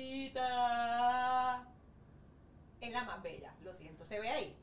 [2.83, 4.05] Es la más bella, lo siento.
[4.05, 4.57] ¿Se ve ahí?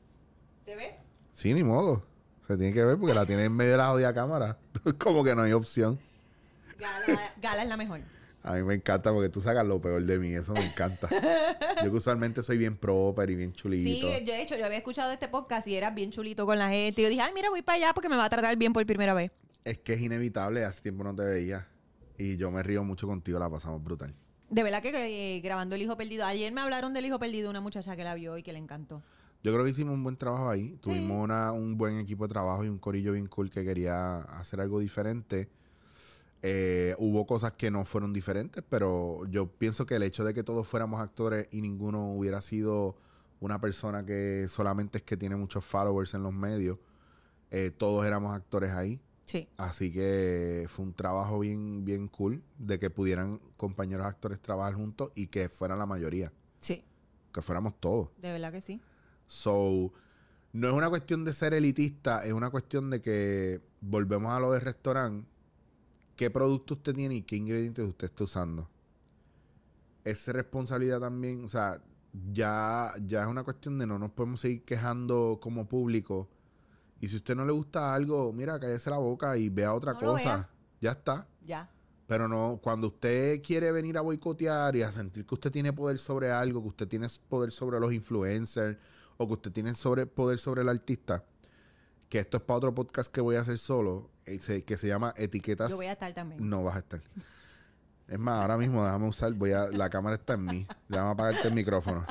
[0.62, 0.94] ¿Se ve?
[1.32, 2.04] Sí, ni modo.
[2.46, 4.58] Se tiene que ver porque la tiene en medio de la jodida cámara.
[4.98, 5.98] como que no hay opción.
[6.78, 8.00] Gala, Gala es la mejor.
[8.42, 11.08] A mí me encanta porque tú sacas lo peor de mí, eso me encanta.
[11.82, 13.84] Yo que usualmente soy bien proper y bien chulito.
[13.84, 16.68] Sí, yo de hecho, yo había escuchado este podcast y eras bien chulito con la
[16.68, 17.00] gente.
[17.00, 18.84] Y yo dije, ay, mira, voy para allá porque me va a tratar bien por
[18.84, 19.30] primera vez.
[19.64, 21.68] Es que es inevitable, hace tiempo no te veía.
[22.18, 24.14] Y yo me río mucho contigo, la pasamos brutal.
[24.50, 26.24] De verdad que eh, grabando El Hijo Perdido.
[26.26, 29.02] Ayer me hablaron del Hijo Perdido, una muchacha que la vio y que le encantó.
[29.42, 30.76] Yo creo que hicimos un buen trabajo ahí.
[30.82, 34.60] Tuvimos una- un buen equipo de trabajo y un corillo bien cool que quería hacer
[34.60, 35.48] algo diferente.
[36.42, 40.42] Eh, hubo cosas que no fueron diferentes, pero yo pienso que el hecho de que
[40.42, 42.96] todos fuéramos actores y ninguno hubiera sido
[43.40, 46.78] una persona que solamente es que tiene muchos followers en los medios,
[47.50, 49.00] eh, todos éramos actores ahí.
[49.30, 49.48] Sí.
[49.58, 55.12] Así que fue un trabajo bien, bien cool de que pudieran compañeros actores trabajar juntos
[55.14, 56.82] y que fueran la mayoría, Sí,
[57.32, 58.08] que fuéramos todos.
[58.20, 58.80] de verdad que sí.
[59.28, 59.92] So,
[60.52, 64.50] no es una cuestión de ser elitista, es una cuestión de que volvemos a lo
[64.50, 65.28] del restaurante.
[66.16, 68.68] ¿Qué producto usted tiene y qué ingredientes usted está usando?
[70.02, 71.80] Es responsabilidad también, o sea,
[72.32, 76.28] ya, ya es una cuestión de no nos podemos seguir quejando como público.
[77.00, 79.94] Y si a usted no le gusta algo, mira, cállese la boca y vea otra
[79.94, 80.48] No cosa.
[80.80, 81.26] Ya está.
[81.44, 81.70] Ya.
[82.06, 85.98] Pero no, cuando usted quiere venir a boicotear y a sentir que usted tiene poder
[85.98, 88.76] sobre algo, que usted tiene poder sobre los influencers
[89.16, 91.24] o que usted tiene sobre, poder sobre el artista,
[92.08, 95.14] que esto es para otro podcast que voy a hacer solo, eh, que se llama
[95.16, 95.70] Etiquetas.
[95.70, 96.48] Yo voy a estar también.
[96.48, 97.02] No vas a estar.
[98.08, 100.66] Es más, ahora mismo déjame usar, voy a, la cámara está en mí.
[100.88, 102.04] Déjame apagarte el micrófono.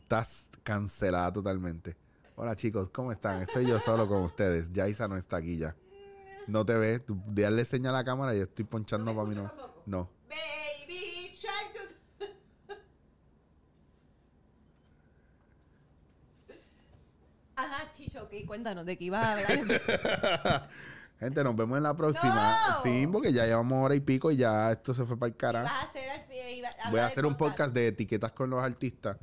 [0.00, 2.07] Estás cancelada totalmente.
[2.40, 3.42] Hola chicos, ¿cómo están?
[3.42, 4.70] Estoy yo solo con ustedes.
[4.72, 5.74] Yaisa no está aquí ya.
[6.46, 7.04] No te ves.
[7.04, 9.50] Tú darle señal a la cámara y estoy ponchando para mí no.
[9.86, 10.08] No.
[10.28, 11.98] Baby Shark.
[12.20, 12.28] Doo-
[17.56, 19.50] Ajá, Chicho, ok, cuéntanos de qué ibas a hablar.
[21.18, 22.56] Gente, nos vemos en la próxima.
[22.68, 22.82] No.
[22.84, 25.74] Sí, porque ya llevamos hora y pico y ya esto se fue para el carajo.
[25.74, 29.16] a hacer al fi- iba- Voy a hacer un podcast de etiquetas con los artistas.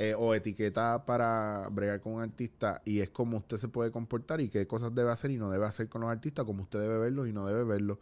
[0.00, 4.40] Eh, o etiqueta para bregar con un artista y es como usted se puede comportar
[4.40, 6.98] y qué cosas debe hacer y no debe hacer con los artistas, como usted debe
[6.98, 7.98] verlos y no debe verlos.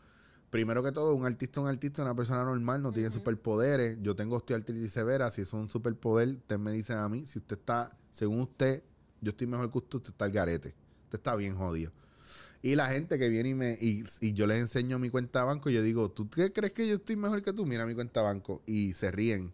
[0.51, 3.97] Primero que todo, un artista es un artista, una persona normal, no tiene superpoderes.
[4.02, 7.56] Yo tengo osteoartritis severa, si es un superpoder, usted me dice a mí, si usted
[7.56, 8.82] está, según usted,
[9.23, 10.74] yo estoy mejor que usted, usted está al garete.
[11.05, 11.93] Usted está bien jodido.
[12.60, 15.47] Y la gente que viene y me y, y yo les enseño mi cuenta de
[15.47, 17.64] banco, yo digo, ¿tú qué crees que yo estoy mejor que tú?
[17.64, 18.62] Mira mi cuenta de banco.
[18.66, 19.52] Y se ríen.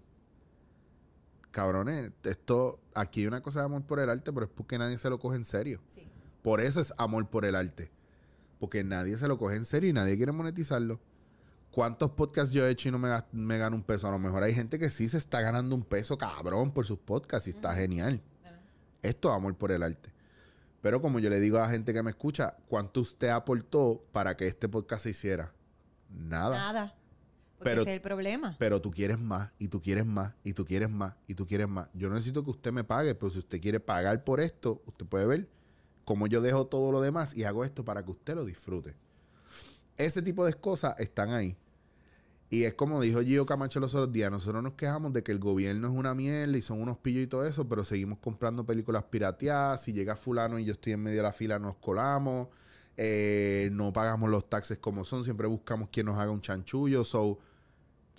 [1.53, 4.99] Cabrones, esto, aquí hay una cosa de amor por el arte, pero es porque nadie
[4.99, 5.81] se lo coge en serio.
[5.87, 6.09] Sí.
[6.43, 7.91] Por eso es amor por el arte.
[8.59, 11.01] Porque nadie se lo coge en serio y nadie quiere monetizarlo.
[11.71, 14.07] ¿Cuántos podcasts yo he hecho y no me, gano un peso?
[14.09, 16.99] A lo mejor hay gente que sí se está ganando un peso cabrón por sus
[16.99, 18.21] podcasts y está genial.
[19.01, 20.13] Esto es amor por el arte.
[20.83, 24.37] Pero como yo le digo a la gente que me escucha, ¿cuánto usted aportó para
[24.37, 25.53] que este podcast se hiciera?
[26.11, 26.57] Nada.
[26.57, 26.95] Nada.
[27.63, 28.57] Porque Pero- ese es el problema.
[28.59, 31.69] Pero tú quieres más, y tú quieres más, y tú quieres más, y tú quieres
[31.69, 31.89] más.
[31.95, 35.07] Yo no necesito que usted me pague, pero si usted quiere pagar por esto, usted
[35.07, 35.49] puede ver
[36.05, 38.97] cómo yo dejo todo lo demás y hago esto para que usted lo disfrute.
[39.97, 41.57] Ese tipo de cosas están ahí.
[42.51, 45.39] Y es como dijo Gio Camacho los otros días, nosotros nos quejamos de que el
[45.39, 49.05] gobierno es una mierda y son unos pillos y todo eso, pero seguimos comprando películas
[49.05, 49.83] pirateadas.
[49.83, 52.49] Si llega fulano y yo estoy en medio de la fila, nos colamos.
[52.99, 57.05] Eh, no pagamos los taxes como son, siempre buscamos quien nos haga un chanchullo.
[57.05, 57.39] So,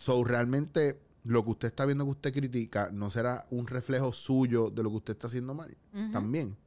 [0.03, 4.69] So, realmente lo que usted está viendo que usted critica no será un reflejo suyo
[4.69, 5.77] de lo que usted está haciendo mal.
[6.11, 6.57] También.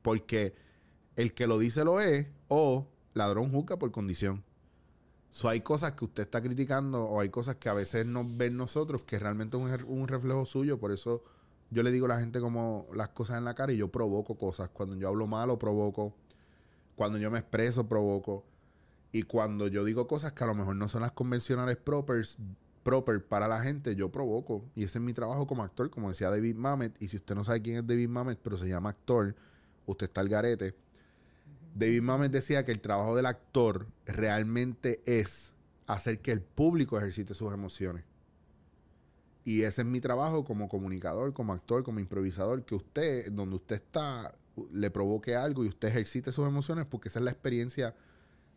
[0.00, 0.54] Porque
[1.14, 4.42] el que lo dice lo es o ladrón juzga por condición.
[5.28, 8.56] So, hay cosas que usted está criticando o hay cosas que a veces nos ven
[8.56, 10.80] nosotros que realmente es un, un reflejo suyo.
[10.80, 11.22] Por eso
[11.70, 14.38] yo le digo a la gente como las cosas en la cara y yo provoco
[14.38, 14.70] cosas.
[14.70, 16.14] Cuando yo hablo malo, provoco.
[16.94, 18.46] Cuando yo me expreso, provoco.
[19.12, 22.38] Y cuando yo digo cosas que a lo mejor no son las convencionales propers,
[22.86, 24.64] proper para la gente, yo provoco.
[24.76, 26.94] Y ese es mi trabajo como actor, como decía David Mamet.
[27.02, 29.34] Y si usted no sabe quién es David Mamet, pero se llama actor,
[29.86, 30.72] usted está al garete.
[31.74, 35.52] David Mamet decía que el trabajo del actor realmente es
[35.88, 38.04] hacer que el público ejercite sus emociones.
[39.42, 43.76] Y ese es mi trabajo como comunicador, como actor, como improvisador, que usted, donde usted
[43.76, 44.32] está,
[44.70, 47.96] le provoque algo y usted ejercite sus emociones, porque esa es la experiencia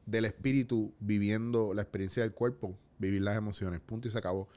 [0.10, 3.80] del espíritu viviendo la experiencia del cuerpo, vivir las emociones.
[3.82, 4.48] Punto y se acabó.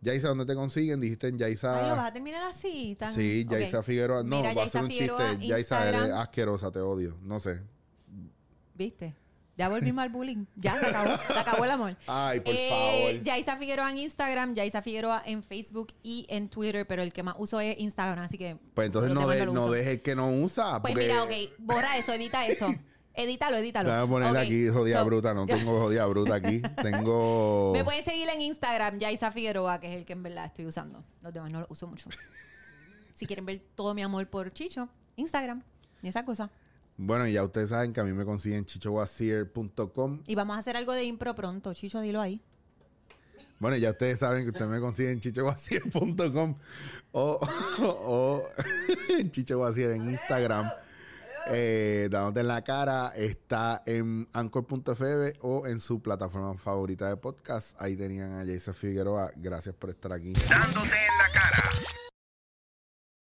[0.00, 1.00] Yaisa, ¿dónde te consiguen?
[1.00, 2.06] Dijiste en Ay, ¿lo vas Yaisa.
[2.06, 2.94] a terminar así?
[2.98, 3.12] Tan...
[3.14, 3.44] Sí.
[3.48, 4.22] Yaisa Figueroa.
[4.22, 5.46] No, Mira, va a ser Yaisa un Figueroa, chiste.
[5.48, 7.16] Yaisa, eres asquerosa, te odio.
[7.22, 7.62] No sé.
[8.74, 9.14] ¿Viste?
[9.56, 10.44] Ya volvimos al bullying.
[10.54, 11.16] Ya se acabó.
[11.26, 11.96] Se acabó el amor.
[12.06, 13.24] Ay, por Eh, favor.
[13.24, 17.34] Yaisa Figueroa en Instagram, Yaisa Figueroa en Facebook y en Twitter, pero el que más
[17.38, 18.56] uso es Instagram, así que.
[18.74, 19.72] Pues entonces no, de- no uso.
[19.72, 20.80] deje el que no usa.
[20.80, 22.72] Pues porque mira, ok, borra eso, edita eso.
[23.18, 23.90] Edítalo, edítalo.
[23.90, 25.34] Déjame poner Ok, aquí jodida so, bruta.
[25.34, 26.62] No tengo jodida bruta aquí.
[26.82, 27.72] Tengo.
[27.74, 31.04] Me pueden seguir en Instagram, Yaisa Figueroa, que es el que en verdad estoy usando.
[31.20, 32.08] Los demás no los uso mucho.
[33.14, 35.64] si quieren ver todo mi amor por Chicho, Instagram
[36.00, 36.48] y esa cosa.
[36.96, 40.22] Bueno, ya ustedes saben que a mí me consiguen chichowasier.com.
[40.24, 41.74] Y vamos a hacer algo de impro pronto.
[41.74, 42.40] Chicho, dilo ahí.
[43.58, 46.54] Bueno, ya ustedes saben que ustedes me consiguen chichowasier.com
[47.12, 47.40] o,
[47.80, 48.42] o
[49.32, 50.70] chichowasier en Instagram.
[51.50, 57.80] Eh, dándote en la cara, está en anchor.fm o en su plataforma favorita de podcast.
[57.80, 59.30] Ahí tenían a Jason Figueroa.
[59.36, 60.32] Gracias por estar aquí.
[60.48, 61.77] Dándote en la cara.